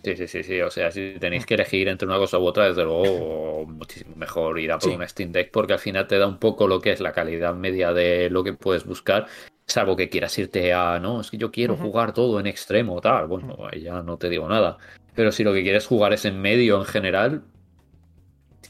[0.05, 0.61] Sí, sí, sí, sí.
[0.61, 4.59] O sea, si tenéis que elegir entre una cosa u otra, desde luego muchísimo mejor
[4.59, 4.97] ir a por Sí.
[4.97, 7.55] un Steam Deck porque al final te da un poco lo que es la calidad
[7.55, 9.29] media de lo que puedes buscar.
[9.67, 13.27] Salvo que quieras irte a, no, es que yo quiero jugar todo en extremo, tal.
[13.27, 14.79] Bueno, ya no te digo nada.
[15.15, 17.45] Pero si lo que quieres jugar es en medio en general,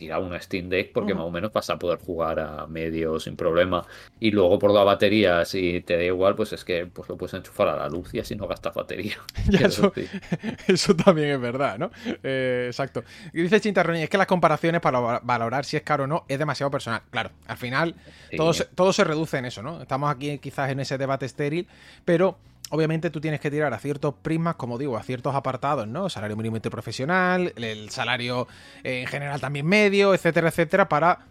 [0.02, 3.36] tira una Steam Deck porque más o menos vas a poder jugar a medio sin
[3.36, 3.86] problema.
[4.18, 7.34] Y luego por la batería, si te da igual, pues es que pues lo puedes
[7.34, 9.16] enchufar a la luz y así no gastas batería.
[9.48, 9.68] Ya,
[10.66, 11.90] eso, también es verdad, ¿no?
[12.22, 13.04] Eh, exacto.
[13.32, 16.24] Y dice Chintarroñi, es que las comparaciones para va- valorar si es caro o no
[16.28, 17.02] es demasiado personal.
[17.10, 17.94] Claro, al final
[18.30, 18.36] Sí.
[18.36, 19.80] todo, se, todo se reduce en eso, ¿no?
[19.82, 21.68] Estamos aquí quizás en ese debate estéril,
[22.04, 22.36] pero
[22.72, 26.08] obviamente tú tienes que tirar a ciertos prismas, como digo, a ciertos apartados, ¿no?
[26.08, 28.48] Salario mínimo interprofesional, el salario
[28.82, 31.26] eh, en general también medio, etcétera, etcétera, para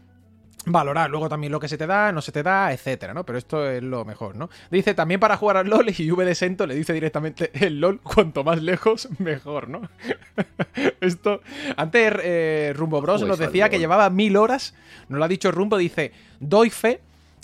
[0.68, 3.26] valorar luego también lo que se te da, no se te da, etcétera, ¿no?
[3.26, 4.52] Pero esto es lo mejor, ¿no?
[4.70, 8.00] Dice también para jugar al LOL y V de Sento le dice directamente el LOL,
[8.02, 9.82] cuanto más lejos, mejor, ¿no?
[11.02, 11.42] esto.
[11.76, 14.76] Antes eh, Rumbo Bros Uy, nos decía que llevaba mil horas,
[15.10, 17.02] nos lo ha dicho Rumbo, dice, doy fe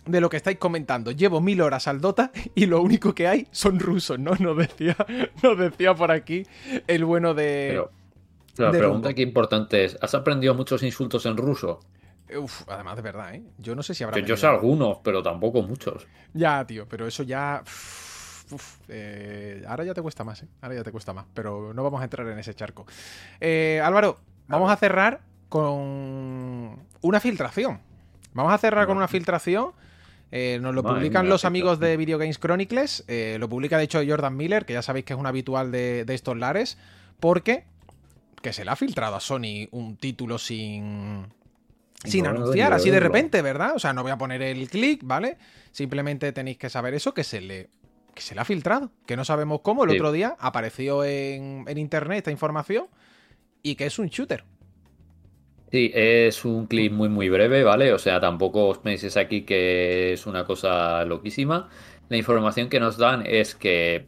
[0.07, 1.11] de lo que estáis comentando.
[1.11, 4.31] Llevo mil horas al Dota y lo único que hay son rusos, ¿no?
[4.39, 4.95] Nos decía,
[5.43, 6.43] nos decía por aquí
[6.88, 7.69] el bueno de.
[7.71, 7.91] Pero
[8.57, 11.79] la de pregunta que importante es, ¿has aprendido muchos insultos en ruso?
[12.35, 13.43] Uf, además de verdad, ¿eh?
[13.57, 14.19] Yo no sé si habrá.
[14.19, 16.07] Yo, yo sé algunos, pero tampoco muchos.
[16.34, 17.61] Ya, tío, pero eso ya.
[17.63, 20.47] uf, eh, ahora ya te cuesta más, ¿eh?
[20.61, 22.85] Ahora ya te cuesta más, pero no vamos a entrar en ese charco.
[23.39, 24.17] Eh, Álvaro,
[24.47, 27.79] vamos a cerrar con una filtración.
[28.34, 29.71] Vamos a cerrar con una filtración.
[30.31, 31.95] Eh, nos lo Madre publican mía, los amigos de.
[31.97, 33.03] Video Games Chronicles.
[33.07, 36.03] eh, lo publica, de hecho, Jordan Miller, que ya sabéis que es un habitual de,
[36.05, 36.77] de estos lares.
[37.19, 37.63] Porque
[38.41, 41.25] que se le ha filtrado a Sony un título sin.
[42.03, 43.71] Sin No, no anunciar, así de repente, ¿verdad?
[43.75, 45.37] O sea, no voy a poner el clic, ¿vale?
[45.71, 47.69] Simplemente tenéis que saber eso, que se le,
[48.13, 48.91] que se le ha filtrado.
[49.07, 49.83] Que no sabemos cómo.
[49.83, 49.95] El Sí.
[49.95, 52.85] otro día apareció en, en internet esta información
[53.63, 54.43] y que es un shooter.
[55.72, 57.91] Sí, es un clip muy muy breve, ¿vale?
[57.94, 61.69] O sea, tampoco os penséis aquí que es una cosa loquísima.
[62.10, 64.07] La información que nos dan es que,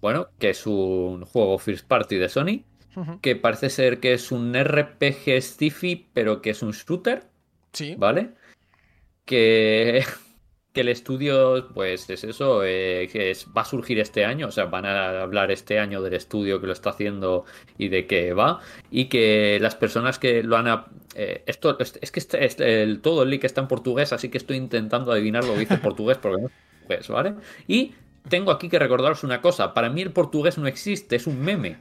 [0.00, 2.64] bueno, que es un juego first party de Sony,
[3.20, 7.28] que parece ser que es un RPG sci-fi, pero que es un shooter,
[7.72, 7.94] Sí.
[7.98, 8.30] ¿vale?
[9.24, 10.02] Que,
[10.72, 14.50] que el estudio, pues es eso, eh, que es- va a surgir este año, o
[14.52, 17.44] sea, van a hablar este año del estudio que lo está haciendo
[17.76, 18.60] y de qué va,
[18.90, 20.84] y que las personas que lo han...
[21.16, 24.58] eh, esto es, que este- el, todo el link está en portugués, así que estoy
[24.58, 26.52] intentando adivinar lo que dice portugués, porque no es
[26.86, 27.34] portugués, ¿vale?
[27.66, 27.94] Y
[28.28, 31.78] tengo aquí que recordaros una cosa, para mí el portugués no existe, es un meme.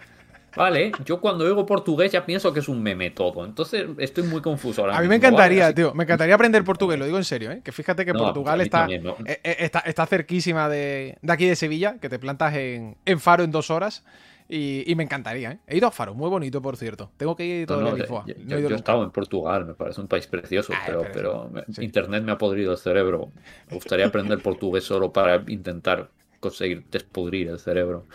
[0.55, 3.45] Vale, yo cuando oigo portugués ya pienso que es un meme todo.
[3.45, 5.27] Entonces estoy muy confuso ahora A mí me mismo, ¿vale?
[5.35, 5.93] encantaría, Así- tío.
[5.93, 7.61] Me encantaría aprender portugués, lo digo en serio, ¿eh?
[7.63, 9.15] Que fíjate que No, Portugal pues está, también, ¿no?
[9.25, 13.19] eh, eh, está, está cerquísima de, de aquí de Sevilla, que te plantas en, en
[13.19, 14.03] Faro en dos horas.
[14.51, 15.59] Y, y me encantaría, ¿eh?
[15.67, 17.11] He ido a Faro, muy bonito, por cierto.
[17.17, 19.63] Tengo que ir No, todo no, el yo, No he yo he estado en Portugal,
[19.67, 21.83] me parece un país precioso, Ay, pero, pero- pero me- sí.
[21.85, 23.29] Internet me ha podrido el cerebro.
[23.69, 26.09] Me gustaría aprender portugués solo para intentar
[26.39, 28.05] conseguir despudrir el cerebro.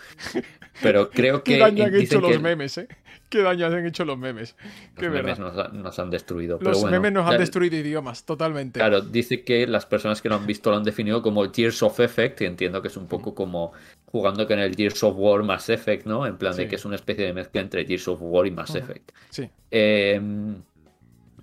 [0.83, 2.89] Pero creo Qué que daño han hecho los que memes, ¿eh?
[3.29, 4.55] Qué daño han hecho los memes.
[4.97, 6.59] Qué los memes nos, han- nos han destruido.
[6.59, 8.79] pero Los bueno, memes nos han destruido idiomas, totalmente.
[8.79, 11.99] Claro, dice que las personas que lo han visto lo han definido como Gears of
[12.01, 13.73] Effect, y entiendo que es un poco como
[14.07, 16.27] jugando con el Gears of War Mass Effect, ¿no?
[16.27, 16.63] En plan Sí.
[16.63, 18.75] de que es una especie de mezcla entre Gears of War y Mass.
[18.77, 19.11] Effect.
[19.31, 19.49] Sí.
[19.71, 20.21] Eh,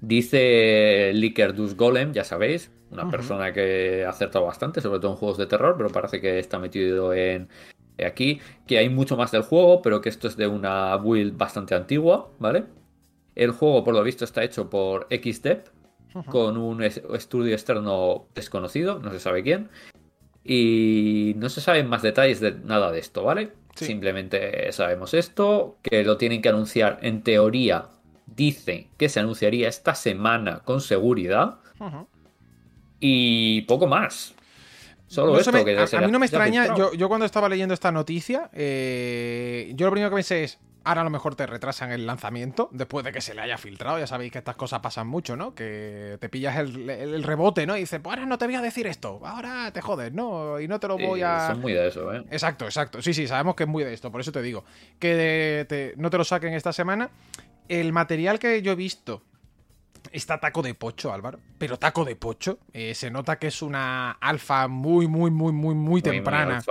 [0.01, 5.37] dice Likerdus Golem, ya sabéis, una persona que ha acertado bastante, sobre todo en juegos
[5.37, 7.47] de terror, pero parece que está metido en
[8.05, 11.75] aquí, que hay mucho más del juego, pero que esto es de una build bastante
[11.75, 12.65] antigua, ¿vale?
[13.35, 15.63] El juego, por lo visto, está hecho por XDev,
[16.25, 19.69] con un es- estudio externo desconocido, no se sabe quién.
[20.43, 23.51] Y no se saben más detalles de nada de esto, ¿vale?
[23.75, 23.85] Sí.
[23.85, 27.85] Simplemente sabemos esto, que lo tienen que anunciar en teoría.
[28.35, 31.57] Dice que se anunciaría esta semana con seguridad
[32.99, 34.33] y poco más.
[35.07, 37.49] Solo No esto me- que a, a mí no me extraña, yo, yo cuando estaba
[37.49, 41.45] leyendo esta noticia, eh, yo lo primero que pensé es, ahora a lo mejor te
[41.45, 44.79] retrasan el lanzamiento, después de que se le haya filtrado, ya sabéis que estas cosas
[44.79, 45.53] pasan mucho, ¿no?
[45.53, 47.75] Que te pillas el, el- rebote, ¿no?
[47.75, 50.61] Y dices, pues ahora no te voy a decir esto, ahora te jodes, ¿no?
[50.61, 51.47] Y no te lo Sí, voy a...
[51.49, 52.23] Son muy de eso, ¿eh?
[52.31, 53.01] Exacto, exacto.
[53.01, 54.63] Sí, sí, sabemos que es muy de esto, por eso te digo.
[54.97, 57.09] Que te- no te lo saquen esta semana.
[57.71, 59.21] El material que yo he visto
[60.11, 61.39] está taco de pocho, Álvaro.
[61.57, 62.59] Pero taco de pocho.
[62.73, 66.61] Eh, se nota que es una alfa muy, muy, muy, muy, muy temprana.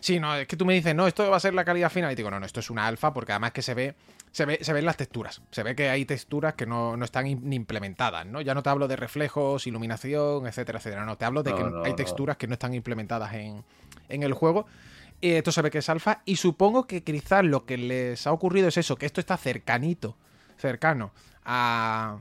[0.00, 2.10] sí, no, es que tú me dices, no, esto va a ser la calidad final.
[2.10, 3.96] Y digo, no, no, esto es una alfa porque además que se ve.
[4.32, 5.42] Se, ve, se ven las texturas.
[5.50, 8.40] Se ve que hay texturas que no, están implementadas, ¿no?
[8.40, 11.04] Ya no te hablo de reflejos, iluminación, etcétera, etcétera.
[11.04, 13.62] No, te hablo de que hay texturas que no están implementadas en,
[14.08, 14.66] en el juego.
[15.20, 16.22] Y esto se ve que es alfa.
[16.24, 20.16] Y supongo que quizás lo que les ha ocurrido es eso, que esto está cercanito,
[20.56, 21.12] cercano
[21.44, 22.18] a,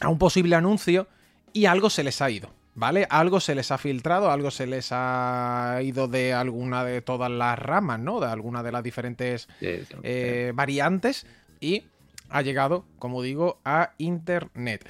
[0.00, 1.08] a un posible anuncio
[1.52, 2.50] y algo se les ha ido.
[2.76, 3.06] ¿Vale?
[3.08, 7.56] Algo se les ha filtrado, algo se les ha ido de alguna de todas las
[7.56, 8.18] ramas, ¿no?
[8.18, 11.24] De alguna de las diferentes eh, variantes
[11.60, 11.84] y
[12.30, 14.88] ha llegado, como digo, a Internet.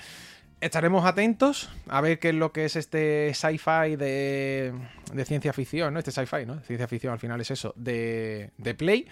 [0.62, 4.72] Estaremos atentos a ver qué es lo que es este sci-fi de,
[5.12, 5.98] de, ciencia ficción, ¿no?
[5.98, 6.60] Este sci-fi, ¿no?
[6.60, 9.06] Ciencia ficción al final es eso, de, de Play.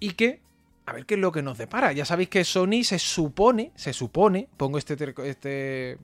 [0.00, 0.40] Y que
[0.86, 1.92] a ver qué es lo que nos depara.
[1.92, 4.94] Ya sabéis que Sony se supone, se supone, pongo este,
[5.24, 5.98] este,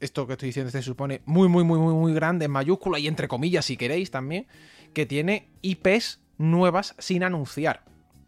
[0.00, 3.06] esto que estoy diciendo, se supone muy, muy, muy, muy, muy grande en mayúscula y
[3.06, 4.46] entre comillas si queréis también,
[4.92, 7.84] que tiene IPs nuevas sin anunciar.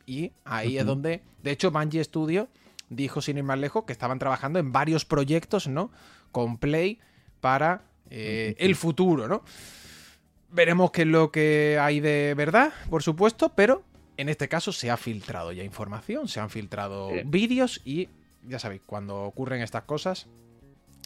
[0.06, 2.48] Y ahí es donde, de hecho, Bungie Studio
[2.88, 5.90] dijo sin ir más lejos que estaban trabajando en varios proyectos, ¿no?
[6.32, 7.00] Con Play
[7.40, 9.42] para eh, el futuro, ¿no?
[10.52, 13.84] Veremos qué es lo que hay de verdad, por supuesto, pero
[14.20, 18.09] en este caso se ha filtrado ya información, se han filtrado vídeos y
[18.47, 20.26] ya sabéis, cuando ocurren estas cosas,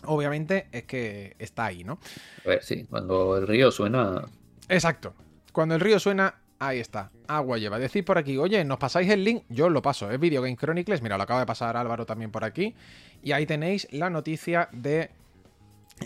[0.05, 2.01] obviamente es que está ahí, ¿no?
[2.45, 4.25] A ver, sí, cuando el río suena...
[4.69, 5.15] Exacto,
[5.53, 7.79] cuando el río suena, ahí está, agua lleva.
[7.79, 9.45] Decís por aquí, oye, ¿nos pasáis el link?
[9.49, 12.45] Yo lo paso, es Video Game Chronicles, mira, lo acaba de pasar Álvaro también por
[12.45, 12.75] aquí.
[13.23, 15.11] Y ahí tenéis la noticia de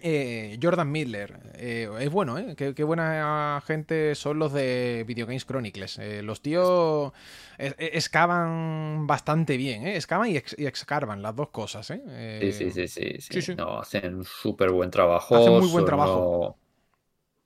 [0.03, 2.55] eh, Jordan Miller, eh, es bueno, ¿eh?
[2.57, 5.99] Qué, buena gente son los de Video Games Chronicles.
[5.99, 7.13] Eh, los tíos
[7.59, 9.97] excavan bastante bien, ¿eh?
[9.97, 12.53] Excavan y, excarvan las dos cosas, ¿eh?
[12.53, 13.55] Sí, sí, sí, sí.
[13.57, 15.37] No, hacen súper buen trabajo.
[15.37, 16.57] Hacen muy buen trabajo.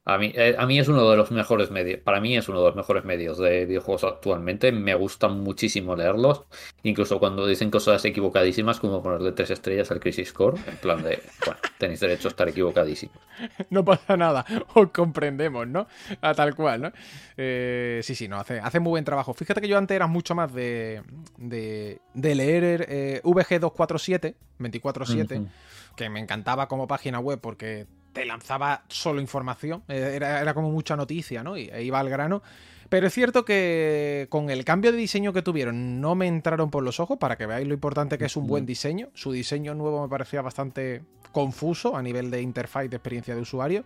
[0.05, 2.59] A mí, eh, a mí es uno de los mejores medios, para mí es uno
[2.59, 6.43] de los mejores medios de videojuegos actualmente, me gusta muchísimo leerlos,
[6.83, 11.23] incluso cuando dicen cosas equivocadísimas como ponerle tres estrellas al Crisis Core, en plan de,
[11.47, 13.17] bueno, tenéis derecho a estar equivocadísimos.
[13.71, 15.87] No pasa nada, os comprendemos, ¿no?
[16.21, 16.93] A tal cual, ¿no?
[17.37, 19.35] Eh, sí, sí, no, hace, hace muy buen trabajo.
[19.35, 21.03] Fíjate que yo antes era mucho más de,
[21.39, 25.47] de, leer eh, VG247, 24-7,
[25.97, 30.97] que me encantaba como página web porque te lanzaba solo información, eh, era, como mucha
[30.97, 31.57] noticia, ¿no?
[31.57, 32.43] Y e iba al grano.
[32.89, 36.83] Pero es cierto que con el cambio de diseño que tuvieron no me entraron por
[36.83, 39.09] los ojos, para que veáis lo importante que es un buen diseño.
[39.15, 41.03] Su diseño nuevo me parecía bastante
[41.33, 43.85] confuso a nivel de interfaz de experiencia de usuario.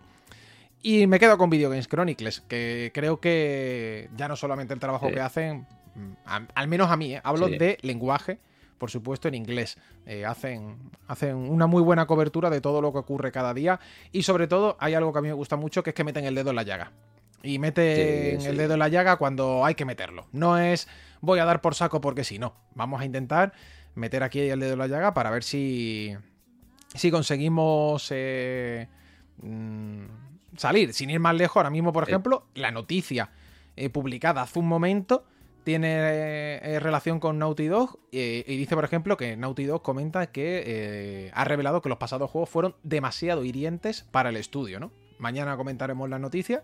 [0.82, 5.08] Y me quedo con Video Games Chronicles, que creo que ya no solamente el trabajo
[5.08, 6.12] que hacen, mm,
[6.54, 7.20] al menos a mí, ¿eh?
[7.22, 8.38] hablo de lenguaje,
[8.78, 9.78] por supuesto en inglés.
[10.06, 10.76] Eh, hacen,
[11.08, 13.80] hacen una muy buena cobertura de todo lo que ocurre cada día
[14.12, 16.24] y sobre todo hay algo que a mí me gusta mucho que es que meten
[16.24, 16.92] el dedo en la llaga.
[17.42, 20.26] Y meten el dedo en la llaga cuando hay que meterlo.
[20.32, 20.88] No es
[21.20, 22.54] voy a dar por saco porque si no.
[22.74, 23.52] Vamos a intentar
[23.94, 26.14] meter aquí el dedo en la llaga para ver si,
[26.94, 28.88] si conseguimos eh,
[29.42, 30.04] mm,
[30.56, 30.92] salir.
[30.92, 33.30] Sin ir más lejos, ahora mismo, por ejemplo, la noticia
[33.76, 35.24] eh, publicada hace un momento
[35.66, 40.62] tiene eh, relación con Naughty Dog y dice, por ejemplo, que Naughty Dog comenta que
[40.64, 44.92] eh, ha revelado que los pasados juegos fueron demasiado hirientes para el estudio, ¿no?
[45.18, 46.62] Mañana comentaremos la noticia.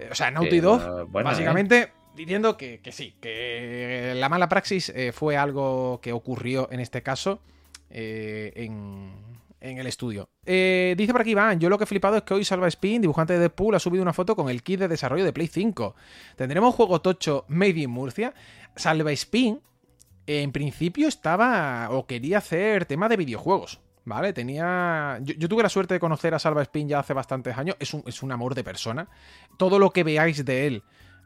[0.00, 5.36] Eh, o sea, Naughty Dog, básicamente diciendo que, que, sí, que la mala praxis fue
[5.36, 7.40] algo que ocurrió en este caso
[7.88, 9.12] en,
[9.60, 10.30] en el estudio.
[10.44, 13.02] Eh, dice por aquí Iván, yo lo que he flipado es que hoy Salva Spin,
[13.02, 15.94] dibujante de Deadpool, ha subido una foto con el kit de desarrollo de Play 5.
[16.36, 18.34] ¿Tendremos juego tocho Made in Murcia?
[18.76, 19.60] Salva Spin,
[20.26, 23.80] en principio estaba o quería hacer tema de videojuegos.
[24.04, 24.32] ¿Vale?
[24.32, 25.18] Tenía.
[25.20, 27.76] Yo, tuve la suerte de conocer a Salva Spin ya hace bastantes años.
[27.78, 29.06] Es un, es un amor de persona.
[29.58, 30.82] Todo lo que veáis de él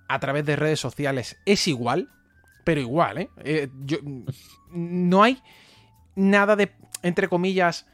[0.09, 2.09] a través de redes sociales es igual.
[2.65, 3.31] Pero igual, ¿eh?
[3.45, 3.99] eh yo,
[4.73, 5.41] no hay
[6.15, 6.73] nada de,
[7.03, 7.87] entre comillas,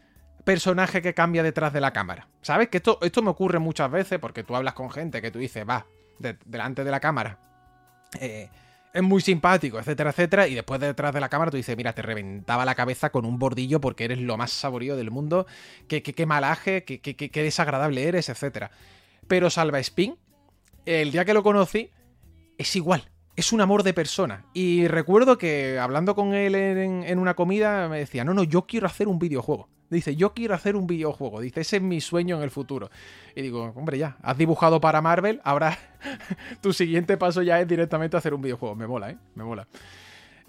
[0.48, 2.26] personaje que cambia detrás de la cámara.
[2.40, 2.70] ¿Sabes?
[2.70, 5.62] Que esto, esto me ocurre muchas veces porque tú hablas con gente que tú dices,
[5.68, 5.84] va,
[6.18, 7.38] delante de la cámara.
[8.18, 8.48] Eh,
[8.94, 10.48] es muy simpático, etcétera, etcétera.
[10.48, 13.38] Y después detrás de la cámara tú dices, mira, te reventaba la cabeza con un
[13.38, 15.46] bordillo porque eres lo más saborío del mundo.
[15.86, 18.70] Qué, qué, malaje, qué, qué, desagradable eres, etcétera.
[19.26, 20.16] Pero Salva Spin,
[20.86, 21.90] el día que lo conocí,
[22.56, 23.10] es igual.
[23.38, 24.46] Es un amor de persona.
[24.52, 28.88] Y recuerdo que hablando con él en una comida me decía, no, no, yo quiero
[28.88, 29.68] hacer un videojuego.
[29.90, 31.40] Dice, yo quiero hacer un videojuego.
[31.40, 32.90] Dice, ese es mi sueño en el futuro.
[33.36, 35.78] Y digo, hombre, ya, has dibujado para Marvel, ahora
[36.60, 38.74] tu siguiente paso ya es directamente hacer un videojuego.
[38.74, 39.18] Me mola, ¿eh?
[39.36, 39.68] Me mola.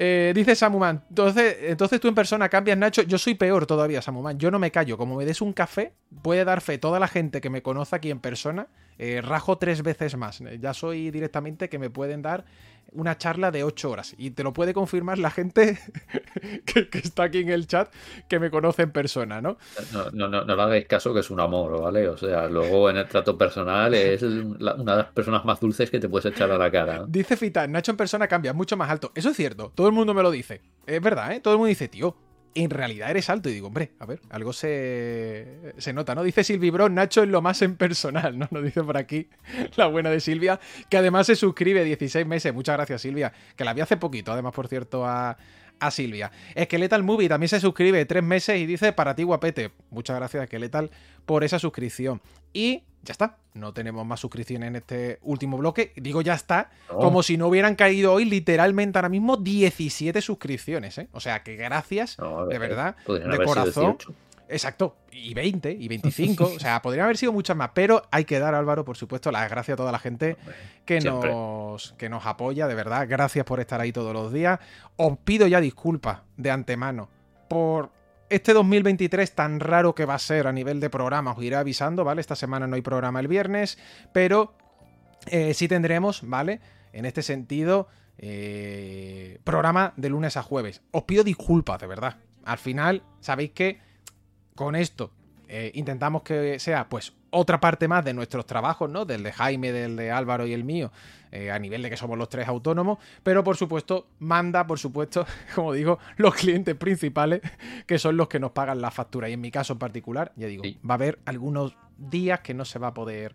[0.02, 3.03] Eh, dice Samuman, entonces, entonces tú en persona cambias, Nacho.
[3.03, 4.40] Yo soy peor todavía, Samuman.
[4.40, 4.98] Yo no me callo.
[4.98, 5.94] Como me des un café,
[6.24, 8.68] puede dar fe toda la gente que me conoce aquí en persona.
[8.98, 10.41] eh, rajo tres veces más.
[10.60, 12.45] Ya soy directamente que me pueden dar
[12.91, 14.16] una charla de ocho horas.
[14.18, 15.78] Y te lo puede confirmar la gente
[16.66, 17.91] que, que está aquí en el chat
[18.28, 19.57] que me conoce en persona, ¿no?
[19.94, 22.07] No, no, no, no le hagáis caso que es un amor, ¿vale?
[22.07, 25.90] O sea, luego en el trato personal es la- una de las personas más dulces
[25.90, 26.99] que te puedes echar a la cara.
[26.99, 27.07] ¿no?
[27.07, 29.11] Dice Fita, Nacho en persona cambia mucho más alto.
[29.16, 30.61] Eso es cierto, todo el mundo me lo dice.
[30.86, 31.40] Es verdad, ¿eh?
[31.40, 32.16] Todo el mundo dice, tío,
[32.55, 33.49] en realidad eres alto.
[33.49, 36.23] Y digo, hombre, a ver, algo se, se nota, ¿no?
[36.23, 38.47] Dice Silvi Bro, Nacho es lo más en personal, ¿no?
[38.51, 39.27] Nos dice por aquí
[39.76, 40.59] la buena de Silvia,
[40.89, 42.53] que además se suscribe 16 meses.
[42.53, 45.38] Muchas gracias, Silvia, que la vi hace poquito, además, por cierto, a,
[45.80, 46.31] a Silvia.
[46.59, 49.71] Skeletal Movie también se suscribe tres meses y dice, para ti, guapete.
[49.89, 50.91] Muchas gracias, Skeletal,
[51.26, 52.21] por esa suscripción.
[52.53, 55.93] Y ya está, no tenemos más suscripciones en este último bloque.
[55.95, 56.97] Digo ya está, No.
[56.99, 61.07] como si no hubieran caído hoy literalmente ahora mismo 17 suscripciones, ¿eh?
[61.13, 63.97] O sea que gracias, No, de verdad, de corazón.
[63.97, 64.13] 18.
[64.51, 68.39] Exacto, y 20, y 25, o sea, podrían haber sido muchas más, pero hay que
[68.39, 70.38] dar, Álvaro, por supuesto, las gracias a toda la gente
[70.85, 71.30] que siempre.
[71.30, 74.59] nos, que nos apoya, de verdad, gracias por estar ahí todos los días.
[74.95, 77.09] Os pido ya disculpas de antemano
[77.47, 77.91] por
[78.30, 82.03] este 2023 tan raro que va a ser a nivel de programa, os iré avisando,
[82.03, 82.22] ¿vale?
[82.22, 83.77] Esta semana no hay programa el viernes,
[84.14, 84.53] pero
[85.27, 86.61] eh, sí tendremos, ¿vale?
[86.93, 87.88] En este sentido,
[88.18, 90.81] eh, programa de lunes a jueves.
[90.91, 92.18] Os pido disculpas, de verdad.
[92.43, 93.80] Al final, sabéis que
[94.56, 95.11] con esto
[95.47, 99.06] eh, intentamos que sea, pues, otra parte más de nuestros trabajos, ¿no?
[99.06, 100.91] Del de Jaime, del de Álvaro y el mío,
[101.31, 105.26] eh, a nivel de que somos los tres autónomos, pero por supuesto, manda, por supuesto,
[105.56, 107.41] como digo, los clientes principales,
[107.85, 109.30] que son los que nos pagan la factura.
[109.30, 110.80] Y en mi caso en particular, ya digo, Sí.
[110.88, 113.34] va a haber algunos días que no se va a poder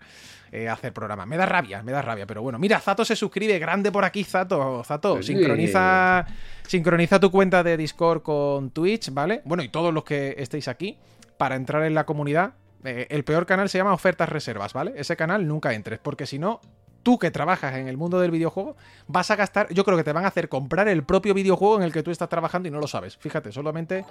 [0.51, 1.27] eh, hacer programa.
[1.27, 2.59] Me da rabia, me da rabia, pero bueno.
[2.59, 4.83] Mira, Zato se suscribe, grande por aquí, Zato.
[4.85, 5.35] Zato, Sí.
[5.35, 6.27] sincroniza,
[6.67, 9.43] sincroniza tu cuenta de Discord con Twitch, ¿vale?
[9.45, 10.97] Bueno, y todos los que estéis aquí,
[11.37, 12.55] para entrar en la comunidad.
[12.85, 14.93] Eh, el peor canal se llama Ofertas Reservas, ¿vale?
[14.97, 16.61] Ese canal nunca entres, porque si no,
[17.05, 20.13] tú que trabajas en el mundo del videojuego, vas a gastar, yo creo que te
[20.13, 22.81] van a hacer comprar el propio videojuego en el que tú estás trabajando y no
[22.81, 23.17] lo sabes.
[23.17, 24.05] Fíjate, solamente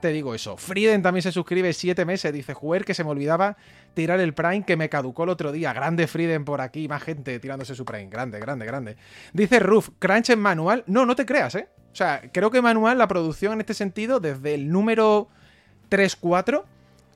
[0.00, 0.56] te digo eso.
[0.56, 3.56] Frieden también se suscribe siete meses, dice, jugar que se me olvidaba
[3.94, 5.72] tirar el Prime que me caducó el otro día.
[5.72, 8.08] Grande Frieden por aquí, más gente tirándose su Prime.
[8.08, 8.96] Grande, grande, grande.
[9.32, 10.82] Dice Ruf, Crunch en manual.
[10.86, 11.68] No, no te creas, ¿eh?
[11.92, 15.28] O sea, creo que manual, la producción en este sentido, desde el número
[15.90, 16.64] 3-4,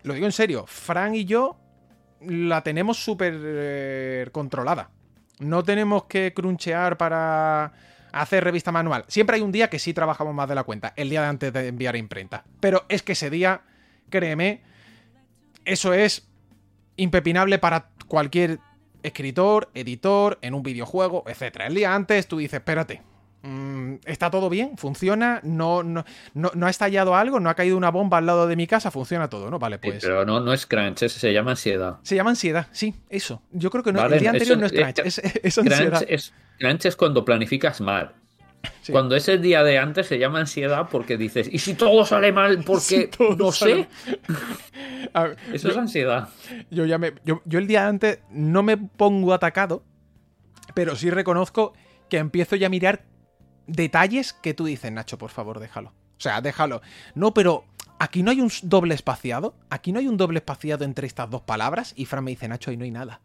[0.03, 1.57] lo digo en serio, Fran y yo
[2.20, 4.91] la tenemos súper eh, controlada.
[5.39, 7.73] No tenemos que crunchear para
[8.12, 9.05] hacer revista manual.
[9.09, 11.53] Siempre hay un día que sí trabajamos más de la cuenta, el día de antes
[11.53, 12.45] de enviar a imprenta.
[12.61, 13.62] Pero es que ese día,
[14.11, 14.62] créeme,
[15.65, 16.29] eso es
[16.97, 18.59] impepinable para cualquier
[19.03, 21.62] escritor, editor, en un videojuego, etc.
[21.66, 23.03] El día antes tú dices, espérate,
[24.05, 24.77] ¿está todo bien?
[24.77, 25.40] ¿Funciona?
[25.43, 26.05] ¿No, no,
[26.35, 27.40] no, no ha estallado algo?
[27.40, 28.90] ¿No ha caído una bomba al lado de mi casa?
[28.90, 29.51] ¿Funciona todo?
[29.51, 29.59] ¿No?
[29.59, 29.98] Vale, Sí, pues...
[30.02, 31.98] pero no, no es crunch, ese se llama ansiedad.
[32.02, 33.43] Se llama ansiedad, sí, eso.
[33.51, 35.89] Yo creo que no, Vale, el día anterior eso- no es crunch, es, es ansiedad.
[35.98, 38.12] Crunch es, crunch es cuando planificas mal.
[38.82, 38.93] Sí.
[38.93, 42.31] Cuando es el día de antes se llama ansiedad porque dices, ¿y si todo sale
[42.31, 42.62] mal?
[42.64, 44.19] Porque Si no sale sé.
[45.12, 46.28] Ver, Eso yo, es ansiedad.
[46.70, 49.82] yo ya me, yo, yo el día antes no me pongo atacado,
[50.74, 51.73] pero sí reconozco
[52.09, 53.02] que empiezo ya a mirar
[53.67, 55.91] detalles que tú dices, Nacho, por favor, déjalo.
[55.91, 56.83] O sea, déjalo.
[57.15, 57.65] No, pero
[57.99, 59.55] aquí no hay un doble espaciado.
[59.71, 61.93] Aquí no hay un doble espaciado entre estas dos palabras.
[61.97, 63.21] Y Fran me dice, Nacho, ahí no hay nada.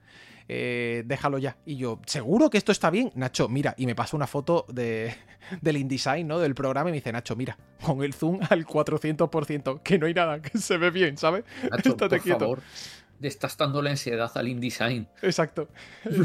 [0.49, 1.57] Eh, déjalo ya.
[1.65, 3.11] Y yo, ¿seguro que esto está bien?
[3.15, 3.75] Nacho, mira.
[3.77, 5.13] Y me pasa una foto de,
[5.61, 6.39] del InDesign, ¿no?
[6.39, 10.13] Del programa y me dice, Nacho, mira, con el zoom al 400%, que no hay
[10.13, 11.43] nada, que se ve bien, ¿sabes?
[11.69, 12.39] Nacho, Estate por quieto.
[12.39, 12.61] favor.
[13.19, 15.07] Le estás dando la ansiedad al InDesign.
[15.23, 15.67] Exacto.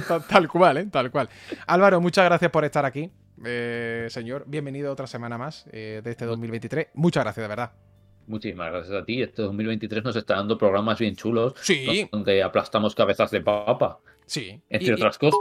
[0.06, 0.86] tal, tal cual, ¿eh?
[0.90, 1.28] Tal cual.
[1.66, 3.10] Álvaro, muchas gracias por estar aquí.
[3.44, 6.88] Eh, señor, bienvenido otra semana más eh, de este 2023.
[6.94, 7.72] Muchas gracias, de verdad.
[8.26, 9.20] Muchísimas gracias a ti.
[9.20, 11.54] Este 2023 nos está dando programas bien chulos.
[11.60, 12.08] Sí.
[12.12, 14.60] Donde aplastamos cabezas de papa, Sí.
[14.70, 15.36] entre Y- y- otras cosas.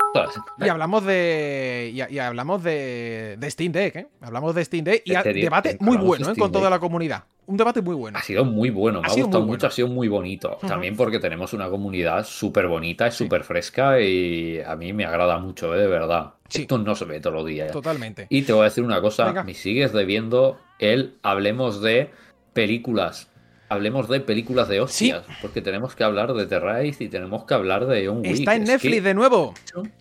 [0.57, 1.91] Y hablamos de.
[1.93, 4.07] Y, y hablamos de, de Steam Deck, ¿eh?
[4.19, 6.35] Hablamos de Steam Deck y Este a- debate muy bueno, ¿eh?
[6.37, 7.25] Con toda la comunidad.
[7.51, 8.17] Un debate muy bueno.
[8.17, 9.67] Ha sido muy bueno, me Ha gustado mucho, bueno.
[9.67, 10.57] ha sido muy bonito.
[10.65, 15.37] También porque tenemos una comunidad súper bonita y súper fresca y a mí me agrada
[15.37, 15.79] mucho, ¿eh?
[15.79, 16.35] de verdad.
[16.47, 16.61] Sí.
[16.61, 17.71] Esto no se ve todos los días.
[17.71, 18.27] Totalmente.
[18.29, 19.43] Y te voy a decir una cosa, Venga.
[19.43, 22.09] me sigues debiendo el hablemos de
[22.53, 23.29] películas.
[23.71, 27.53] Hablemos de películas de hostias, porque tenemos que hablar de The Rise y tenemos que
[27.53, 28.25] hablar de Wick.
[28.25, 29.53] Está en Es Netflix que, de nuevo.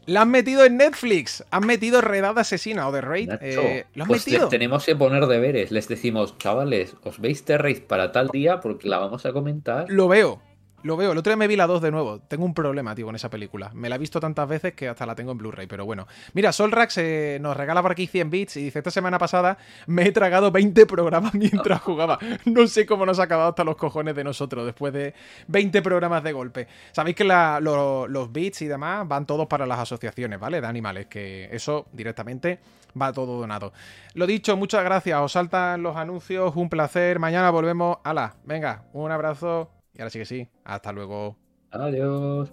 [0.07, 1.45] La han metido en Netflix.
[1.53, 3.29] Han metido Redada Asesina o The Raid.
[3.29, 4.49] Nacho, eh, lo han pues metido.
[4.49, 5.71] te- tenemos que poner deberes.
[5.71, 9.87] Les decimos, chavales, os veis The Rise para tal día porque la vamos a comentar.
[9.89, 10.43] Lo veo.
[10.82, 12.20] Lo veo, el otro día me vi la 2 de nuevo.
[12.20, 13.70] Tengo un problema, tío, con esa película.
[13.74, 16.07] Me la he visto tantas veces que hasta la tengo en Blu-ray, pero bueno.
[16.32, 20.07] Mira, Solrax eh, nos regala por aquí 100 bits y dice: Esta semana pasada me
[20.07, 22.19] he tragado 20 programas mientras jugaba.
[22.47, 25.12] No sé cómo nos ha acabado hasta los cojones de nosotros después de
[25.48, 26.66] 20 programas de golpe.
[26.93, 30.62] Sabéis que los bits y demás van todos para las asociaciones, ¿vale?
[30.62, 32.59] De animales, que eso directamente
[33.01, 33.74] va todo donado.
[34.15, 35.20] Lo dicho, muchas gracias.
[35.20, 37.19] Os saltan los anuncios, un placer.
[37.19, 37.98] Mañana volvemos.
[38.02, 38.36] ¡Hala!
[38.44, 39.80] Venga, un abrazo.
[40.01, 40.48] Ahora sí que sí.
[40.64, 41.36] Hasta luego.
[41.70, 42.52] Adiós.